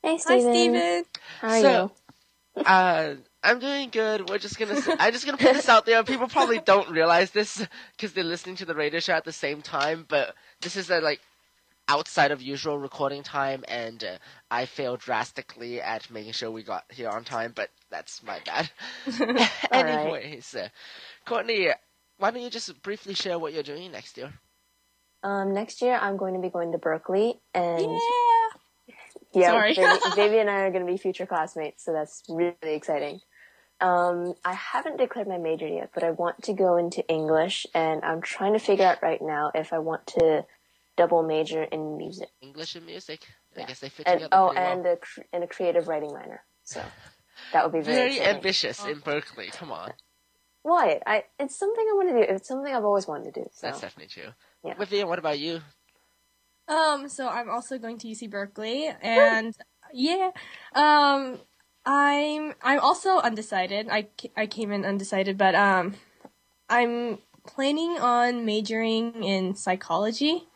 Hey, 0.02 0.18
Steven. 0.18 0.24
Hi, 0.24 0.40
Steven. 0.40 1.04
How 1.40 1.48
are 1.50 1.60
So, 1.60 1.60
you? 1.60 1.92
uh, 2.64 3.14
I'm 3.42 3.58
doing 3.60 3.90
good. 3.90 4.28
We're 4.28 4.38
just 4.38 4.58
gonna. 4.58 4.74
s- 4.74 4.88
I'm 4.98 5.12
just 5.12 5.24
gonna 5.24 5.38
put 5.38 5.54
this 5.54 5.68
out 5.68 5.86
there. 5.86 6.02
People 6.04 6.28
probably 6.28 6.58
don't 6.58 6.90
realize 6.90 7.30
this 7.30 7.64
because 7.96 8.12
they're 8.12 8.24
listening 8.24 8.56
to 8.56 8.64
the 8.64 8.74
radio 8.74 9.00
show 9.00 9.14
at 9.14 9.24
the 9.24 9.32
same 9.32 9.62
time. 9.62 10.04
But 10.08 10.34
this 10.60 10.76
is 10.76 10.90
a 10.90 11.00
like 11.00 11.20
outside 11.88 12.30
of 12.32 12.42
usual 12.42 12.78
recording 12.78 13.22
time, 13.22 13.64
and 13.68 14.02
uh, 14.04 14.18
I 14.50 14.66
failed 14.66 15.00
drastically 15.00 15.80
at 15.80 16.10
making 16.10 16.32
sure 16.32 16.50
we 16.50 16.62
got 16.62 16.84
here 16.90 17.08
on 17.08 17.24
time. 17.24 17.52
But 17.54 17.70
that's 17.90 18.22
my 18.22 18.40
bad. 18.44 18.70
Anyways, 19.72 20.54
uh, 20.54 20.68
Courtney, 21.24 21.68
why 22.18 22.30
don't 22.30 22.42
you 22.42 22.50
just 22.50 22.82
briefly 22.82 23.14
share 23.14 23.38
what 23.38 23.52
you're 23.52 23.62
doing 23.62 23.92
next 23.92 24.16
year? 24.18 24.32
Um, 25.22 25.52
next 25.52 25.82
year 25.82 25.94
I'm 25.96 26.16
going 26.16 26.34
to 26.34 26.40
be 26.40 26.48
going 26.48 26.72
to 26.72 26.78
Berkeley, 26.78 27.40
and 27.54 27.82
Yeah. 27.82 28.98
yeah, 29.34 29.50
Sorry. 29.50 29.74
Vivi, 29.74 29.98
Vivi 30.16 30.38
and 30.40 30.50
I 30.50 30.60
are 30.60 30.70
going 30.70 30.84
to 30.86 30.90
be 30.92 30.98
future 30.98 31.26
classmates, 31.26 31.84
so 31.84 31.92
that's 31.92 32.22
really 32.28 32.54
exciting. 32.62 33.20
Um, 33.80 34.34
I 34.44 34.54
haven't 34.54 34.96
declared 34.98 35.28
my 35.28 35.38
major 35.38 35.66
yet, 35.68 35.90
but 35.94 36.02
I 36.02 36.10
want 36.10 36.42
to 36.44 36.52
go 36.52 36.76
into 36.76 37.06
English, 37.08 37.66
and 37.74 38.04
I'm 38.04 38.20
trying 38.22 38.54
to 38.54 38.58
figure 38.58 38.84
out 38.86 39.02
right 39.02 39.20
now 39.22 39.50
if 39.54 39.72
I 39.72 39.78
want 39.78 40.06
to 40.18 40.44
double 40.96 41.22
major 41.22 41.62
in 41.62 41.96
music. 41.96 42.28
English 42.40 42.74
and 42.74 42.84
music. 42.86 43.20
I 43.56 43.60
Yeah. 43.60 43.66
guess 43.66 43.80
they 43.80 43.88
fit 43.88 44.06
And 44.08 44.20
together 44.20 44.36
oh, 44.36 44.48
pretty 44.48 44.60
well. 44.60 44.72
and 44.72 44.86
a 44.86 44.96
cr- 44.96 45.20
and 45.32 45.44
a 45.44 45.46
creative 45.46 45.86
writing 45.88 46.12
minor. 46.12 46.42
So 46.64 46.82
that 47.52 47.62
would 47.64 47.72
be 47.72 47.80
very, 47.80 47.96
Very 47.96 48.16
exciting. 48.16 48.34
ambitious 48.36 48.84
in 48.84 48.98
Berkeley. 48.98 49.46
Come 49.52 49.70
on, 49.70 49.92
Why? 50.62 51.00
I 51.06 51.24
it's 51.38 51.56
something 51.56 51.86
I 51.88 51.94
want 51.94 52.08
to 52.08 52.14
do. 52.26 52.34
It's 52.34 52.48
something 52.48 52.74
I've 52.74 52.84
always 52.84 53.06
wanted 53.06 53.32
to 53.34 53.42
do. 53.42 53.48
So 53.52 53.68
that's 53.68 53.80
definitely 53.80 54.08
true. 54.22 54.32
Yeah. 54.64 54.74
Vivian, 54.74 55.06
what 55.08 55.20
about 55.20 55.38
you? 55.38 55.60
Um, 56.66 57.08
so 57.08 57.28
I'm 57.28 57.48
also 57.48 57.78
going 57.78 57.96
to 57.98 58.08
UC 58.08 58.28
Berkeley, 58.28 58.88
and 59.00 59.56
yeah, 59.94 60.32
um, 60.74 61.38
I'm 61.84 62.54
I'm 62.62 62.80
also 62.80 63.18
undecided. 63.18 63.88
I 63.90 64.08
I 64.36 64.46
came 64.46 64.72
in 64.72 64.84
undecided, 64.84 65.38
but 65.38 65.54
um, 65.54 65.94
I'm 66.68 67.18
planning 67.46 67.98
on 67.98 68.44
majoring 68.44 69.24
in 69.24 69.54
psychology. 69.54 70.46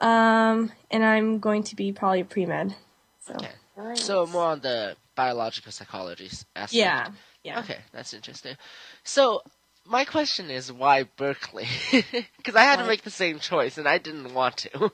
Um, 0.00 0.70
and 0.90 1.04
I'm 1.04 1.40
going 1.40 1.64
to 1.64 1.76
be 1.76 1.92
probably 1.92 2.24
pre 2.24 2.46
med. 2.46 2.74
So 3.20 3.34
Okay. 3.34 3.50
Nice. 3.76 4.04
So 4.04 4.26
more 4.26 4.44
on 4.44 4.60
the 4.60 4.96
biological 5.14 5.70
psychology 5.72 6.30
aspect. 6.56 6.72
yeah, 6.72 7.08
yeah. 7.44 7.60
Okay, 7.60 7.78
that's 7.92 8.12
interesting. 8.12 8.56
So 9.04 9.42
my 9.86 10.04
question 10.04 10.50
is, 10.50 10.72
why 10.72 11.04
Berkeley? 11.16 11.66
Because 12.36 12.56
I 12.56 12.62
had 12.62 12.76
to 12.76 12.86
make 12.86 13.02
the 13.02 13.10
same 13.10 13.38
choice, 13.38 13.78
and 13.78 13.88
I 13.88 13.98
didn't 13.98 14.34
want 14.34 14.56
to. 14.58 14.92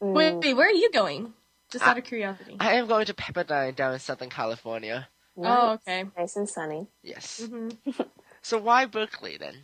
Wait, 0.00 0.34
wait, 0.36 0.54
where 0.54 0.68
are 0.68 0.72
you 0.72 0.90
going? 0.92 1.32
Just 1.72 1.84
I- 1.86 1.92
out 1.92 1.98
of 1.98 2.04
curiosity. 2.04 2.56
I 2.60 2.74
am 2.74 2.86
going 2.86 3.06
to 3.06 3.14
Pepperdine 3.14 3.74
down 3.76 3.94
in 3.94 3.98
Southern 4.00 4.30
California. 4.30 5.08
oh, 5.38 5.72
okay. 5.72 6.04
Nice 6.16 6.36
and 6.36 6.48
sunny. 6.48 6.86
Yes. 7.02 7.48
hmm 7.48 7.70
So 8.42 8.58
why 8.58 8.86
Berkeley 8.86 9.36
then? 9.38 9.54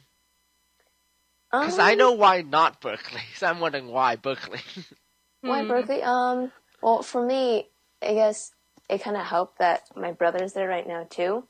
Because 1.60 1.78
I 1.78 1.92
Um, 1.92 1.98
know 1.98 2.12
why 2.12 2.42
not 2.42 2.80
Berkeley. 2.80 3.22
So 3.36 3.46
I'm 3.46 3.60
wondering 3.60 3.88
why 3.88 4.16
Berkeley. 4.16 4.60
Why 5.42 5.62
Hmm. 5.62 5.68
Berkeley? 5.68 6.02
Um, 6.02 6.52
well, 6.82 7.02
for 7.02 7.24
me, 7.24 7.68
I 8.02 8.14
guess 8.14 8.52
it 8.90 9.02
kind 9.02 9.16
of 9.16 9.24
helped 9.26 9.58
that 9.58 9.82
my 9.96 10.12
brother's 10.12 10.52
there 10.52 10.68
right 10.68 10.86
now 10.86 11.06
too. 11.08 11.44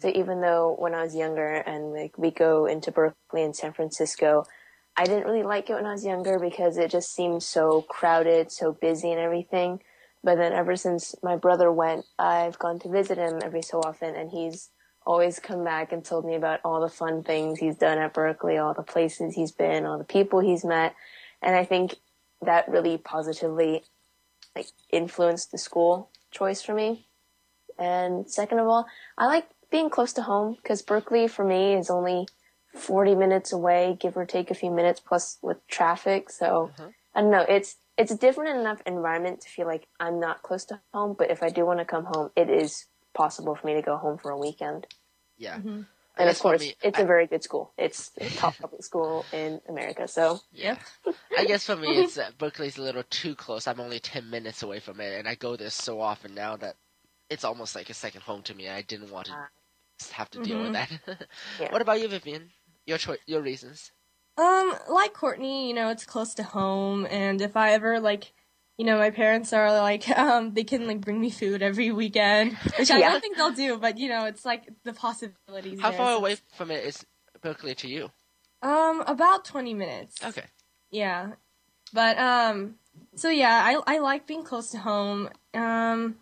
So 0.00 0.08
even 0.14 0.40
though 0.40 0.76
when 0.78 0.94
I 0.94 1.02
was 1.04 1.14
younger 1.16 1.46
and 1.56 1.92
like 1.92 2.18
we 2.18 2.30
go 2.30 2.66
into 2.66 2.90
Berkeley 2.92 3.42
and 3.44 3.56
San 3.56 3.72
Francisco, 3.72 4.44
I 4.96 5.04
didn't 5.04 5.24
really 5.24 5.42
like 5.42 5.70
it 5.70 5.74
when 5.74 5.86
I 5.86 5.92
was 5.92 6.04
younger 6.04 6.38
because 6.38 6.76
it 6.76 6.90
just 6.90 7.14
seemed 7.14 7.42
so 7.42 7.82
crowded, 7.82 8.52
so 8.52 8.72
busy 8.72 9.10
and 9.10 9.20
everything. 9.20 9.80
But 10.22 10.36
then 10.36 10.52
ever 10.52 10.76
since 10.76 11.14
my 11.22 11.36
brother 11.36 11.72
went, 11.72 12.04
I've 12.18 12.58
gone 12.58 12.78
to 12.80 12.90
visit 12.90 13.16
him 13.16 13.40
every 13.42 13.62
so 13.62 13.78
often 13.78 14.14
and 14.14 14.30
he's 14.30 14.68
always 15.06 15.38
come 15.38 15.64
back 15.64 15.92
and 15.92 16.04
told 16.04 16.26
me 16.26 16.34
about 16.34 16.60
all 16.64 16.80
the 16.80 16.88
fun 16.88 17.22
things 17.22 17.58
he's 17.58 17.76
done 17.76 17.98
at 17.98 18.12
Berkeley, 18.12 18.58
all 18.58 18.74
the 18.74 18.82
places 18.82 19.34
he's 19.34 19.52
been, 19.52 19.86
all 19.86 19.98
the 19.98 20.04
people 20.04 20.40
he's 20.40 20.64
met. 20.64 20.94
And 21.40 21.56
I 21.56 21.64
think 21.64 21.96
that 22.42 22.68
really 22.68 22.98
positively 22.98 23.82
like 24.54 24.66
influenced 24.90 25.50
the 25.50 25.58
school 25.58 26.10
choice 26.30 26.62
for 26.62 26.74
me. 26.74 27.06
And 27.78 28.30
second 28.30 28.58
of 28.58 28.66
all, 28.66 28.86
I 29.16 29.26
like 29.26 29.48
being 29.70 29.88
close 29.88 30.12
to 30.14 30.22
home 30.22 30.56
because 30.62 30.82
Berkeley 30.82 31.28
for 31.28 31.44
me 31.44 31.74
is 31.74 31.88
only 31.88 32.26
40 32.74 33.14
minutes 33.14 33.52
away, 33.52 33.96
give 34.00 34.16
or 34.16 34.24
take 34.26 34.50
a 34.50 34.54
few 34.54 34.70
minutes 34.70 35.00
plus 35.00 35.38
with 35.42 35.66
traffic. 35.68 36.30
So 36.30 36.70
I 37.14 37.20
don't 37.22 37.30
know. 37.30 37.44
It's, 37.48 37.76
it's 37.98 38.10
a 38.12 38.16
different 38.16 38.58
enough 38.58 38.80
environment 38.86 39.40
to 39.42 39.48
feel 39.48 39.66
like 39.66 39.86
I'm 39.98 40.20
not 40.20 40.42
close 40.42 40.64
to 40.66 40.80
home. 40.94 41.14
But 41.18 41.30
if 41.30 41.42
I 41.42 41.50
do 41.50 41.66
want 41.66 41.80
to 41.80 41.84
come 41.84 42.04
home, 42.04 42.30
it 42.36 42.48
is 42.48 42.86
possible 43.14 43.54
for 43.56 43.66
me 43.66 43.74
to 43.74 43.82
go 43.82 43.96
home 43.96 44.18
for 44.18 44.30
a 44.30 44.38
weekend. 44.38 44.86
yeah. 45.36 45.56
Mm-hmm. 45.58 45.82
And 46.16 46.28
of 46.28 46.38
course, 46.38 46.60
me- 46.60 46.74
it's 46.82 46.98
I- 46.98 47.02
a 47.02 47.06
very 47.06 47.26
good 47.26 47.42
school. 47.42 47.72
It's 47.78 48.10
a 48.20 48.28
top 48.28 48.54
public 48.58 48.84
school 48.84 49.24
in 49.32 49.60
America. 49.68 50.06
So 50.06 50.40
Yeah. 50.52 50.76
I 51.38 51.44
guess 51.46 51.64
for 51.64 51.76
me, 51.76 51.88
it's 52.02 52.18
uh, 52.18 52.30
Berkeley's 52.36 52.76
a 52.76 52.82
little 52.82 53.04
too 53.08 53.34
close. 53.34 53.66
I'm 53.66 53.80
only 53.80 54.00
10 54.00 54.28
minutes 54.28 54.62
away 54.62 54.80
from 54.80 55.00
it, 55.00 55.18
and 55.18 55.26
I 55.26 55.34
go 55.34 55.56
there 55.56 55.70
so 55.70 56.00
often 56.00 56.34
now 56.34 56.56
that 56.56 56.76
it's 57.30 57.44
almost 57.44 57.74
like 57.74 57.88
a 57.90 57.94
second 57.94 58.20
home 58.22 58.42
to 58.42 58.54
me. 58.54 58.68
I 58.68 58.82
didn't 58.82 59.10
want 59.10 59.26
to 59.28 60.12
have 60.12 60.28
to 60.30 60.42
deal 60.42 60.60
with 60.62 60.72
that. 60.74 60.90
Yeah. 61.60 61.72
What 61.72 61.80
about 61.80 62.00
you, 62.00 62.08
Vivian? 62.08 62.50
Your 62.90 62.98
choice, 62.98 63.20
your 63.26 63.40
reasons? 63.40 63.92
Um, 64.36 64.74
like 64.88 65.12
Courtney, 65.14 65.68
you 65.68 65.74
know, 65.74 65.90
it's 65.90 66.04
close 66.04 66.34
to 66.34 66.42
home, 66.42 67.06
and 67.08 67.40
if 67.40 67.56
I 67.56 67.70
ever 67.74 68.00
like, 68.00 68.32
you 68.78 68.84
know, 68.84 68.98
my 68.98 69.10
parents 69.10 69.52
are 69.52 69.70
like, 69.72 70.08
um, 70.18 70.54
they 70.54 70.64
can 70.64 70.88
like 70.88 71.00
bring 71.00 71.20
me 71.20 71.30
food 71.30 71.62
every 71.62 71.92
weekend, 71.92 72.56
which 72.76 72.90
I 72.90 72.98
Yeah. 72.98 73.10
don't 73.12 73.20
think 73.20 73.36
they'll 73.36 73.52
do, 73.52 73.78
but 73.78 73.96
you 73.98 74.08
know, 74.08 74.24
it's 74.24 74.44
like 74.44 74.68
the 74.82 74.92
possibilities. 74.92 75.80
How 75.80 75.90
there, 75.90 75.98
far 75.98 76.14
so- 76.14 76.18
away 76.18 76.36
from 76.56 76.72
it 76.72 76.84
is 76.84 77.06
Berkeley 77.40 77.76
to 77.76 77.86
you? 77.86 78.10
Um, 78.60 79.02
about 79.06 79.44
twenty 79.44 79.72
minutes. 79.72 80.16
Okay. 80.24 80.46
Yeah, 80.90 81.34
but 81.92 82.18
um, 82.18 82.74
so 83.14 83.28
yeah, 83.30 83.62
I 83.64 83.94
I 83.94 83.98
like 84.00 84.26
being 84.26 84.42
close 84.42 84.70
to 84.70 84.78
home. 84.78 85.28
Um, 85.54 86.16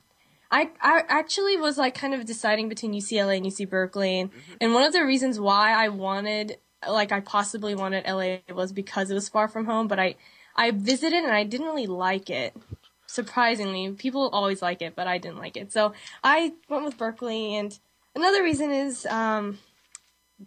I 0.50 0.70
I 0.80 1.02
actually 1.08 1.56
was 1.56 1.76
like 1.78 1.94
kind 1.94 2.14
of 2.14 2.24
deciding 2.24 2.68
between 2.68 2.92
UCLA 2.92 3.36
and 3.36 3.46
UC 3.46 3.68
Berkeley, 3.68 4.30
and 4.60 4.74
one 4.74 4.82
of 4.84 4.92
the 4.92 5.04
reasons 5.04 5.38
why 5.38 5.72
I 5.72 5.88
wanted 5.88 6.58
like 6.88 7.12
I 7.12 7.20
possibly 7.20 7.74
wanted 7.74 8.04
LA 8.06 8.38
was 8.54 8.72
because 8.72 9.10
it 9.10 9.14
was 9.14 9.28
far 9.28 9.48
from 9.48 9.66
home, 9.66 9.88
but 9.88 9.98
I 9.98 10.14
I 10.56 10.70
visited 10.70 11.22
and 11.24 11.32
I 11.32 11.44
didn't 11.44 11.66
really 11.66 11.86
like 11.86 12.30
it. 12.30 12.56
Surprisingly, 13.06 13.90
people 13.92 14.28
always 14.30 14.60
like 14.62 14.82
it, 14.82 14.94
but 14.94 15.06
I 15.06 15.18
didn't 15.18 15.38
like 15.38 15.56
it. 15.56 15.72
So 15.72 15.92
I 16.22 16.52
went 16.68 16.84
with 16.84 16.98
Berkeley, 16.98 17.56
and 17.56 17.78
another 18.14 18.42
reason 18.42 18.70
is 18.70 19.06
um, 19.06 19.58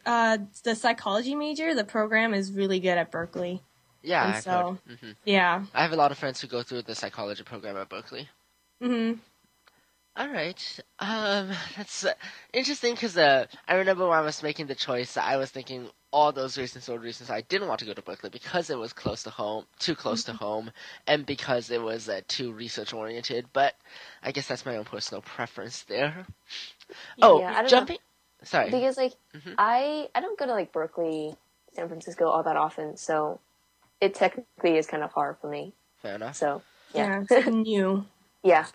uh, 0.05 0.37
the 0.63 0.75
psychology 0.75 1.35
major. 1.35 1.73
The 1.73 1.83
program 1.83 2.33
is 2.33 2.51
really 2.51 2.79
good 2.79 2.97
at 2.97 3.11
Berkeley. 3.11 3.61
Yeah, 4.03 4.33
And 4.35 4.43
so- 4.43 4.79
heard. 4.87 4.99
hmm 4.99 5.11
Yeah. 5.25 5.63
I 5.73 5.81
have 5.83 5.91
a 5.91 5.95
lot 5.95 6.11
of 6.11 6.17
friends 6.17 6.39
who 6.41 6.47
go 6.47 6.63
through 6.63 6.83
the 6.83 6.95
psychology 6.95 7.43
program 7.43 7.77
at 7.77 7.89
Berkeley. 7.89 8.29
hmm 8.81 9.13
All 10.15 10.29
right. 10.29 10.79
Um, 10.99 11.51
that's 11.77 12.05
uh, 12.05 12.13
interesting 12.53 12.93
because 12.93 13.17
uh, 13.17 13.45
I 13.67 13.75
remember 13.75 14.07
when 14.07 14.17
I 14.17 14.21
was 14.21 14.43
making 14.43 14.67
the 14.67 14.75
choice, 14.75 15.17
I 15.17 15.37
was 15.37 15.51
thinking 15.51 15.89
all 16.11 16.31
those 16.33 16.57
reasons 16.57 16.89
were 16.89 16.99
reasons 16.99 17.29
I 17.29 17.41
didn't 17.41 17.69
want 17.69 17.79
to 17.79 17.85
go 17.85 17.93
to 17.93 18.01
Berkeley 18.01 18.29
because 18.29 18.69
it 18.69 18.77
was 18.77 18.93
close 18.93 19.23
to 19.23 19.29
home, 19.29 19.65
too 19.79 19.95
close 19.95 20.23
to 20.25 20.33
home, 20.33 20.71
and 21.07 21.25
because 21.25 21.71
it 21.71 21.81
was 21.81 22.09
uh, 22.09 22.21
too 22.27 22.51
research 22.51 22.93
oriented. 22.93 23.47
But 23.53 23.75
I 24.21 24.31
guess 24.31 24.47
that's 24.47 24.65
my 24.65 24.77
own 24.77 24.85
personal 24.85 25.21
preference 25.21 25.83
there. 25.83 26.25
Oh, 27.21 27.39
Yeah, 27.39 27.53
I 27.55 27.61
don't 27.63 27.71
know. 27.71 27.79
jumping. 27.79 27.97
Sorry. 28.43 28.71
because 28.71 28.97
like 28.97 29.13
Mhm. 29.35 29.55
I 29.57 30.09
I 30.15 30.21
don't 30.21 30.37
go 30.37 30.45
to 30.45 30.51
like 30.51 30.73
Berkeley, 30.73 31.35
San 31.73 31.87
Francisco 31.87 32.25
all 32.27 32.43
that 32.43 32.57
often, 32.57 32.97
so 32.97 33.39
it 34.01 34.13
technically 34.15 34.77
is 34.77 34.87
kind 34.87 35.03
of 35.03 35.13
hard 35.13 35.37
for 35.41 35.49
me. 35.49 35.73
Fair 36.01 36.15
enough. 36.15 36.35
So 36.37 36.63
Yeah. 36.93 37.05
yeah, 37.05 37.23
it's 37.29 37.47
new. 37.47 38.05
yeah, 38.43 38.65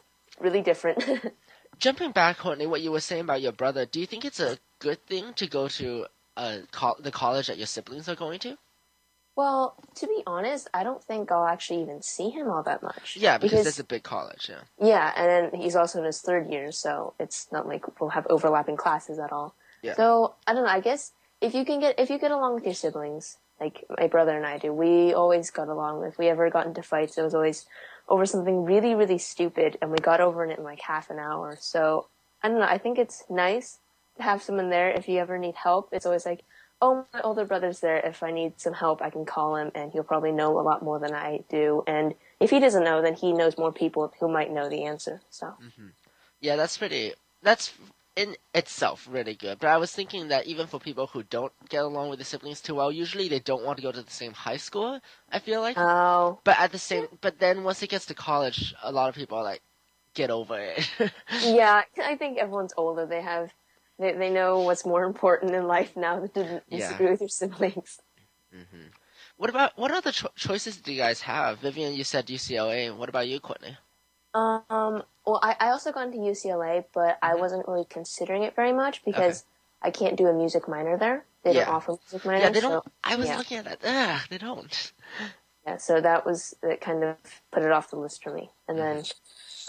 really 0.41 0.63
different. 0.63 1.05
Jumping 1.79 2.13
back, 2.13 2.39
Courtney, 2.39 2.67
what 2.67 2.81
you 2.81 2.91
were 2.91 3.01
saying 3.01 3.23
about 3.23 3.43
your 3.43 3.53
brother, 3.53 3.85
do 3.85 4.01
you 4.01 4.07
think 4.07 4.25
it's 4.25 4.41
a 4.41 4.59
good 4.79 5.05
thing 5.07 5.35
to 5.35 5.47
go 5.47 5.69
to 5.69 6.07
uh, 6.37 6.59
col- 6.73 6.97
the 6.99 7.11
college 7.11 7.49
that 7.49 7.59
your 7.59 7.67
siblings 7.67 8.09
are 8.09 8.15
going 8.15 8.39
to? 8.41 8.57
well, 9.37 9.77
to 9.97 10.07
be 10.07 10.23
honest, 10.27 10.69
I 10.73 10.83
don't 10.83 11.05
think 11.05 11.31
I'll 11.31 11.45
actually 11.45 11.83
even 11.83 12.01
see 12.01 12.31
him 12.31 12.49
all 12.49 12.63
that 12.63 12.83
much. 12.83 13.17
Yeah, 13.21 13.37
because, 13.37 13.67
it's 13.67 13.79
a 13.79 13.85
big 13.85 14.03
college, 14.03 14.49
yeah. 14.49 14.63
yeah, 14.81 15.13
and 15.15 15.53
then 15.53 15.61
he's 15.61 15.77
also 15.77 15.99
in 15.99 16.07
his 16.07 16.23
third 16.23 16.51
year, 16.51 16.73
so 16.73 17.13
it's 17.21 17.53
not 17.53 17.69
like 17.69 18.01
we'll 18.01 18.11
have 18.11 18.27
overlapping 18.31 18.79
classes 18.79 19.19
at 19.19 19.33
all. 19.33 19.55
Yeah. 19.83 19.95
So 19.95 20.35
I 20.47 20.55
don't 20.55 20.65
know. 20.65 20.71
I 20.71 20.81
guess 20.81 21.13
if 21.43 21.55
you 21.55 21.67
can 21.67 21.81
get 21.81 22.01
if 22.01 22.09
you 22.09 22.19
get 22.19 22.31
along 22.31 22.55
with 22.55 22.65
your 22.65 22.75
siblings, 22.75 23.37
like 23.61 23.85
my 23.99 24.07
brother 24.07 24.37
and 24.37 24.47
I 24.47 24.59
do. 24.59 24.73
We 24.73 25.15
always 25.15 25.51
got 25.51 25.69
along. 25.69 26.05
If 26.05 26.19
we 26.19 26.29
ever 26.29 26.51
got 26.51 26.67
into 26.67 26.83
fights, 26.83 27.17
it 27.17 27.23
was 27.23 27.35
always 27.35 27.67
over 28.09 28.27
something 28.27 28.65
really, 28.65 28.95
really 28.95 29.19
stupid, 29.19 29.79
and 29.81 29.91
we 29.91 29.99
got 29.99 30.21
over 30.21 30.45
it 30.45 30.59
in 30.59 30.65
like 30.65 30.81
half 30.81 31.11
an 31.11 31.19
hour. 31.19 31.57
So 31.61 32.07
I 32.43 32.49
don't 32.49 32.59
know. 32.59 32.67
I 32.67 32.79
think 32.79 32.99
it's 32.99 33.25
nice 33.29 33.79
to 34.17 34.23
have 34.23 34.43
someone 34.43 34.71
there 34.71 34.91
if 34.91 35.09
you 35.09 35.19
ever 35.19 35.39
need 35.39 35.55
help. 35.55 35.89
It's 35.93 36.07
always 36.07 36.27
like, 36.27 36.43
oh, 36.81 37.07
my 37.13 37.21
older 37.23 37.45
brother's 37.45 37.81
there. 37.81 37.99
If 37.99 38.23
I 38.23 38.31
need 38.31 38.61
some 38.61 38.75
help, 38.75 39.01
I 39.03 39.11
can 39.11 39.25
call 39.25 39.57
him, 39.57 39.73
and 39.75 39.93
he'll 39.93 40.05
probably 40.05 40.33
know 40.33 40.59
a 40.59 40.63
lot 40.63 40.83
more 40.83 40.99
than 40.99 41.15
I 41.15 41.43
do. 41.49 41.83
And 41.87 42.15
if 42.39 42.51
he 42.51 42.61
doesn't 42.61 42.85
know, 42.85 43.03
then 43.03 43.15
he 43.15 43.33
knows 43.33 43.57
more 43.57 43.73
people 43.73 44.13
who 44.21 44.29
might 44.29 44.53
know 44.53 44.69
the 44.69 44.85
answer. 44.85 45.23
So. 45.31 45.47
Mm-hmm. 45.47 45.89
Yeah, 46.41 46.57
that's 46.57 46.77
pretty. 46.77 47.15
That's 47.43 47.73
in 48.17 48.37
itself 48.55 49.07
really 49.11 49.35
good. 49.35 49.59
But 49.61 49.69
I 49.69 49.77
was 49.77 49.93
thinking 49.93 50.29
that 50.29 50.47
even 50.47 50.67
for 50.67 50.81
people 50.81 51.07
who 51.07 51.23
don't 51.23 51.53
get 51.69 51.85
along 51.85 52.09
with 52.11 52.19
the 52.19 52.25
siblings 52.25 52.61
too 52.61 52.75
well, 52.75 52.91
usually 52.91 53.29
they 53.29 53.41
don't 53.41 53.65
want 53.65 53.77
to 53.79 53.83
go 53.83 53.93
to 53.93 54.03
the 54.03 54.11
same 54.11 54.33
high 54.33 54.57
school. 54.57 55.01
I 55.31 55.39
feel 55.39 55.61
like. 55.61 55.77
Oh. 55.79 56.41
But 56.45 56.59
at 56.59 56.73
the 56.73 56.79
same, 56.79 57.07
but 57.21 57.39
then 57.39 57.63
once 57.63 57.83
it 57.83 57.91
gets 57.91 58.07
to 58.07 58.15
college, 58.15 58.75
a 58.83 58.91
lot 58.91 59.09
of 59.11 59.15
people 59.15 59.39
are 59.39 59.45
like, 59.45 59.63
get 60.15 60.31
over 60.31 60.59
it. 60.59 60.91
yeah, 61.45 61.83
I 62.03 62.17
think 62.17 62.39
everyone's 62.39 62.73
older. 62.77 63.05
They 63.07 63.21
have, 63.21 63.53
they 63.99 64.13
they 64.13 64.31
know 64.31 64.61
what's 64.61 64.87
more 64.87 65.05
important 65.05 65.55
in 65.55 65.67
life 65.67 65.95
now 65.97 66.21
than 66.21 66.31
to 66.31 66.63
Yeah. 66.69 66.79
disagree 66.79 67.11
with 67.11 67.21
your 67.21 67.29
siblings. 67.29 68.01
Mm-hmm. 68.55 68.87
what 69.37 69.51
about 69.51 69.77
what 69.77 69.91
other 69.91 70.13
cho- 70.13 70.31
choices 70.37 70.79
do 70.79 70.93
you 70.93 70.99
guys 70.99 71.21
have? 71.21 71.59
Vivian, 71.59 71.93
you 71.95 72.05
said 72.05 72.27
UCLA. 72.27 72.97
What 72.97 73.11
about 73.11 73.29
you, 73.29 73.41
Courtney? 73.41 73.77
Um, 74.37 75.03
well, 75.27 75.41
I, 75.43 75.57
I 75.59 75.69
also 75.69 75.93
got 75.93 76.07
into 76.07 76.19
UCLA, 76.19 76.85
but 76.93 77.19
I 77.23 77.37
wasn't 77.37 77.67
really 77.67 77.87
considering 77.89 78.43
it 78.43 78.55
very 78.55 78.73
much 78.73 79.03
because 79.05 79.45
I 79.81 79.91
can't 79.91 80.17
do 80.17 80.27
a 80.27 80.33
music 80.35 80.69
minor 80.69 80.99
there. 80.99 81.25
They 81.43 81.55
Yeah. 81.55 81.65
don't 81.65 81.75
offer 81.75 81.93
music 81.93 82.27
minor. 82.27 82.39
yeah, 82.41 82.51
they 82.51 82.61
don't. 82.61 82.85
so- 82.85 82.93
I 83.03 83.17
was 83.17 83.29
yeah. 83.29 83.39
looking 83.39 83.57
at 83.59 83.65
that. 83.65 83.79
Ugh, 83.85 84.21
they 84.29 84.39
don't. 84.39 84.93
Yeah, 85.67 85.79
so 85.79 86.01
that 86.01 86.27
was 86.27 86.55
that 86.63 86.81
kind 86.81 87.03
of 87.03 87.17
put 87.51 87.63
it 87.63 87.73
off 87.73 87.91
the 87.91 87.97
list 87.97 88.23
for 88.23 88.33
me. 88.33 88.51
And 88.69 88.79
then 88.79 89.05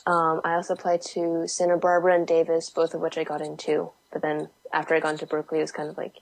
um, 0.06 0.42
I 0.44 0.54
also 0.56 0.74
applied 0.74 1.02
to 1.14 1.48
Santa 1.48 1.78
Barbara 1.78 2.16
and 2.16 2.28
Davis, 2.28 2.70
both 2.70 2.94
of 2.94 3.02
which 3.02 3.18
I 3.18 3.24
got 3.24 3.42
into. 3.42 3.92
But 4.12 4.22
then 4.22 4.50
after 4.74 4.96
I 4.96 5.00
got 5.00 5.12
into 5.14 5.26
Berkeley, 5.26 5.60
it 5.60 5.62
was 5.62 5.72
kind 5.72 5.90
of 5.90 5.98
like 5.98 6.16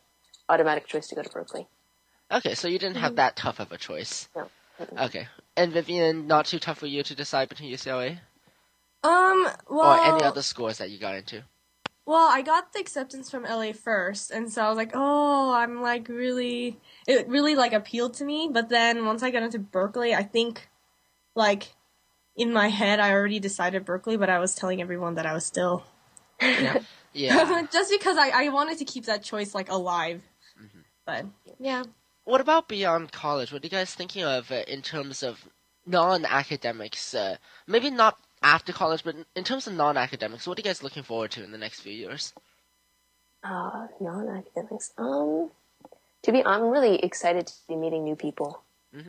automatic 0.49 0.87
choice 0.87 1.07
to 1.07 1.15
go 1.15 1.23
to 1.23 1.29
Berkeley. 1.29 1.67
Okay, 2.31 2.53
so 2.53 2.67
you 2.67 2.79
didn't 2.79 2.97
have 2.97 3.15
that 3.15 3.35
tough 3.35 3.59
of 3.59 3.71
a 3.71 3.77
choice. 3.77 4.29
No. 4.35 4.47
Okay, 4.99 5.27
and 5.57 5.71
Vivian, 5.71 6.27
not 6.27 6.45
too 6.45 6.59
tough 6.59 6.79
for 6.79 6.87
you 6.87 7.01
to 7.03 7.15
decide 7.15 7.49
between 7.49 7.71
UCLA 7.73 8.19
Um, 9.03 9.47
well, 9.69 9.91
or 9.91 10.15
any 10.15 10.23
other 10.23 10.41
schools 10.41 10.79
that 10.79 10.89
you 10.89 10.97
got 10.97 11.15
into. 11.15 11.43
Well, 12.07 12.29
I 12.31 12.43
got 12.43 12.71
the 12.73 12.79
acceptance 12.79 13.31
from 13.31 13.43
LA 13.43 13.71
first, 13.71 14.29
and 14.29 14.51
so 14.51 14.63
I 14.63 14.69
was 14.69 14.77
like, 14.77 14.91
oh, 14.93 15.53
I'm 15.53 15.81
like 15.81 16.07
really, 16.07 16.79
it 17.07 17.27
really 17.27 17.55
like 17.55 17.73
appealed 17.73 18.13
to 18.15 18.25
me. 18.25 18.49
But 18.51 18.69
then 18.69 19.05
once 19.05 19.23
I 19.23 19.31
got 19.31 19.41
into 19.43 19.57
Berkeley, 19.59 20.13
I 20.13 20.21
think, 20.21 20.69
like, 21.35 21.73
in 22.35 22.53
my 22.53 22.67
head, 22.67 22.99
I 22.99 23.11
already 23.11 23.39
decided 23.39 23.85
Berkeley, 23.85 24.17
but 24.17 24.29
I 24.29 24.39
was 24.39 24.53
telling 24.53 24.81
everyone 24.81 25.15
that 25.15 25.25
I 25.25 25.33
was 25.33 25.45
still, 25.45 25.83
know, 26.41 26.81
Yeah. 27.13 27.67
just 27.71 27.91
because 27.91 28.17
I, 28.17 28.29
I 28.45 28.49
wanted 28.49 28.77
to 28.79 28.85
keep 28.85 29.05
that 29.05 29.23
choice 29.23 29.55
like 29.55 29.71
alive. 29.71 30.21
But 31.05 31.25
yeah, 31.59 31.83
What 32.23 32.41
about 32.41 32.67
beyond 32.67 33.11
college? 33.11 33.51
What 33.53 33.63
are 33.63 33.65
you 33.65 33.69
guys 33.69 33.93
thinking 33.93 34.23
of 34.23 34.51
uh, 34.51 34.63
in 34.67 34.81
terms 34.81 35.21
of 35.21 35.47
non-academics? 35.85 37.13
Uh, 37.13 37.37
maybe 37.67 37.91
not 37.91 38.17
after 38.45 38.71
college, 38.71 39.03
but 39.03 39.15
in 39.35 39.43
terms 39.43 39.65
of 39.67 39.73
non-academics, 39.73 40.45
what 40.47 40.57
are 40.57 40.61
you 40.61 40.63
guys 40.63 40.83
looking 40.83 41.03
forward 41.03 41.31
to 41.31 41.43
in 41.43 41.51
the 41.51 41.57
next 41.57 41.81
few 41.81 41.91
years? 41.91 42.31
Uh, 43.43 43.87
non-academics. 43.99 44.91
Um, 44.97 45.49
to 46.23 46.31
be, 46.31 46.45
I'm 46.45 46.63
really 46.69 46.97
excited 47.03 47.47
to 47.47 47.53
be 47.67 47.75
meeting 47.75 48.03
new 48.03 48.15
people. 48.15 48.61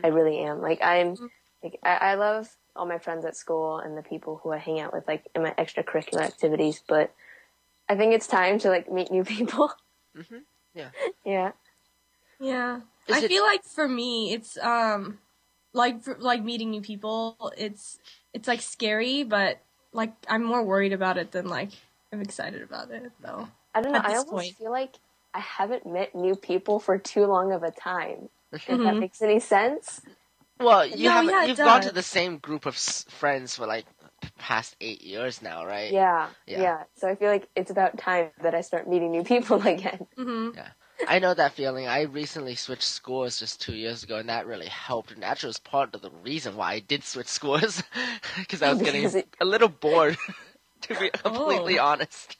I 0.03 0.07
really 0.07 0.39
am. 0.39 0.59
Like 0.61 0.81
I'm, 0.83 1.15
like 1.63 1.79
I, 1.81 1.95
I 1.95 2.13
love 2.15 2.49
all 2.75 2.85
my 2.85 2.97
friends 2.97 3.23
at 3.23 3.37
school 3.37 3.77
and 3.77 3.97
the 3.97 4.01
people 4.01 4.41
who 4.43 4.51
I 4.51 4.57
hang 4.57 4.81
out 4.81 4.91
with, 4.93 5.07
like 5.07 5.23
in 5.33 5.43
my 5.43 5.51
extracurricular 5.51 6.21
activities. 6.21 6.83
But 6.85 7.13
I 7.87 7.95
think 7.95 8.13
it's 8.13 8.27
time 8.27 8.59
to 8.59 8.69
like 8.69 8.91
meet 8.91 9.11
new 9.11 9.23
people. 9.35 9.71
Mm-hmm. 10.17 10.39
Yeah. 10.75 10.89
yeah. 11.23 11.51
yeah. 12.39 12.81
Is 13.07 13.15
I 13.15 13.19
it- 13.21 13.29
feel 13.29 13.43
like 13.43 13.63
for 13.63 13.87
me, 13.87 14.33
it's 14.33 14.57
um, 14.57 15.19
like 15.71 16.03
for, 16.03 16.17
like 16.19 16.43
meeting 16.43 16.69
new 16.71 16.81
people. 16.81 17.53
It's 17.57 17.97
it's 18.33 18.47
like 18.47 18.61
scary, 18.61 19.23
but 19.23 19.59
like 19.93 20.13
I'm 20.29 20.43
more 20.43 20.63
worried 20.63 20.93
about 20.93 21.17
it 21.17 21.31
than 21.31 21.47
like 21.47 21.71
I'm 22.13 22.21
excited 22.21 22.61
about 22.63 22.91
it 22.91 23.11
though. 23.21 23.49
I 23.75 23.81
don't 23.81 23.93
know. 23.93 23.99
At 23.99 24.03
I 24.03 24.15
this 24.15 24.17
almost 24.17 24.29
point. 24.33 24.57
feel 24.57 24.71
like 24.71 24.95
I 25.33 25.39
haven't 25.39 25.85
met 25.85 26.15
new 26.15 26.35
people 26.35 26.79
for 26.79 26.97
too 26.97 27.25
long 27.25 27.53
of 27.53 27.63
a 27.63 27.71
time. 27.71 28.29
If 28.67 28.81
that 28.83 28.97
Mhm. 28.97 28.99
makes 28.99 29.21
any 29.21 29.39
sense. 29.39 30.01
Well, 30.59 30.85
you 30.87 31.09
No, 31.09 31.11
have 31.11 31.25
yeah, 31.29 31.47
you've 31.47 31.61
gone 31.61 31.81
to 31.81 31.91
the 31.91 32.03
same 32.03 32.39
group 32.39 32.65
of 32.65 32.75
s- 32.75 33.05
friends 33.09 33.55
for 33.57 33.67
like 33.67 33.85
past 34.37 34.75
eight 34.81 35.03
years 35.03 35.41
now, 35.41 35.65
right? 35.65 35.95
Yeah, 35.95 36.29
Yeah. 36.47 36.57
yeah, 36.61 36.83
So 36.95 37.07
I 37.09 37.15
feel 37.15 37.29
like 37.29 37.49
it's 37.55 37.71
about 37.71 37.97
time 37.97 38.31
that 38.41 38.55
I 38.55 38.61
start 38.61 38.89
meeting 38.89 39.11
new 39.11 39.23
people 39.25 39.61
again. 39.67 40.07
Mm-hmm. 40.17 40.51
Yeah. 40.55 40.69
I 41.07 41.19
know 41.19 41.33
that 41.33 41.53
feeling. 41.53 41.87
I 41.87 42.01
recently 42.03 42.55
switched 42.55 42.83
schools 42.83 43.39
just 43.39 43.61
two 43.61 43.75
years 43.75 44.03
ago, 44.03 44.17
and 44.17 44.29
that 44.29 44.45
really 44.47 44.67
helped. 44.67 45.11
And 45.11 45.23
actually 45.23 45.49
was 45.49 45.59
part 45.59 45.95
of 45.95 46.01
the 46.01 46.11
reason 46.11 46.55
why 46.55 46.73
I 46.73 46.79
did 46.79 47.03
switch 47.03 47.27
schools, 47.27 47.83
because 48.37 48.61
I 48.63 48.69
was 48.71 48.81
getting 48.81 49.03
it- 49.03 49.35
a 49.39 49.45
little 49.45 49.69
bored, 49.69 50.17
to 50.81 50.95
be 50.95 51.09
completely 51.09 51.79
Oh. 51.79 51.85
honest. 51.85 52.37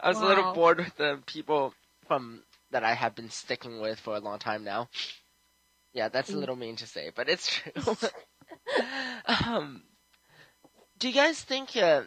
I 0.00 0.08
was 0.08 0.20
a 0.20 0.26
little 0.26 0.52
bored 0.52 0.78
with 0.78 0.96
the 0.96 1.22
people 1.26 1.74
from 2.06 2.42
that 2.70 2.84
I 2.84 2.94
have 2.94 3.14
been 3.14 3.30
sticking 3.30 3.80
with 3.80 3.98
for 4.00 4.16
a 4.16 4.20
long 4.20 4.38
time 4.38 4.64
now. 4.64 4.88
Yeah, 5.94 6.08
that's 6.08 6.32
a 6.32 6.36
Mm. 6.36 6.40
little 6.40 6.56
mean 6.56 6.76
to 6.76 6.86
say, 6.86 7.10
but 7.14 7.28
it's 7.28 7.48
true. 7.48 7.72
um, 9.46 9.82
do 10.98 11.08
you 11.08 11.14
guys 11.14 11.42
think? 11.42 11.76
Uh, 11.76 12.02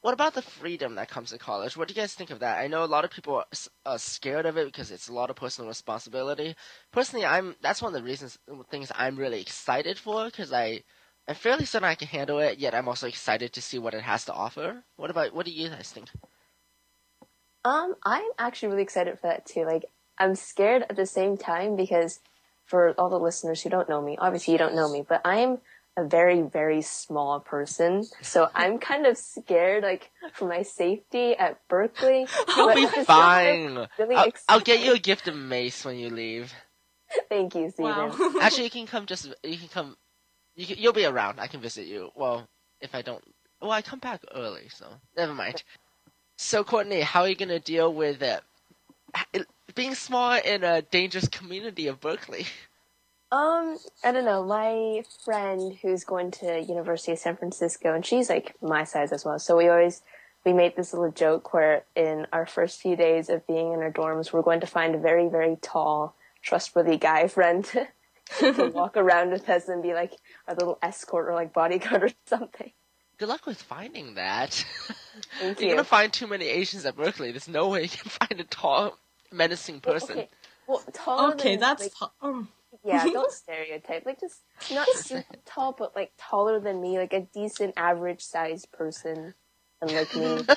what 0.00 0.14
about 0.14 0.34
the 0.34 0.42
freedom 0.42 0.94
that 0.94 1.08
comes 1.08 1.30
to 1.30 1.38
college? 1.38 1.76
What 1.76 1.88
do 1.88 1.94
you 1.94 2.00
guys 2.00 2.14
think 2.14 2.30
of 2.30 2.40
that? 2.40 2.58
I 2.58 2.68
know 2.68 2.84
a 2.84 2.86
lot 2.86 3.04
of 3.04 3.10
people 3.10 3.36
are, 3.36 3.46
are 3.84 3.98
scared 3.98 4.46
of 4.46 4.56
it 4.56 4.66
because 4.66 4.90
it's 4.90 5.08
a 5.08 5.12
lot 5.12 5.30
of 5.30 5.36
personal 5.36 5.68
responsibility. 5.68 6.54
Personally, 6.92 7.26
I'm 7.26 7.56
that's 7.60 7.82
one 7.82 7.94
of 7.94 8.00
the 8.00 8.06
reasons 8.06 8.38
things 8.70 8.92
I'm 8.94 9.16
really 9.16 9.40
excited 9.40 9.98
for 9.98 10.26
because 10.26 10.52
I 10.52 10.82
I'm 11.26 11.34
fairly 11.34 11.64
certain 11.64 11.88
I 11.88 11.96
can 11.96 12.08
handle 12.08 12.38
it. 12.38 12.58
Yet 12.58 12.74
I'm 12.74 12.88
also 12.88 13.08
excited 13.08 13.52
to 13.52 13.62
see 13.62 13.78
what 13.78 13.94
it 13.94 14.02
has 14.02 14.24
to 14.26 14.32
offer. 14.32 14.84
What 14.96 15.10
about 15.10 15.34
what 15.34 15.46
do 15.46 15.52
you 15.52 15.68
guys 15.68 15.90
think? 15.90 16.08
Um, 17.64 17.94
I'm 18.04 18.30
actually 18.38 18.68
really 18.70 18.82
excited 18.82 19.18
for 19.18 19.26
that 19.26 19.44
too. 19.44 19.64
Like, 19.64 19.84
I'm 20.18 20.34
scared 20.34 20.86
at 20.88 20.96
the 20.96 21.06
same 21.06 21.36
time 21.36 21.76
because 21.76 22.20
for 22.64 22.92
all 22.98 23.10
the 23.10 23.18
listeners 23.18 23.62
who 23.62 23.70
don't 23.70 23.88
know 23.88 24.00
me, 24.00 24.16
obviously 24.18 24.52
you 24.52 24.58
don't 24.58 24.74
know 24.74 24.90
me, 24.90 25.04
but 25.06 25.20
I'm 25.24 25.58
a 25.98 26.04
very, 26.04 26.42
very 26.42 26.80
small 26.80 27.40
person. 27.40 28.04
So 28.22 28.48
I'm 28.54 28.78
kind 28.78 29.04
of 29.04 29.18
scared, 29.18 29.82
like, 29.82 30.10
for 30.32 30.48
my 30.48 30.62
safety 30.62 31.34
at 31.36 31.60
Berkeley. 31.68 32.26
You'll 32.56 32.74
be 32.74 32.84
at 32.84 32.90
the 32.90 32.96
same 32.96 33.04
time, 33.06 33.74
fine. 33.74 33.88
Really 33.98 34.14
I'll, 34.14 34.32
I'll 34.48 34.60
get 34.60 34.80
you 34.80 34.94
a 34.94 34.98
gift 34.98 35.26
of 35.26 35.34
mace 35.36 35.84
when 35.84 35.96
you 35.96 36.08
leave. 36.10 36.54
Thank 37.28 37.56
you, 37.56 37.68
Steven. 37.70 38.10
Wow. 38.10 38.32
Actually, 38.40 38.64
you 38.64 38.70
can 38.70 38.86
come 38.86 39.06
just 39.06 39.26
you 39.42 39.58
can 39.58 39.68
come. 39.68 39.96
You 40.54 40.66
can, 40.66 40.76
you'll 40.78 40.92
be 40.92 41.04
around. 41.04 41.40
I 41.40 41.48
can 41.48 41.60
visit 41.60 41.86
you. 41.86 42.10
Well, 42.14 42.46
if 42.80 42.94
I 42.94 43.02
don't, 43.02 43.24
well, 43.60 43.72
I 43.72 43.82
come 43.82 43.98
back 43.98 44.22
early, 44.34 44.68
so 44.68 44.86
never 45.16 45.34
mind. 45.34 45.64
So, 46.36 46.62
Courtney, 46.62 47.00
how 47.00 47.22
are 47.22 47.28
you 47.28 47.34
gonna 47.34 47.58
deal 47.58 47.92
with 47.92 48.22
uh, 48.22 48.40
being 49.74 49.94
small 49.94 50.38
in 50.38 50.62
a 50.62 50.82
dangerous 50.82 51.28
community 51.28 51.88
of 51.88 52.00
Berkeley? 52.00 52.46
Um, 53.30 53.76
I 54.02 54.12
don't 54.12 54.24
know. 54.24 54.44
My 54.44 55.02
friend 55.24 55.76
who's 55.82 56.04
going 56.04 56.30
to 56.32 56.60
University 56.60 57.12
of 57.12 57.18
San 57.18 57.36
Francisco, 57.36 57.94
and 57.94 58.04
she's 58.04 58.30
like 58.30 58.54
my 58.62 58.84
size 58.84 59.12
as 59.12 59.24
well. 59.24 59.38
So 59.38 59.56
we 59.56 59.68
always 59.68 60.00
we 60.46 60.52
made 60.54 60.76
this 60.76 60.94
little 60.94 61.10
joke 61.12 61.52
where 61.52 61.84
in 61.94 62.26
our 62.32 62.46
first 62.46 62.80
few 62.80 62.96
days 62.96 63.28
of 63.28 63.46
being 63.46 63.72
in 63.72 63.80
our 63.80 63.92
dorms, 63.92 64.32
we're 64.32 64.42
going 64.42 64.60
to 64.60 64.66
find 64.66 64.94
a 64.94 64.98
very 64.98 65.28
very 65.28 65.56
tall, 65.60 66.16
trustworthy 66.42 66.96
guy 66.96 67.28
friend 67.28 67.64
to, 68.38 68.52
to 68.54 68.68
walk 68.74 68.96
around 68.96 69.30
with 69.30 69.46
us 69.50 69.68
and 69.68 69.82
be 69.82 69.92
like 69.92 70.12
our 70.46 70.54
little 70.54 70.78
escort 70.82 71.28
or 71.28 71.34
like 71.34 71.52
bodyguard 71.52 72.04
or 72.04 72.10
something. 72.26 72.72
Good 73.18 73.28
luck 73.28 73.44
with 73.44 73.60
finding 73.60 74.14
that. 74.14 74.64
Thank 75.38 75.60
You're 75.60 75.68
you. 75.70 75.74
gonna 75.74 75.84
find 75.84 76.10
too 76.10 76.28
many 76.28 76.46
Asians 76.46 76.86
at 76.86 76.96
Berkeley. 76.96 77.30
There's 77.32 77.48
no 77.48 77.68
way 77.68 77.82
you 77.82 77.88
can 77.90 78.08
find 78.08 78.40
a 78.40 78.44
tall, 78.44 78.96
menacing 79.30 79.80
person. 79.80 80.18
Okay. 80.18 80.28
Well, 80.66 80.82
taller 80.94 81.34
Okay, 81.34 81.52
than, 81.52 81.60
that's 81.60 81.82
like, 81.82 81.94
po- 81.94 82.12
um, 82.22 82.48
yeah. 82.84 83.04
Don't 83.04 83.32
stereotype. 83.32 84.06
Like 84.06 84.20
just 84.20 84.42
not 84.72 84.88
super 84.88 85.36
tall, 85.44 85.74
but 85.76 85.94
like 85.96 86.12
taller 86.18 86.60
than 86.60 86.80
me, 86.80 86.98
like 86.98 87.12
a 87.12 87.20
decent 87.20 87.74
average 87.76 88.22
sized 88.22 88.70
person, 88.72 89.34
and 89.80 89.92
like 89.92 90.14
me. 90.14 90.42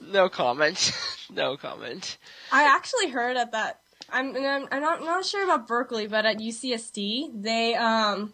No 0.00 0.28
comment. 0.28 0.92
no 1.30 1.56
comment. 1.56 2.18
I 2.52 2.64
actually 2.64 3.08
heard 3.08 3.36
at 3.36 3.52
that. 3.52 3.80
I'm 4.10 4.36
I'm, 4.36 4.66
I'm 4.70 4.82
not 4.82 5.02
not 5.02 5.24
sure 5.24 5.44
about 5.44 5.66
Berkeley, 5.66 6.06
but 6.06 6.26
at 6.26 6.38
UCSD 6.38 7.42
they 7.42 7.74
um 7.74 8.32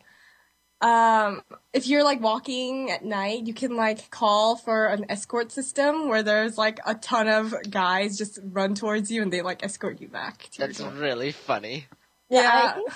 um 0.81 1.43
if 1.73 1.87
you're 1.87 2.05
like 2.05 2.21
walking 2.21 2.91
at 2.91 3.05
night, 3.05 3.47
you 3.47 3.55
can 3.55 3.77
like 3.77 4.11
call 4.11 4.57
for 4.57 4.87
an 4.87 5.07
escort 5.09 5.53
system 5.53 6.09
where 6.09 6.23
there's 6.23 6.59
like 6.59 6.81
a 6.87 6.95
ton 6.95 7.29
of 7.29 7.55
guys 7.71 8.19
just 8.19 8.39
run 8.43 8.75
towards 8.75 9.11
you 9.11 9.23
and 9.23 9.33
they 9.33 9.43
like 9.43 9.63
escort 9.63 10.01
you 10.01 10.09
back. 10.09 10.49
To 10.53 10.59
That's 10.59 10.81
your 10.81 10.91
really 10.91 11.33
funny. 11.33 11.87
Yeah, 12.31 12.41
Yeah. 12.43 12.71
I 12.71 12.75
think 12.75 12.89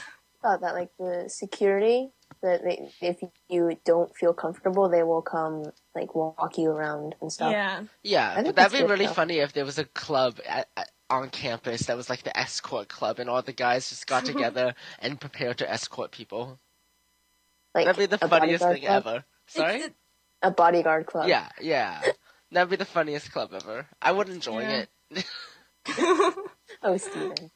about 0.43 0.61
that. 0.63 0.75
Like 0.75 0.91
the 0.99 1.25
security, 1.29 2.11
that 2.43 2.63
they, 2.65 2.91
if 3.01 3.19
you 3.49 3.79
don't 3.85 4.15
feel 4.17 4.33
comfortable, 4.35 4.89
they 4.89 5.03
will 5.03 5.23
come 5.23 5.65
like 5.95 6.15
walk 6.15 6.57
you 6.59 6.71
around 6.71 7.15
and 7.21 7.33
stuff. 7.33 7.53
Yeah. 7.53 7.83
Yeah, 8.03 8.43
but 8.43 8.57
that'd 8.57 8.73
be 8.79 8.85
really 8.85 9.07
though. 9.07 9.15
funny 9.15 9.39
if 9.39 9.53
there 9.53 9.65
was 9.65 9.79
a 9.79 9.85
club 9.85 10.41
at, 10.49 10.69
at, 10.77 10.91
on 11.11 11.29
campus 11.31 11.83
that 11.87 11.97
was 11.97 12.09
like 12.11 12.23
the 12.23 12.37
escort 12.39 12.89
club, 12.89 13.19
and 13.19 13.29
all 13.29 13.43
the 13.43 13.53
guys 13.53 13.89
just 13.89 14.07
got 14.07 14.25
together 14.27 14.75
and 15.01 15.21
prepared 15.21 15.59
to 15.59 15.71
escort 15.71 16.13
people. 16.13 16.59
Like 17.75 17.87
That'd 17.87 17.99
be 17.99 18.07
the 18.07 18.19
funniest 18.19 18.65
thing 18.65 18.83
club? 18.83 19.07
ever. 19.07 19.25
Sorry? 19.47 19.83
A 20.43 20.51
bodyguard 20.51 21.07
club. 21.07 21.29
Yeah, 21.29 21.49
yeah. 21.61 22.01
That'd 22.53 22.71
be 22.71 22.77
the 22.77 22.85
funniest 22.85 23.33
club 23.33 23.51
ever. 23.55 23.87
I 24.03 24.13
would 24.13 24.29
enjoy 24.29 24.63
Yeah. 24.63 24.85
it. 25.11 25.27
Oh, 26.83 26.97
Steven. 26.97 27.51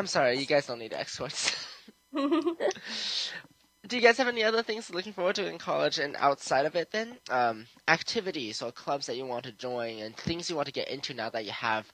I'm 0.00 0.06
sorry, 0.06 0.38
you 0.38 0.46
guys 0.46 0.66
don't 0.66 0.78
need 0.78 0.94
escorts. 0.94 1.54
Do 2.14 3.96
you 3.96 4.00
guys 4.02 4.16
have 4.18 4.28
any 4.28 4.42
other 4.44 4.62
things 4.62 4.88
looking 4.90 5.12
forward 5.12 5.34
to 5.36 5.46
in 5.46 5.58
college 5.58 5.98
and 5.98 6.16
outside 6.18 6.64
of 6.64 6.74
it 6.74 6.90
then? 6.90 7.18
Um, 7.28 7.66
activities 7.86 8.62
or 8.62 8.72
clubs 8.72 9.06
that 9.06 9.16
you 9.16 9.26
want 9.26 9.44
to 9.44 9.52
join 9.52 9.98
and 9.98 10.16
things 10.16 10.48
you 10.48 10.56
want 10.56 10.66
to 10.66 10.72
get 10.72 10.88
into 10.88 11.12
now 11.12 11.28
that 11.30 11.44
you 11.44 11.50
have 11.52 11.90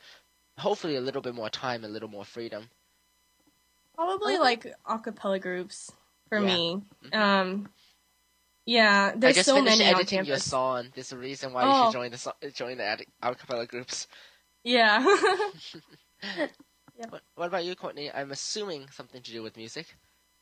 hopefully 0.57 0.95
a 0.97 1.01
little 1.01 1.21
bit 1.21 1.35
more 1.35 1.51
time, 1.51 1.85
a 1.85 1.89
little 1.89 2.09
more 2.09 2.25
freedom. 2.25 2.69
Probably 3.97 4.39
like 4.39 4.67
acapella 4.89 5.41
groups 5.41 5.91
for 6.29 6.39
Yeah. 6.39 6.47
me. 6.47 6.83
Um, 7.13 7.69
yeah, 8.67 9.13
I 9.15 9.19
there's 9.19 9.35
just 9.37 9.49
so 9.49 9.57
finished 9.57 9.79
many 9.79 9.91
on 9.91 9.97
editing 9.97 10.19
your 10.19 10.27
campus. 10.37 10.45
song. 10.45 10.89
There's 10.95 11.11
a 11.13 11.19
reason 11.19 11.53
why 11.53 11.65
you 11.65 11.71
Oh. 11.73 11.85
should 11.87 11.93
join 11.99 12.11
the 12.13 12.19
so- 12.19 12.37
join 12.55 12.77
the 12.79 12.85
ad- 12.85 13.07
acapella 13.23 13.67
groups. 13.67 14.07
Yeah. 14.65 15.03
What, 17.09 17.23
what 17.35 17.47
about 17.47 17.65
you, 17.65 17.75
Courtney? 17.75 18.11
I'm 18.13 18.31
assuming 18.31 18.87
something 18.91 19.23
to 19.23 19.33
do 19.33 19.43
with 19.43 19.57
music. 19.57 19.97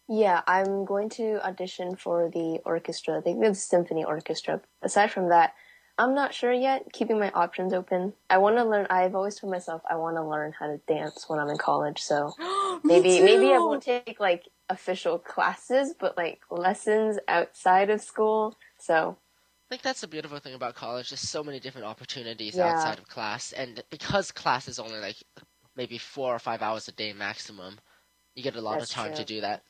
Yeah, 0.09 0.43
I'm 0.47 0.85
going 0.85 1.09
to 1.11 1.45
audition 1.47 1.97
for 1.97 2.29
the 2.31 2.61
orchestra. 2.65 3.19
I 3.19 3.21
think 3.23 3.41
the 3.41 3.55
symphony 3.55 4.05
orchestra. 4.05 4.61
Aside 4.83 5.11
from 5.11 5.31
that, 5.31 5.55
I'm 5.97 6.15
not 6.15 6.35
sure 6.35 6.53
yet. 6.53 6.93
Keeping 6.93 7.19
my 7.19 7.31
options 7.31 7.73
open. 7.73 8.13
I 8.29 8.39
want 8.39 8.57
to 8.57 8.65
learn. 8.65 8.87
I've 8.91 9.15
always 9.15 9.37
told 9.37 9.51
myself 9.53 9.83
I 9.89 9.97
want 9.97 10.17
to 10.17 10.23
learn 10.23 10.53
how 10.59 10.67
to 10.67 10.79
dance 10.87 11.25
when 11.29 11.39
I'm 11.39 11.49
in 11.49 11.57
college. 11.59 12.03
So 12.03 12.35
maybe 12.85 13.21
maybe 13.21 13.53
I 13.53 13.59
won't 13.59 13.83
take 13.83 14.17
like 14.21 14.49
official 14.69 15.19
classes, 15.19 15.95
but 15.99 16.17
like 16.17 16.41
lessons 16.51 17.19
outside 17.29 17.91
of 17.91 18.01
school. 18.03 18.57
So 18.79 19.17
I 19.71 19.75
think 19.75 19.83
that's 19.83 20.03
the 20.03 20.09
beautiful 20.09 20.39
thing 20.39 20.55
about 20.55 20.75
college. 20.75 21.11
There's 21.11 21.21
so 21.21 21.43
many 21.43 21.61
different 21.61 21.87
opportunities 21.87 22.57
Yeah. 22.57 22.69
outside 22.69 22.99
of 22.99 23.09
class, 23.09 23.53
and 23.53 23.83
because 23.91 24.31
class 24.33 24.69
is 24.69 24.79
only 24.79 24.99
like 25.01 25.17
maybe 25.77 25.99
four 25.99 26.35
or 26.35 26.39
five 26.39 26.63
hours 26.63 26.89
a 26.89 26.93
day 26.93 27.13
maximum, 27.13 27.79
you 28.35 28.43
get 28.43 28.57
a 28.57 28.61
lot 28.61 28.79
That's 28.79 28.91
of 28.91 28.95
time 28.97 29.09
true. 29.09 29.17
to 29.17 29.25
do 29.25 29.41
that. 29.43 29.63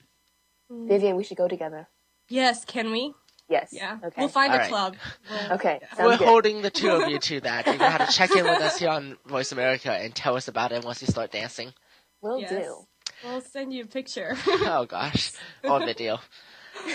Vivian, 0.70 1.16
we 1.16 1.24
should 1.24 1.36
go 1.36 1.48
together. 1.48 1.88
yes, 2.28 2.64
can 2.64 2.90
we? 2.90 3.12
Yes. 3.48 3.68
Yeah. 3.72 3.98
Okay. 4.02 4.14
We'll 4.22 4.28
find 4.28 4.52
All 4.52 4.56
a 4.56 4.60
right. 4.62 4.68
club. 4.70 4.96
We'll- 5.30 5.52
Okay. 5.52 5.78
yeah. 5.82 6.04
We're 6.06 6.16
good. 6.16 6.26
holding 6.26 6.62
the 6.62 6.70
two 6.70 6.88
of 6.90 7.08
you 7.10 7.18
to 7.18 7.40
that. 7.48 7.66
You're 7.66 7.76
gonna 7.76 7.90
have 7.90 8.08
to 8.08 8.16
check 8.16 8.30
in 8.30 8.44
with 8.44 8.62
us 8.62 8.78
here 8.78 8.88
on 8.88 9.18
Voice 9.26 9.52
America 9.52 9.92
and 9.92 10.14
tell 10.14 10.34
us 10.36 10.48
about 10.48 10.72
it 10.72 10.82
once 10.84 11.02
you 11.02 11.08
start 11.08 11.30
dancing. 11.30 11.74
We'll 12.22 12.40
Yes. 12.40 12.50
do. 12.50 12.86
We'll 13.22 13.40
send 13.42 13.74
you 13.74 13.84
a 13.84 13.86
picture. 13.86 14.34
oh 14.46 14.86
gosh, 14.88 15.32
or 15.62 15.80
video. 15.84 16.18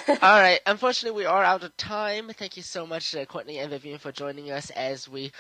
All 0.07 0.16
right. 0.22 0.60
Unfortunately, 0.66 1.16
we 1.18 1.26
are 1.26 1.43
out 1.43 1.64
of 1.64 1.76
time. 1.78 2.30
Thank 2.34 2.57
you 2.57 2.64
so 2.64 2.86
much, 2.88 3.16
uh, 3.16 3.26
Courtney 3.26 3.60
and 3.60 3.70
Vivian, 3.70 3.99
for 3.99 4.12
joining 4.12 4.51
us 4.51 4.72
as 4.72 5.07
we 5.07 5.32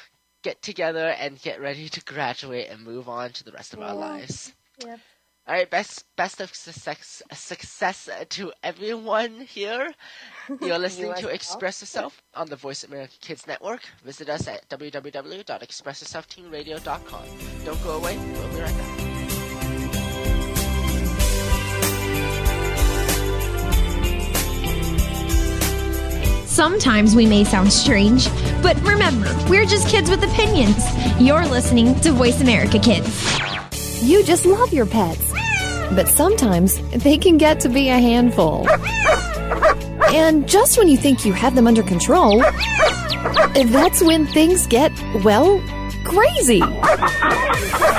get 0.43 0.61
together 0.61 1.15
and 1.19 1.41
get 1.41 1.59
ready 1.61 1.89
to 1.89 2.01
graduate 2.01 2.69
and 2.69 2.83
move 2.83 3.09
on 3.09 3.31
to 3.31 3.43
the 3.43 3.51
rest 3.51 3.73
of 3.73 3.81
our 3.81 3.95
lives. 3.95 4.53
Yep. 4.85 4.99
All 5.47 5.55
right, 5.55 5.69
best 5.69 6.05
best 6.15 6.39
of 6.41 6.53
success 6.53 7.23
success 7.33 8.07
to 8.29 8.53
everyone 8.61 9.41
here. 9.41 9.91
You're 10.61 10.77
listening 10.77 11.11
as 11.11 11.21
to. 11.21 11.29
Express 11.29 11.81
Yourself 11.81 12.21
on 12.35 12.49
the 12.49 12.55
Voice 12.55 12.83
America 12.83 13.13
Kids 13.19 13.47
Network. 13.47 13.81
Visit 14.03 14.29
us 14.29 14.47
at 14.47 14.69
www.expressyourselfteenradio.com. 14.69 17.25
Don't 17.65 17.83
go 17.83 17.97
away. 17.97 18.15
We'll 18.17 18.49
be 18.49 18.61
right 18.61 18.77
back. 18.77 19.08
Sometimes 26.59 27.15
we 27.15 27.25
may 27.25 27.45
sound 27.45 27.71
strange, 27.71 28.27
but 28.61 28.75
remember, 28.81 29.33
we're 29.49 29.63
just 29.63 29.87
kids 29.87 30.09
with 30.09 30.21
opinions. 30.25 30.83
You're 31.17 31.45
listening 31.45 31.97
to 32.01 32.11
Voice 32.11 32.41
America 32.41 32.77
Kids. 32.79 34.03
You 34.03 34.25
just 34.25 34.45
love 34.45 34.73
your 34.73 34.85
pets. 34.85 35.31
But 35.95 36.09
sometimes 36.09 36.77
they 36.91 37.17
can 37.17 37.37
get 37.37 37.61
to 37.61 37.69
be 37.69 37.87
a 37.87 37.97
handful. 37.97 38.67
And 40.13 40.49
just 40.49 40.77
when 40.77 40.89
you 40.89 40.97
think 40.97 41.23
you 41.23 41.31
have 41.31 41.55
them 41.55 41.65
under 41.65 41.81
control, 41.81 42.41
that's 43.53 44.03
when 44.03 44.27
things 44.27 44.67
get, 44.67 44.91
well, 45.23 45.61
crazy. 46.09 46.61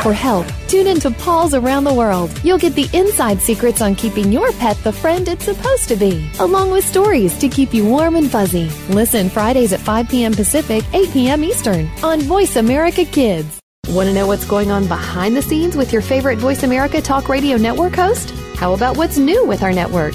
For 0.02 0.12
help, 0.12 0.46
tune 0.68 0.86
into 0.86 1.10
Paws 1.10 1.54
Around 1.54 1.84
the 1.84 1.94
World. 1.94 2.30
You'll 2.42 2.58
get 2.58 2.74
the 2.74 2.88
inside 2.92 3.40
secrets 3.40 3.80
on 3.80 3.94
keeping 3.94 4.32
your 4.32 4.52
pet 4.52 4.76
the 4.82 4.92
friend 4.92 5.28
it's 5.28 5.44
supposed 5.44 5.88
to 5.88 5.96
be, 5.96 6.30
along 6.40 6.70
with 6.70 6.84
stories 6.84 7.38
to 7.38 7.48
keep 7.48 7.72
you 7.72 7.84
warm 7.84 8.16
and 8.16 8.30
fuzzy. 8.30 8.68
Listen 8.88 9.28
Fridays 9.28 9.72
at 9.72 9.80
5 9.80 10.08
p.m. 10.08 10.32
Pacific, 10.32 10.84
8 10.92 11.10
p.m. 11.10 11.44
Eastern 11.44 11.88
on 12.02 12.20
Voice 12.20 12.56
America 12.56 13.04
Kids. 13.04 13.60
Want 13.88 14.08
to 14.08 14.14
know 14.14 14.26
what's 14.26 14.44
going 14.44 14.70
on 14.70 14.86
behind 14.86 15.36
the 15.36 15.42
scenes 15.42 15.76
with 15.76 15.92
your 15.92 16.02
favorite 16.02 16.38
Voice 16.38 16.62
America 16.62 17.00
Talk 17.00 17.28
Radio 17.28 17.56
Network 17.56 17.94
host? 17.94 18.30
How 18.56 18.72
about 18.74 18.96
what's 18.96 19.18
new 19.18 19.44
with 19.46 19.62
our 19.62 19.72
network? 19.72 20.14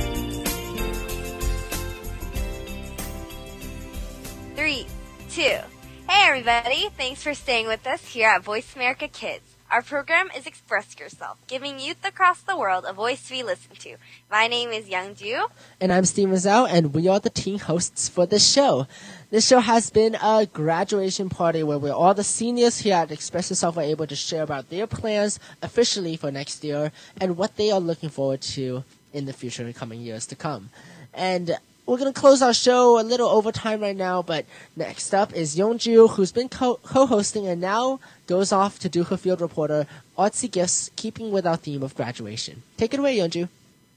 Hey 6.21 6.27
everybody, 6.27 6.87
thanks 6.95 7.23
for 7.23 7.33
staying 7.33 7.65
with 7.65 7.87
us 7.87 8.09
here 8.09 8.27
at 8.27 8.43
Voice 8.43 8.75
America 8.75 9.07
Kids. 9.07 9.55
Our 9.71 9.81
program 9.81 10.29
is 10.37 10.45
Express 10.45 10.95
Yourself, 10.99 11.39
giving 11.47 11.79
youth 11.79 12.05
across 12.05 12.41
the 12.41 12.55
world 12.55 12.85
a 12.87 12.93
voice 12.93 13.23
to 13.23 13.31
be 13.31 13.41
listened 13.41 13.79
to. 13.79 13.95
My 14.29 14.45
name 14.47 14.69
is 14.69 14.87
Yeonju. 14.87 15.47
And 15.81 15.91
I'm 15.91 16.05
Steven 16.05 16.35
Zhao, 16.35 16.69
and 16.69 16.93
we 16.93 17.07
are 17.07 17.19
the 17.19 17.31
teen 17.31 17.57
hosts 17.57 18.07
for 18.07 18.27
this 18.27 18.47
show. 18.47 18.85
This 19.31 19.47
show 19.47 19.61
has 19.61 19.89
been 19.89 20.13
a 20.21 20.45
graduation 20.45 21.27
party 21.27 21.63
where 21.63 21.79
we're 21.79 21.91
all 21.91 22.13
the 22.13 22.23
seniors 22.23 22.77
here 22.77 22.97
at 22.97 23.11
Express 23.11 23.49
Yourself 23.49 23.75
are 23.77 23.81
able 23.81 24.05
to 24.05 24.15
share 24.15 24.43
about 24.43 24.69
their 24.69 24.85
plans 24.85 25.39
officially 25.63 26.17
for 26.17 26.29
next 26.29 26.63
year 26.63 26.91
and 27.19 27.35
what 27.35 27.57
they 27.57 27.71
are 27.71 27.79
looking 27.79 28.09
forward 28.09 28.41
to 28.41 28.83
in 29.11 29.25
the 29.25 29.33
future 29.33 29.65
in 29.65 29.73
coming 29.73 29.99
years 29.99 30.27
to 30.27 30.35
come. 30.35 30.69
And 31.15 31.57
we're 31.85 31.97
gonna 31.97 32.13
close 32.13 32.41
our 32.41 32.53
show 32.53 32.99
a 32.99 33.03
little 33.03 33.29
over 33.29 33.51
time 33.51 33.81
right 33.81 33.95
now, 33.95 34.21
but 34.21 34.45
next 34.75 35.13
up 35.13 35.33
is 35.33 35.55
Yeonju, 35.55 36.11
who's 36.11 36.31
been 36.31 36.49
co- 36.49 36.79
co-hosting 36.83 37.47
and 37.47 37.59
now 37.59 37.99
goes 38.27 38.51
off 38.51 38.79
to 38.79 38.89
do 38.89 39.03
her 39.03 39.17
field 39.17 39.41
reporter 39.41 39.87
artsy 40.17 40.49
gifts, 40.49 40.89
keeping 40.95 41.31
with 41.31 41.45
our 41.45 41.57
theme 41.57 41.83
of 41.83 41.95
graduation. 41.95 42.63
Take 42.77 42.93
it 42.93 42.99
away, 42.99 43.17
Yeonju. 43.17 43.49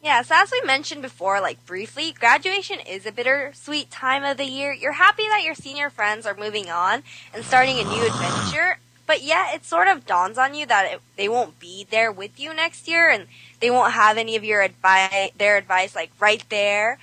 Yeah, 0.02 0.20
so 0.20 0.34
as 0.36 0.50
we 0.50 0.60
mentioned 0.66 1.00
before, 1.00 1.40
like 1.40 1.64
briefly, 1.64 2.12
graduation 2.12 2.78
is 2.78 3.06
a 3.06 3.12
bittersweet 3.12 3.90
time 3.90 4.22
of 4.22 4.36
the 4.36 4.44
year. 4.44 4.70
You're 4.70 4.92
happy 4.92 5.22
that 5.22 5.42
your 5.44 5.54
senior 5.54 5.88
friends 5.88 6.26
are 6.26 6.34
moving 6.34 6.68
on 6.68 7.02
and 7.32 7.42
starting 7.42 7.78
a 7.78 7.84
new 7.84 8.06
adventure, 8.06 8.78
but 9.06 9.22
yet 9.22 9.54
it 9.54 9.64
sort 9.64 9.88
of 9.88 10.04
dawns 10.04 10.36
on 10.36 10.54
you 10.54 10.66
that 10.66 10.92
it, 10.92 11.00
they 11.16 11.26
won't 11.26 11.58
be 11.58 11.86
there 11.90 12.12
with 12.12 12.38
you 12.38 12.52
next 12.52 12.86
year 12.86 13.08
and 13.08 13.28
they 13.60 13.70
won't 13.70 13.94
have 13.94 14.18
any 14.18 14.36
of 14.36 14.44
your 14.44 14.60
advice, 14.60 15.30
their 15.38 15.56
advice 15.56 15.94
like 15.94 16.10
right 16.20 16.44
there. 16.50 16.98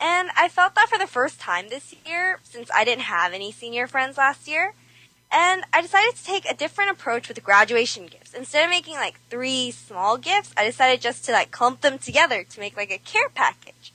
And 0.00 0.30
I 0.36 0.48
felt 0.48 0.74
that 0.74 0.88
for 0.88 0.98
the 0.98 1.06
first 1.06 1.40
time 1.40 1.68
this 1.68 1.94
year, 2.06 2.40
since 2.42 2.70
I 2.74 2.84
didn't 2.84 3.02
have 3.02 3.32
any 3.32 3.52
senior 3.52 3.86
friends 3.86 4.18
last 4.18 4.48
year. 4.48 4.74
And 5.32 5.64
I 5.72 5.82
decided 5.82 6.14
to 6.14 6.24
take 6.24 6.48
a 6.48 6.54
different 6.54 6.92
approach 6.92 7.28
with 7.28 7.42
graduation 7.42 8.06
gifts. 8.06 8.34
Instead 8.34 8.64
of 8.64 8.70
making 8.70 8.94
like 8.94 9.18
three 9.30 9.70
small 9.72 10.16
gifts, 10.16 10.52
I 10.56 10.64
decided 10.64 11.00
just 11.00 11.24
to 11.24 11.32
like 11.32 11.50
clump 11.50 11.80
them 11.80 11.98
together 11.98 12.44
to 12.44 12.60
make 12.60 12.76
like 12.76 12.92
a 12.92 12.98
care 12.98 13.28
package. 13.28 13.92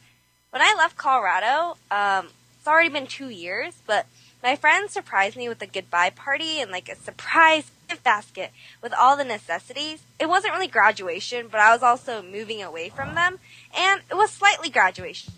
When 0.50 0.62
I 0.62 0.76
left 0.78 0.98
Colorado, 0.98 1.78
um, 1.92 2.30
it's 2.58 2.68
already 2.68 2.90
been 2.90 3.08
two 3.08 3.30
years, 3.30 3.76
but 3.88 4.06
my 4.44 4.56
friends 4.56 4.92
surprised 4.92 5.38
me 5.38 5.48
with 5.48 5.62
a 5.62 5.68
goodbye 5.68 6.10
party 6.10 6.60
and 6.60 6.72
like 6.72 6.90
a 6.90 6.96
surprise 6.96 7.72
gift 7.88 8.04
basket 8.04 8.52
with 8.82 8.94
all 8.94 9.16
the 9.16 9.24
necessities. 9.24 10.02
It 10.20 10.28
wasn't 10.28 10.54
really 10.54 10.68
graduation, 10.68 11.48
but 11.50 11.62
I 11.62 11.72
was 11.72 11.84
also 11.84 12.22
moving 12.22 12.62
away 12.62 12.90
from 12.90 13.16
them, 13.16 13.40
and 13.78 14.02
it 14.10 14.16
was 14.16 14.32
slightly 14.32 14.70
graduation 14.70 15.34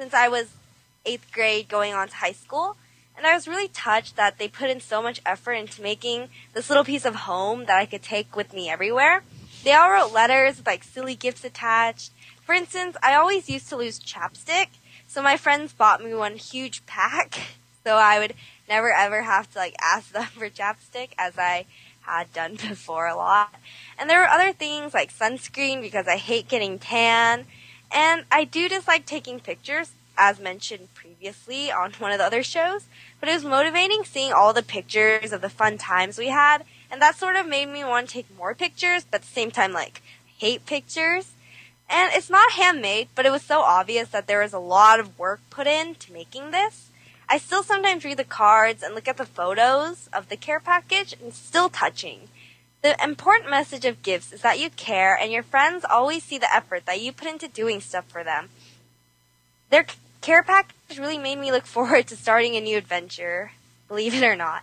since 0.00 0.14
I 0.14 0.28
was 0.28 0.54
eighth 1.04 1.32
grade 1.32 1.68
going 1.68 1.92
on 1.92 2.06
to 2.06 2.14
high 2.14 2.30
school. 2.30 2.76
And 3.16 3.26
I 3.26 3.34
was 3.34 3.48
really 3.48 3.66
touched 3.66 4.14
that 4.14 4.38
they 4.38 4.46
put 4.46 4.70
in 4.70 4.78
so 4.78 5.02
much 5.02 5.20
effort 5.26 5.54
into 5.54 5.82
making 5.82 6.28
this 6.54 6.68
little 6.70 6.84
piece 6.84 7.04
of 7.04 7.16
home 7.16 7.64
that 7.64 7.78
I 7.78 7.84
could 7.84 8.02
take 8.02 8.36
with 8.36 8.52
me 8.52 8.70
everywhere. 8.70 9.24
They 9.64 9.72
all 9.72 9.90
wrote 9.90 10.12
letters 10.12 10.58
with 10.58 10.68
like 10.68 10.84
silly 10.84 11.16
gifts 11.16 11.42
attached. 11.42 12.12
For 12.46 12.54
instance, 12.54 12.96
I 13.02 13.14
always 13.14 13.50
used 13.50 13.68
to 13.70 13.76
lose 13.76 13.98
chapstick, 13.98 14.68
so 15.08 15.20
my 15.20 15.36
friends 15.36 15.72
bought 15.72 16.00
me 16.02 16.14
one 16.14 16.36
huge 16.36 16.86
pack, 16.86 17.40
so 17.84 17.96
I 17.96 18.20
would 18.20 18.34
never 18.68 18.92
ever 18.92 19.22
have 19.22 19.50
to 19.54 19.58
like 19.58 19.74
ask 19.80 20.12
them 20.12 20.26
for 20.26 20.48
chapstick 20.48 21.08
as 21.18 21.36
I 21.36 21.66
had 22.02 22.32
done 22.32 22.54
before 22.54 23.08
a 23.08 23.16
lot. 23.16 23.52
And 23.98 24.08
there 24.08 24.20
were 24.20 24.28
other 24.28 24.52
things 24.52 24.94
like 24.94 25.12
sunscreen 25.12 25.82
because 25.82 26.06
I 26.06 26.18
hate 26.18 26.46
getting 26.46 26.78
tan. 26.78 27.46
And 27.90 28.24
I 28.30 28.44
do 28.44 28.68
dislike 28.68 29.06
taking 29.06 29.40
pictures, 29.40 29.92
as 30.16 30.40
mentioned 30.40 30.92
previously 30.94 31.70
on 31.70 31.92
one 31.92 32.12
of 32.12 32.18
the 32.18 32.24
other 32.24 32.42
shows, 32.42 32.86
but 33.20 33.28
it 33.28 33.34
was 33.34 33.44
motivating 33.44 34.04
seeing 34.04 34.32
all 34.32 34.52
the 34.52 34.62
pictures 34.62 35.32
of 35.32 35.40
the 35.40 35.48
fun 35.48 35.78
times 35.78 36.18
we 36.18 36.28
had, 36.28 36.64
and 36.90 37.00
that 37.00 37.16
sort 37.16 37.36
of 37.36 37.46
made 37.46 37.66
me 37.66 37.84
want 37.84 38.08
to 38.08 38.14
take 38.14 38.36
more 38.36 38.54
pictures, 38.54 39.04
but 39.04 39.20
at 39.20 39.22
the 39.22 39.28
same 39.28 39.50
time, 39.50 39.72
like, 39.72 40.02
hate 40.38 40.66
pictures. 40.66 41.32
And 41.90 42.12
it's 42.12 42.28
not 42.28 42.52
handmade, 42.52 43.08
but 43.14 43.26
it 43.26 43.32
was 43.32 43.42
so 43.42 43.60
obvious 43.60 44.08
that 44.10 44.26
there 44.26 44.42
was 44.42 44.52
a 44.52 44.58
lot 44.58 45.00
of 45.00 45.18
work 45.18 45.40
put 45.48 45.66
into 45.66 46.12
making 46.12 46.50
this. 46.50 46.90
I 47.28 47.38
still 47.38 47.62
sometimes 47.62 48.04
read 48.04 48.16
the 48.16 48.24
cards 48.24 48.82
and 48.82 48.94
look 48.94 49.08
at 49.08 49.18
the 49.18 49.26
photos 49.26 50.08
of 50.12 50.28
the 50.28 50.36
care 50.36 50.60
package, 50.60 51.14
and 51.22 51.32
still 51.32 51.68
touching. 51.68 52.28
The 52.80 53.02
important 53.02 53.50
message 53.50 53.84
of 53.84 54.02
gifts 54.02 54.32
is 54.32 54.42
that 54.42 54.60
you 54.60 54.70
care 54.70 55.16
and 55.16 55.32
your 55.32 55.42
friends 55.42 55.84
always 55.84 56.22
see 56.22 56.38
the 56.38 56.54
effort 56.54 56.86
that 56.86 57.00
you 57.00 57.12
put 57.12 57.28
into 57.28 57.48
doing 57.48 57.80
stuff 57.80 58.06
for 58.06 58.22
them. 58.22 58.50
Their 59.70 59.86
care 60.20 60.42
package 60.42 60.98
really 60.98 61.18
made 61.18 61.38
me 61.38 61.50
look 61.50 61.66
forward 61.76 62.06
to 62.08 62.16
starting 62.16 62.54
a 62.54 62.60
new 62.60 62.78
adventure, 62.78 63.52
believe 63.88 64.14
it 64.14 64.24
or 64.24 64.36
not. 64.36 64.62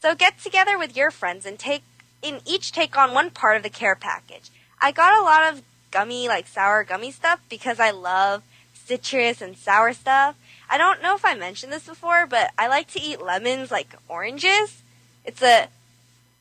So 0.00 0.14
get 0.14 0.38
together 0.38 0.78
with 0.78 0.96
your 0.96 1.10
friends 1.10 1.46
and 1.46 1.58
take 1.58 1.82
in 2.22 2.40
each 2.44 2.72
take 2.72 2.96
on 2.96 3.14
one 3.14 3.30
part 3.30 3.56
of 3.56 3.62
the 3.62 3.70
care 3.70 3.94
package. 3.94 4.50
I 4.80 4.90
got 4.90 5.18
a 5.18 5.22
lot 5.22 5.52
of 5.52 5.62
gummy 5.90 6.28
like 6.28 6.48
sour 6.48 6.82
gummy 6.82 7.10
stuff 7.10 7.40
because 7.48 7.78
I 7.78 7.90
love 7.90 8.42
citrus 8.74 9.40
and 9.40 9.56
sour 9.56 9.92
stuff. 9.92 10.36
I 10.68 10.78
don't 10.78 11.02
know 11.02 11.14
if 11.14 11.24
I 11.24 11.34
mentioned 11.34 11.72
this 11.72 11.86
before, 11.86 12.26
but 12.26 12.50
I 12.58 12.66
like 12.66 12.88
to 12.88 13.00
eat 13.00 13.22
lemons 13.22 13.70
like 13.70 13.94
oranges. 14.08 14.82
It's 15.24 15.42
a 15.42 15.68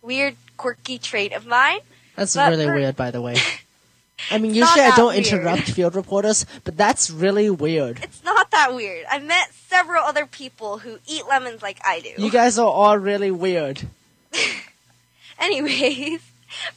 weird 0.06 0.36
quirky 0.58 0.98
trait 0.98 1.34
of 1.34 1.46
mine. 1.46 1.80
That's 2.16 2.36
But 2.36 2.50
really 2.52 2.66
for- 2.66 2.76
weird, 2.76 2.96
by 2.96 3.12
the 3.12 3.22
way. 3.22 3.36
I 4.32 4.38
mean, 4.38 4.54
usually 4.56 4.82
I 4.86 4.96
don't 4.96 5.14
weird. 5.14 5.28
interrupt 5.28 5.64
field 5.64 5.94
reporters, 5.94 6.46
but 6.64 6.78
that's 6.78 7.10
really 7.12 7.50
weird. 7.50 8.00
It's 8.02 8.24
not 8.24 8.50
that 8.52 8.74
weird. 8.74 9.06
I've 9.12 9.26
met 9.26 9.54
several 9.54 10.04
other 10.04 10.26
people 10.26 10.78
who 10.80 11.00
eat 11.06 11.28
lemons 11.28 11.62
like 11.62 11.80
I 11.86 12.00
do. 12.00 12.12
You 12.24 12.32
guys 12.32 12.58
are 12.58 12.66
all 12.68 12.98
really 12.98 13.30
weird. 13.30 13.82
Anyways, 15.40 16.22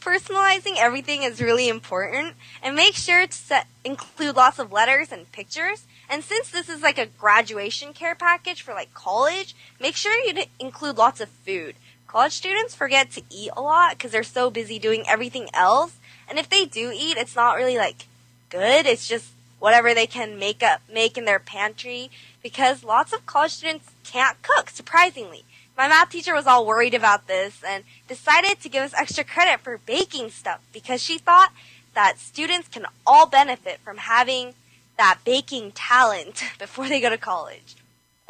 personalizing 0.01 0.75
everything 0.79 1.23
is 1.23 1.41
really 1.41 1.69
important, 1.69 2.35
and 2.63 2.75
make 2.75 2.95
sure 2.95 3.25
to 3.27 3.33
set, 3.33 3.67
include 3.85 4.35
lots 4.37 4.59
of 4.59 4.73
letters 4.73 5.13
and 5.13 5.31
pictures. 5.31 5.85
And 6.11 6.25
since 6.25 6.51
this 6.51 6.69
is 6.69 6.83
like 6.83 6.99
a 6.99 7.07
graduation 7.07 7.93
care 7.93 8.15
package 8.17 8.63
for 8.63 8.75
like 8.75 8.93
college, 8.95 9.55
make 9.81 9.95
sure 9.95 10.13
you 10.25 10.43
include 10.59 10.97
lots 10.97 11.21
of 11.21 11.29
food. 11.29 11.77
College 12.09 12.33
students 12.33 12.75
forget 12.75 13.11
to 13.13 13.23
eat 13.31 13.51
a 13.55 13.61
lot 13.61 13.91
because 13.91 14.13
they're 14.13 14.23
so 14.23 14.51
busy 14.51 14.79
doing 14.79 15.05
everything 15.07 15.49
else. 15.53 15.99
And 16.27 16.39
if 16.39 16.49
they 16.49 16.65
do 16.65 16.91
eat, 16.93 17.19
it's 17.19 17.37
not 17.37 17.57
really 17.57 17.77
like 17.77 18.07
good. 18.49 18.87
It's 18.87 19.07
just 19.07 19.33
whatever 19.59 19.93
they 19.93 20.07
can 20.07 20.39
make 20.39 20.63
up 20.63 20.81
make 20.91 21.19
in 21.19 21.27
their 21.27 21.39
pantry 21.39 22.11
because 22.43 22.83
lots 22.83 23.13
of 23.13 23.27
college 23.27 23.53
students 23.53 23.91
can't 24.05 24.41
cook 24.43 24.71
surprisingly. 24.71 25.45
My 25.77 25.87
math 25.87 26.09
teacher 26.09 26.33
was 26.35 26.47
all 26.47 26.65
worried 26.65 26.95
about 26.95 27.27
this 27.27 27.63
and 27.67 27.85
decided 28.09 28.61
to 28.63 28.71
give 28.71 28.83
us 28.83 28.95
extra 28.95 29.23
credit 29.23 29.61
for 29.61 29.79
baking 29.79 30.31
stuff 30.31 30.61
because 30.73 31.03
she 31.03 31.19
thought 31.19 31.53
that 31.95 32.19
students 32.19 32.69
can 32.69 32.87
all 33.07 33.27
benefit 33.27 33.81
from 33.81 33.99
having 33.99 34.55
that 34.97 35.19
baking 35.25 35.73
talent 35.73 36.43
before 36.59 36.89
they 36.89 37.03
go 37.03 37.11
to 37.11 37.19
college. 37.19 37.77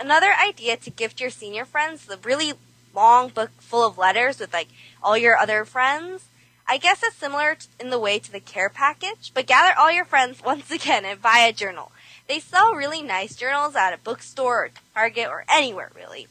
Another 0.00 0.32
idea 0.42 0.76
to 0.76 0.90
gift 0.90 1.20
your 1.20 1.30
senior 1.30 1.64
friends 1.64 2.06
the 2.06 2.18
really 2.18 2.54
long 2.98 3.28
book 3.28 3.50
full 3.60 3.86
of 3.86 3.96
letters 3.96 4.40
with 4.40 4.52
like 4.52 4.68
all 5.02 5.16
your 5.16 5.36
other 5.38 5.64
friends. 5.64 6.24
I 6.66 6.76
guess 6.76 7.02
it's 7.02 7.16
similar 7.16 7.56
in 7.80 7.90
the 7.90 7.98
way 7.98 8.18
to 8.18 8.30
the 8.30 8.40
care 8.40 8.68
package, 8.68 9.32
but 9.32 9.46
gather 9.46 9.78
all 9.78 9.90
your 9.90 10.04
friends 10.04 10.42
once 10.52 10.70
again 10.70 11.04
and 11.04 11.22
buy 11.22 11.38
a 11.38 11.52
journal. 11.52 11.92
They 12.28 12.40
sell 12.40 12.74
really 12.74 13.00
nice 13.00 13.36
journals 13.36 13.74
at 13.74 13.94
a 13.94 13.98
bookstore 13.98 14.64
or 14.64 14.70
Target 14.94 15.28
or 15.28 15.44
anywhere 15.48 15.90
really. 15.94 16.26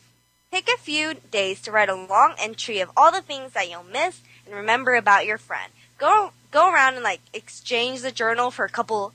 Take 0.52 0.70
a 0.70 0.78
few 0.78 1.16
days 1.32 1.62
to 1.62 1.72
write 1.72 1.90
a 1.90 1.96
long 1.96 2.36
entry 2.38 2.80
of 2.80 2.92
all 2.96 3.12
the 3.12 3.22
things 3.22 3.54
that 3.54 3.70
you'll 3.70 3.84
miss 3.84 4.22
and 4.46 4.54
remember 4.54 4.96
about 4.96 5.26
your 5.26 5.38
friend. 5.38 5.72
Go 5.98 6.32
go 6.52 6.72
around 6.72 6.96
and 6.96 7.04
like 7.04 7.22
exchange 7.34 8.02
the 8.02 8.12
journal 8.12 8.52
for 8.52 8.66
a 8.66 8.70
couple 8.70 9.14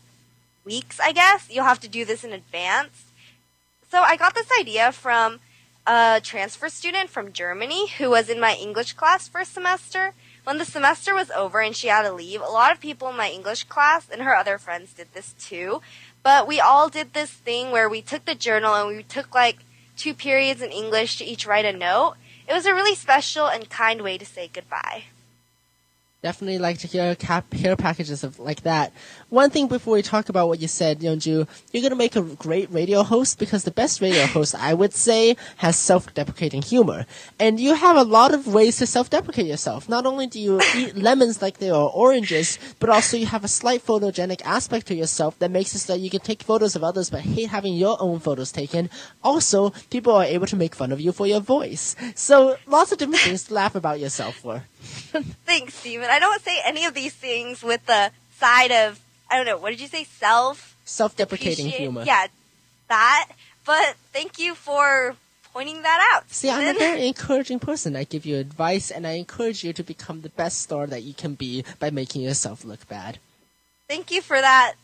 weeks, 0.64 0.98
I 1.00 1.12
guess. 1.12 1.48
You'll 1.50 1.72
have 1.72 1.80
to 1.80 1.88
do 1.88 2.04
this 2.04 2.24
in 2.24 2.32
advance. 2.32 3.04
So 3.90 4.00
I 4.00 4.16
got 4.16 4.34
this 4.34 4.50
idea 4.58 4.90
from 4.90 5.40
a 5.86 6.20
transfer 6.22 6.68
student 6.68 7.10
from 7.10 7.32
Germany 7.32 7.88
who 7.98 8.10
was 8.10 8.28
in 8.28 8.38
my 8.40 8.54
English 8.54 8.92
class 8.92 9.28
for 9.28 9.40
a 9.40 9.44
semester. 9.44 10.14
When 10.44 10.58
the 10.58 10.64
semester 10.64 11.14
was 11.14 11.30
over 11.30 11.60
and 11.60 11.74
she 11.74 11.88
had 11.88 12.02
to 12.02 12.12
leave, 12.12 12.40
a 12.40 12.46
lot 12.46 12.72
of 12.72 12.80
people 12.80 13.08
in 13.08 13.16
my 13.16 13.30
English 13.30 13.64
class 13.64 14.08
and 14.10 14.22
her 14.22 14.36
other 14.36 14.58
friends 14.58 14.92
did 14.92 15.12
this 15.12 15.34
too. 15.34 15.80
But 16.22 16.46
we 16.46 16.60
all 16.60 16.88
did 16.88 17.12
this 17.12 17.30
thing 17.30 17.70
where 17.70 17.88
we 17.88 18.02
took 18.02 18.24
the 18.24 18.34
journal 18.34 18.74
and 18.74 18.96
we 18.96 19.02
took 19.02 19.34
like 19.34 19.58
two 19.96 20.14
periods 20.14 20.62
in 20.62 20.70
English 20.70 21.18
to 21.18 21.24
each 21.24 21.46
write 21.46 21.64
a 21.64 21.72
note. 21.72 22.14
It 22.48 22.52
was 22.52 22.66
a 22.66 22.74
really 22.74 22.94
special 22.94 23.46
and 23.46 23.68
kind 23.68 24.02
way 24.02 24.18
to 24.18 24.26
say 24.26 24.50
goodbye. 24.52 25.04
Definitely 26.22 26.58
like 26.58 26.78
to 26.78 26.86
hear 26.86 27.16
cap- 27.16 27.50
packages 27.78 28.22
of 28.22 28.38
like 28.38 28.62
that. 28.62 28.92
One 29.32 29.48
thing 29.48 29.66
before 29.66 29.94
we 29.94 30.02
talk 30.02 30.28
about 30.28 30.48
what 30.48 30.60
you 30.60 30.68
said, 30.68 31.00
Yeonju, 31.00 31.48
you're 31.72 31.82
gonna 31.82 31.96
make 31.96 32.16
a 32.16 32.20
great 32.20 32.70
radio 32.70 33.02
host 33.02 33.38
because 33.38 33.64
the 33.64 33.70
best 33.70 34.02
radio 34.02 34.26
host, 34.26 34.54
I 34.54 34.74
would 34.74 34.92
say, 34.92 35.38
has 35.56 35.74
self-deprecating 35.78 36.60
humor. 36.60 37.06
And 37.38 37.58
you 37.58 37.74
have 37.74 37.96
a 37.96 38.02
lot 38.02 38.34
of 38.34 38.46
ways 38.46 38.76
to 38.76 38.86
self-deprecate 38.86 39.46
yourself. 39.46 39.88
Not 39.88 40.04
only 40.04 40.26
do 40.26 40.38
you 40.38 40.60
eat 40.76 40.96
lemons 41.08 41.40
like 41.40 41.56
they 41.56 41.70
are 41.70 41.88
oranges, 41.88 42.58
but 42.78 42.90
also 42.90 43.16
you 43.16 43.24
have 43.24 43.42
a 43.42 43.48
slight 43.48 43.82
photogenic 43.82 44.42
aspect 44.44 44.88
to 44.88 44.94
yourself 44.94 45.38
that 45.38 45.50
makes 45.50 45.74
it 45.74 45.78
so 45.78 45.94
that 45.94 46.00
you 46.00 46.10
can 46.10 46.20
take 46.20 46.42
photos 46.42 46.76
of 46.76 46.84
others 46.84 47.08
but 47.08 47.22
hate 47.22 47.48
having 47.48 47.72
your 47.72 47.96
own 48.00 48.20
photos 48.20 48.52
taken. 48.52 48.90
Also, 49.24 49.70
people 49.88 50.12
are 50.12 50.24
able 50.24 50.46
to 50.46 50.56
make 50.56 50.74
fun 50.74 50.92
of 50.92 51.00
you 51.00 51.10
for 51.10 51.26
your 51.26 51.40
voice. 51.40 51.96
So 52.14 52.58
lots 52.66 52.92
of 52.92 52.98
different 52.98 53.20
things 53.22 53.44
to 53.44 53.54
laugh 53.54 53.74
about 53.76 53.98
yourself 53.98 54.34
for. 54.34 54.64
Thanks, 55.46 55.72
Steven. 55.72 56.10
I 56.10 56.18
don't 56.18 56.42
say 56.42 56.60
any 56.66 56.84
of 56.84 56.92
these 56.92 57.14
things 57.14 57.62
with 57.62 57.86
the 57.86 58.10
side 58.38 58.70
of 58.72 59.00
I 59.32 59.36
don't 59.36 59.46
know. 59.46 59.56
What 59.56 59.70
did 59.70 59.80
you 59.80 59.86
say? 59.86 60.04
Self 60.04 60.76
Self-deprecating 60.84 61.68
humor. 61.68 62.04
Yeah, 62.04 62.26
that. 62.88 63.30
But 63.64 63.96
thank 64.12 64.38
you 64.38 64.54
for 64.54 65.16
pointing 65.54 65.82
that 65.82 66.12
out. 66.12 66.30
See, 66.30 66.50
I'm 66.50 66.76
a 66.76 66.78
very 66.78 67.06
encouraging 67.06 67.58
person. 67.58 67.96
I 67.96 68.04
give 68.04 68.26
you 68.26 68.36
advice 68.36 68.90
and 68.90 69.06
I 69.06 69.12
encourage 69.12 69.64
you 69.64 69.72
to 69.72 69.82
become 69.82 70.20
the 70.20 70.28
best 70.28 70.60
star 70.60 70.86
that 70.86 71.02
you 71.02 71.14
can 71.14 71.34
be 71.34 71.64
by 71.78 71.90
making 71.90 72.22
yourself 72.22 72.64
look 72.64 72.86
bad. 72.88 73.18
Thank 73.88 74.10
you 74.10 74.20
for 74.20 74.38
that 74.38 74.74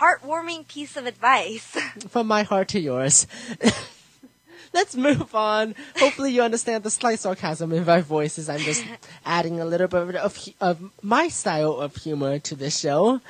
heartwarming 0.00 0.68
piece 0.68 0.96
of 0.96 1.06
advice. 1.06 1.66
From 2.08 2.26
my 2.26 2.44
heart 2.44 2.68
to 2.68 2.80
yours. 2.80 3.26
Let's 4.74 4.96
move 4.96 5.34
on. 5.34 5.74
Hopefully, 5.98 6.32
you 6.32 6.40
understand 6.40 6.82
the 6.82 6.90
slight 6.90 7.18
sarcasm 7.18 7.72
in 7.72 7.84
my 7.84 8.00
voices. 8.00 8.48
I'm 8.48 8.60
just 8.60 8.82
adding 9.26 9.60
a 9.60 9.66
little 9.66 9.86
bit 9.86 10.16
of, 10.16 10.48
of 10.62 10.90
my 11.02 11.28
style 11.28 11.74
of 11.74 11.96
humor 11.96 12.38
to 12.38 12.54
this 12.54 12.78
show. 12.78 13.20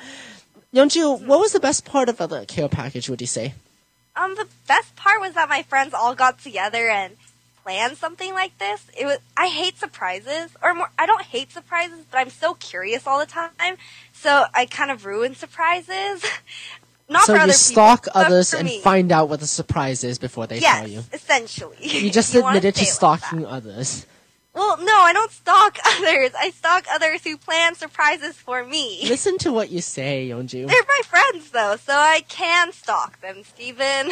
Yeonju, 0.73 1.25
what 1.25 1.39
was 1.39 1.53
the 1.53 1.59
best 1.59 1.85
part 1.85 2.09
of 2.09 2.17
the 2.17 2.45
care 2.47 2.67
package? 2.67 3.09
Would 3.09 3.21
you 3.21 3.27
say? 3.27 3.53
Um, 4.15 4.35
the 4.35 4.47
best 4.67 4.95
part 4.95 5.21
was 5.21 5.33
that 5.33 5.49
my 5.49 5.63
friends 5.63 5.93
all 5.93 6.15
got 6.15 6.39
together 6.39 6.89
and 6.89 7.15
planned 7.63 7.97
something 7.97 8.33
like 8.33 8.57
this. 8.57 8.85
It 8.97 9.05
was 9.05 9.19
I 9.37 9.47
hate 9.47 9.77
surprises, 9.77 10.51
or 10.61 10.73
more, 10.73 10.89
I 10.97 11.05
don't 11.05 11.21
hate 11.21 11.51
surprises, 11.51 12.05
but 12.11 12.17
I'm 12.17 12.29
so 12.29 12.55
curious 12.55 13.07
all 13.07 13.19
the 13.19 13.25
time, 13.25 13.77
so 14.13 14.45
I 14.53 14.65
kind 14.65 14.91
of 14.91 15.05
ruin 15.05 15.35
surprises. 15.35 16.25
Not 17.09 17.23
so 17.25 17.33
you 17.33 17.39
other 17.41 17.53
stalk 17.53 18.05
people, 18.05 18.21
others 18.21 18.53
and 18.53 18.65
me. 18.65 18.79
find 18.79 19.11
out 19.11 19.29
what 19.29 19.41
the 19.41 19.47
surprise 19.47 20.03
is 20.03 20.17
before 20.17 20.47
they 20.47 20.59
yes, 20.59 20.79
tell 20.79 20.87
you. 20.87 21.03
essentially. 21.11 21.75
You 21.81 22.09
just 22.09 22.33
wanna 22.33 22.57
admitted 22.57 22.75
to 22.75 22.85
say 22.85 22.89
it 22.89 23.03
like 23.03 23.19
stalking 23.19 23.45
others. 23.45 24.07
Well, 24.53 24.77
no, 24.77 24.93
I 25.01 25.13
don't 25.13 25.31
stalk 25.31 25.77
others. 25.85 26.31
I 26.37 26.51
stalk 26.51 26.85
others 26.91 27.23
who 27.23 27.37
plan 27.37 27.75
surprises 27.75 28.35
for 28.37 28.63
me. 28.63 29.01
Listen 29.07 29.37
to 29.39 29.51
what 29.51 29.71
you 29.71 29.81
say, 29.81 30.29
Yeonju. 30.29 30.67
They're 30.67 30.83
my 30.87 31.01
friends, 31.05 31.51
though, 31.51 31.75
so 31.75 31.93
I 31.93 32.21
can 32.27 32.71
stalk 32.71 33.19
them, 33.21 33.43
Steven. 33.43 34.11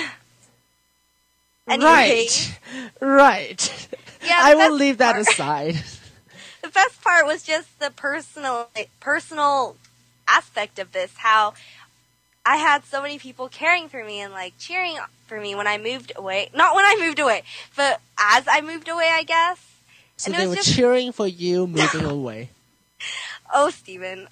Anyway, 1.68 1.86
Right. 1.90 2.60
Right. 3.00 3.88
Yeah, 4.26 4.40
I 4.42 4.56
will 4.56 4.74
leave 4.76 4.98
that 4.98 5.14
part- 5.14 5.28
aside. 5.28 5.76
the 6.62 6.70
best 6.70 7.02
part 7.02 7.26
was 7.26 7.44
just 7.44 7.80
the 7.80 7.92
personal 7.92 8.70
personal 9.00 9.76
aspect 10.28 10.78
of 10.80 10.92
this 10.92 11.12
how 11.18 11.54
i 12.46 12.58
had 12.58 12.86
so 12.86 13.02
many 13.02 13.18
people 13.18 13.50
caring 13.50 13.90
for 13.90 14.04
me 14.06 14.20
and 14.22 14.32
like 14.32 14.54
cheering 14.60 14.96
for 15.26 15.42
me 15.42 15.56
when 15.56 15.66
i 15.68 15.78
moved 15.78 16.12
away 16.16 16.50
not 16.54 16.76
when 16.76 16.86
i 16.86 16.96
moved 17.00 17.20
away 17.20 17.42
but 17.76 18.00
as 18.18 18.48
i 18.48 18.62
moved 18.62 18.88
away 18.88 19.10
i 19.12 19.24
guess 19.24 19.71
So 20.22 20.32
And 20.32 20.40
they 20.42 20.46
were 20.48 20.56
just- 20.56 20.74
cheering 20.76 21.12
for 21.12 21.26
you 21.28 21.66
moving 21.68 22.06
away. 22.06 22.50
oh 23.54 23.70
steven 23.72 24.28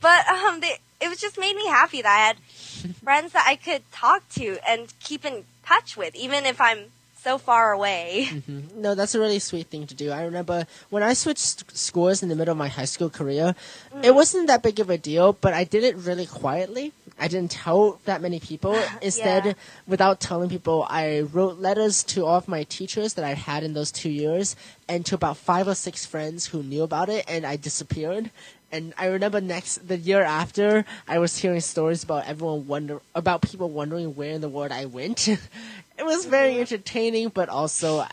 but 0.00 0.26
um 0.28 0.60
they, 0.60 0.78
it 1.00 1.08
was 1.08 1.20
just 1.20 1.38
made 1.38 1.54
me 1.54 1.66
happy 1.68 2.00
that 2.02 2.10
i 2.10 2.26
had 2.28 2.36
friends 3.04 3.32
that 3.32 3.44
i 3.46 3.54
could 3.54 3.82
talk 3.92 4.26
to 4.30 4.56
and 4.66 4.92
keep 5.00 5.24
in 5.24 5.44
touch 5.66 5.96
with 5.96 6.14
even 6.16 6.46
if 6.46 6.58
i'm 6.60 6.86
so 7.22 7.36
far 7.38 7.72
away 7.72 8.28
Mhm. 8.32 8.72
No, 8.84 8.94
that's 8.94 9.14
a 9.14 9.20
really 9.20 9.38
sweet 9.38 9.68
thing 9.68 9.86
to 9.86 9.94
do. 9.94 10.10
I 10.10 10.24
remember 10.24 10.66
when 10.90 11.02
I 11.02 11.14
switched 11.14 11.74
schools 11.74 12.22
in 12.22 12.28
the 12.28 12.36
middle 12.36 12.52
of 12.52 12.58
my 12.58 12.68
high 12.68 12.84
school 12.84 13.08
career, 13.08 13.54
Mm. 13.94 14.04
it 14.04 14.14
wasn't 14.14 14.46
that 14.48 14.60
big 14.62 14.78
of 14.78 14.90
a 14.90 14.98
deal, 14.98 15.32
but 15.32 15.54
I 15.54 15.64
did 15.64 15.84
it 15.84 15.96
really 15.96 16.26
quietly. 16.26 16.92
I 17.18 17.28
didn't 17.28 17.52
tell 17.52 18.00
that 18.04 18.20
many 18.20 18.40
people. 18.40 18.80
Instead, 19.02 19.44
Yeah. 19.46 19.52
without 19.86 20.20
telling 20.20 20.48
people, 20.48 20.86
I 20.88 21.20
wrote 21.20 21.58
letters 21.58 22.02
to 22.04 22.26
all 22.26 22.38
of 22.38 22.48
my 22.48 22.64
teachers 22.64 23.14
that 23.14 23.24
I 23.24 23.34
had 23.34 23.62
in 23.62 23.74
those 23.74 23.92
two 23.92 24.10
years 24.10 24.56
and 24.88 25.06
to 25.06 25.14
about 25.14 25.36
five 25.36 25.68
or 25.68 25.74
six 25.74 26.04
friends 26.04 26.46
who 26.46 26.62
knew 26.62 26.82
about 26.82 27.08
it, 27.08 27.24
and 27.28 27.46
I 27.46 27.56
disappeared. 27.56 28.30
And 28.72 28.92
I 28.98 29.06
remember 29.06 29.40
next 29.40 29.86
the 29.86 29.96
year 29.96 30.22
after, 30.22 30.84
I 31.06 31.18
was 31.20 31.38
hearing 31.38 31.60
stories 31.60 32.02
about 32.02 32.26
everyone 32.26 32.66
wonder 32.66 33.00
about 33.14 33.42
people 33.42 33.70
wondering 33.70 34.16
where 34.16 34.32
in 34.32 34.40
the 34.40 34.48
world 34.48 34.72
I 34.72 34.86
went. 34.86 35.28
it 35.98 36.04
was 36.04 36.24
very 36.24 36.58
entertaining, 36.58 37.28
but 37.28 37.48
also 37.48 38.04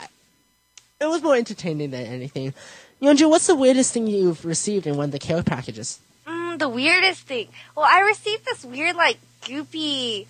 it 0.99 1.05
was 1.07 1.23
more 1.23 1.35
entertaining 1.35 1.89
than 1.89 2.05
anything. 2.05 2.53
Yeonju, 3.01 3.27
what's 3.27 3.47
the 3.47 3.55
weirdest 3.55 3.91
thing 3.91 4.05
you've 4.05 4.45
received 4.45 4.85
in 4.85 4.95
one 4.95 5.05
of 5.05 5.11
the 5.11 5.17
care 5.17 5.41
packages? 5.41 5.99
Mm, 6.31 6.59
the 6.59 6.69
weirdest 6.69 7.23
thing. 7.23 7.49
Well, 7.75 7.85
I 7.85 7.99
received 8.01 8.45
this 8.45 8.63
weird, 8.63 8.95
like, 8.95 9.17
goopy. 9.41 10.27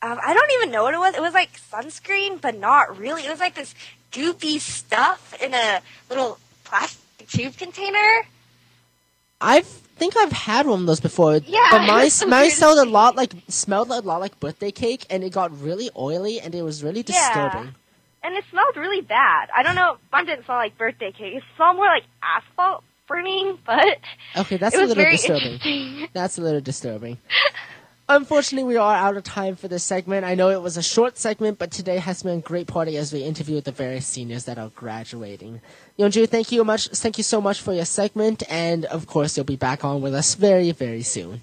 Um, 0.00 0.18
I 0.24 0.34
don't 0.34 0.50
even 0.52 0.70
know 0.70 0.82
what 0.82 0.94
it 0.94 0.98
was. 0.98 1.14
It 1.14 1.20
was 1.20 1.34
like 1.34 1.52
sunscreen, 1.70 2.40
but 2.40 2.58
not 2.58 2.98
really. 2.98 3.24
It 3.24 3.30
was 3.30 3.38
like 3.38 3.54
this 3.54 3.74
goopy 4.10 4.58
stuff 4.58 5.34
in 5.40 5.54
a 5.54 5.80
little 6.10 6.38
plastic 6.64 7.28
tube 7.28 7.56
container. 7.56 8.22
I 9.40 9.60
think 9.62 10.16
I've 10.16 10.32
had 10.32 10.66
one 10.66 10.80
of 10.80 10.86
those 10.86 11.00
before. 11.00 11.36
Yeah, 11.36 11.68
but 11.70 11.86
mine 11.86 12.10
the 12.18 12.26
mine 12.26 12.50
smelled 12.50 12.78
a 12.78 12.90
lot 12.90 13.14
like 13.14 13.32
smelled 13.48 13.90
a 13.90 14.00
lot 14.00 14.20
like 14.20 14.38
birthday 14.40 14.70
cake, 14.72 15.06
and 15.10 15.22
it 15.22 15.32
got 15.32 15.56
really 15.60 15.90
oily, 15.96 16.40
and 16.40 16.54
it 16.54 16.62
was 16.62 16.82
really 16.82 17.02
disturbing. 17.02 17.74
And 18.24 18.36
it 18.36 18.44
smelled 18.50 18.76
really 18.76 19.02
bad. 19.02 19.50
I 19.54 19.62
don't 19.62 19.74
know. 19.74 19.98
Mine 20.12 20.26
didn't 20.26 20.44
smell 20.44 20.56
like 20.56 20.78
birthday 20.78 21.12
cake. 21.12 21.34
It 21.34 21.42
smelled 21.56 21.76
more 21.76 21.86
like 21.86 22.04
asphalt 22.22 22.84
burning, 23.06 23.58
but 23.64 23.98
Okay, 24.36 24.56
that's 24.56 24.74
a 24.74 24.84
little 24.84 25.04
disturbing. 25.04 26.08
That's 26.12 26.38
a 26.38 26.42
little 26.42 26.60
disturbing. 26.60 27.18
Unfortunately, 28.08 28.66
we 28.66 28.76
are 28.76 28.94
out 28.94 29.16
of 29.16 29.24
time 29.24 29.56
for 29.56 29.68
this 29.68 29.84
segment. 29.84 30.24
I 30.24 30.34
know 30.34 30.50
it 30.50 30.60
was 30.60 30.76
a 30.76 30.82
short 30.82 31.16
segment, 31.16 31.58
but 31.58 31.70
today 31.70 31.98
has 31.98 32.22
been 32.22 32.38
a 32.38 32.42
great 32.42 32.66
party 32.66 32.96
as 32.96 33.12
we 33.12 33.22
interviewed 33.22 33.64
the 33.64 33.72
various 33.72 34.06
seniors 34.06 34.44
that 34.44 34.58
are 34.58 34.70
graduating. 34.74 35.60
Yeonju, 35.98 36.28
thank 36.28 36.52
you 36.52 36.64
much. 36.64 36.88
Thank 36.88 37.16
you 37.16 37.24
so 37.24 37.40
much 37.40 37.60
for 37.60 37.72
your 37.72 37.84
segment, 37.84 38.42
and 38.50 38.84
of 38.86 39.06
course, 39.06 39.36
you'll 39.36 39.44
be 39.46 39.56
back 39.56 39.84
on 39.84 40.02
with 40.02 40.14
us 40.14 40.34
very, 40.34 40.72
very 40.72 41.02
soon. 41.02 41.40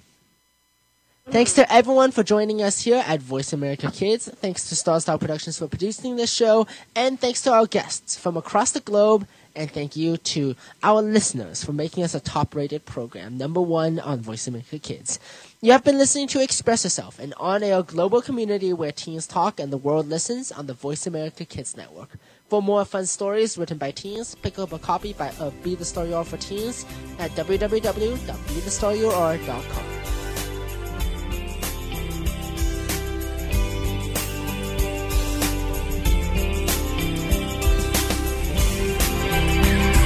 Thanks 1.30 1.54
to 1.54 1.72
everyone 1.72 2.10
for 2.10 2.24
joining 2.24 2.62
us 2.64 2.82
here 2.82 3.04
at 3.06 3.22
Voice 3.22 3.54
America 3.54 3.92
Kids. 3.92 4.28
Thanks 4.28 4.68
to 4.70 4.76
Star 4.76 5.00
Style 5.00 5.20
Productions 5.20 5.60
for 5.60 5.68
producing 5.68 6.16
this 6.16 6.34
show. 6.34 6.66
And 6.96 7.20
thanks 7.20 7.44
to 7.44 7.54
our 7.54 7.68
guests 7.68 8.18
from 8.18 8.36
across 8.36 8.72
the 8.72 8.80
globe. 8.80 9.28
And 9.56 9.72
thank 9.72 9.96
you 9.96 10.18
to 10.18 10.56
our 10.84 11.02
listeners 11.02 11.64
for 11.64 11.74
making 11.74 12.04
us 12.04 12.14
a 12.14 12.20
top 12.20 12.54
rated 12.56 12.86
program, 12.86 13.38
number 13.38 13.62
one 13.62 14.00
on 14.00 14.20
Voice 14.20 14.48
America 14.48 14.80
Kids. 14.80 15.20
You 15.62 15.72
have 15.72 15.84
been 15.84 15.98
listening 15.98 16.28
to 16.30 16.42
Express 16.42 16.84
Yourself, 16.84 17.20
an 17.20 17.34
on 17.38 17.64
air 17.64 17.84
global 17.84 18.22
community 18.22 18.74
where 18.74 18.92
teens 18.92 19.28
talk 19.28 19.60
and 19.60 19.74
the 19.74 19.78
world 19.78 20.08
listens 20.08 20.52
on 20.52 20.68
the 20.68 20.74
Voice 20.74 21.08
America 21.08 21.46
Kids 21.46 21.76
Network. 21.76 22.10
For 22.48 22.62
more 22.62 22.86
fun 22.86 23.06
stories 23.06 23.58
written 23.58 23.78
by 23.78 23.92
teens, 23.92 24.36
pick 24.36 24.58
up 24.58 24.72
a 24.72 24.80
copy 24.80 25.12
by, 25.14 25.32
of 25.40 25.54
Be 25.64 25.76
the 25.76 25.86
Star 25.86 26.06
You 26.06 26.16
Are 26.16 26.24
for 26.24 26.38
Teens 26.38 26.86
at 27.20 27.32
www.bethestaryouare.com. 27.32 30.29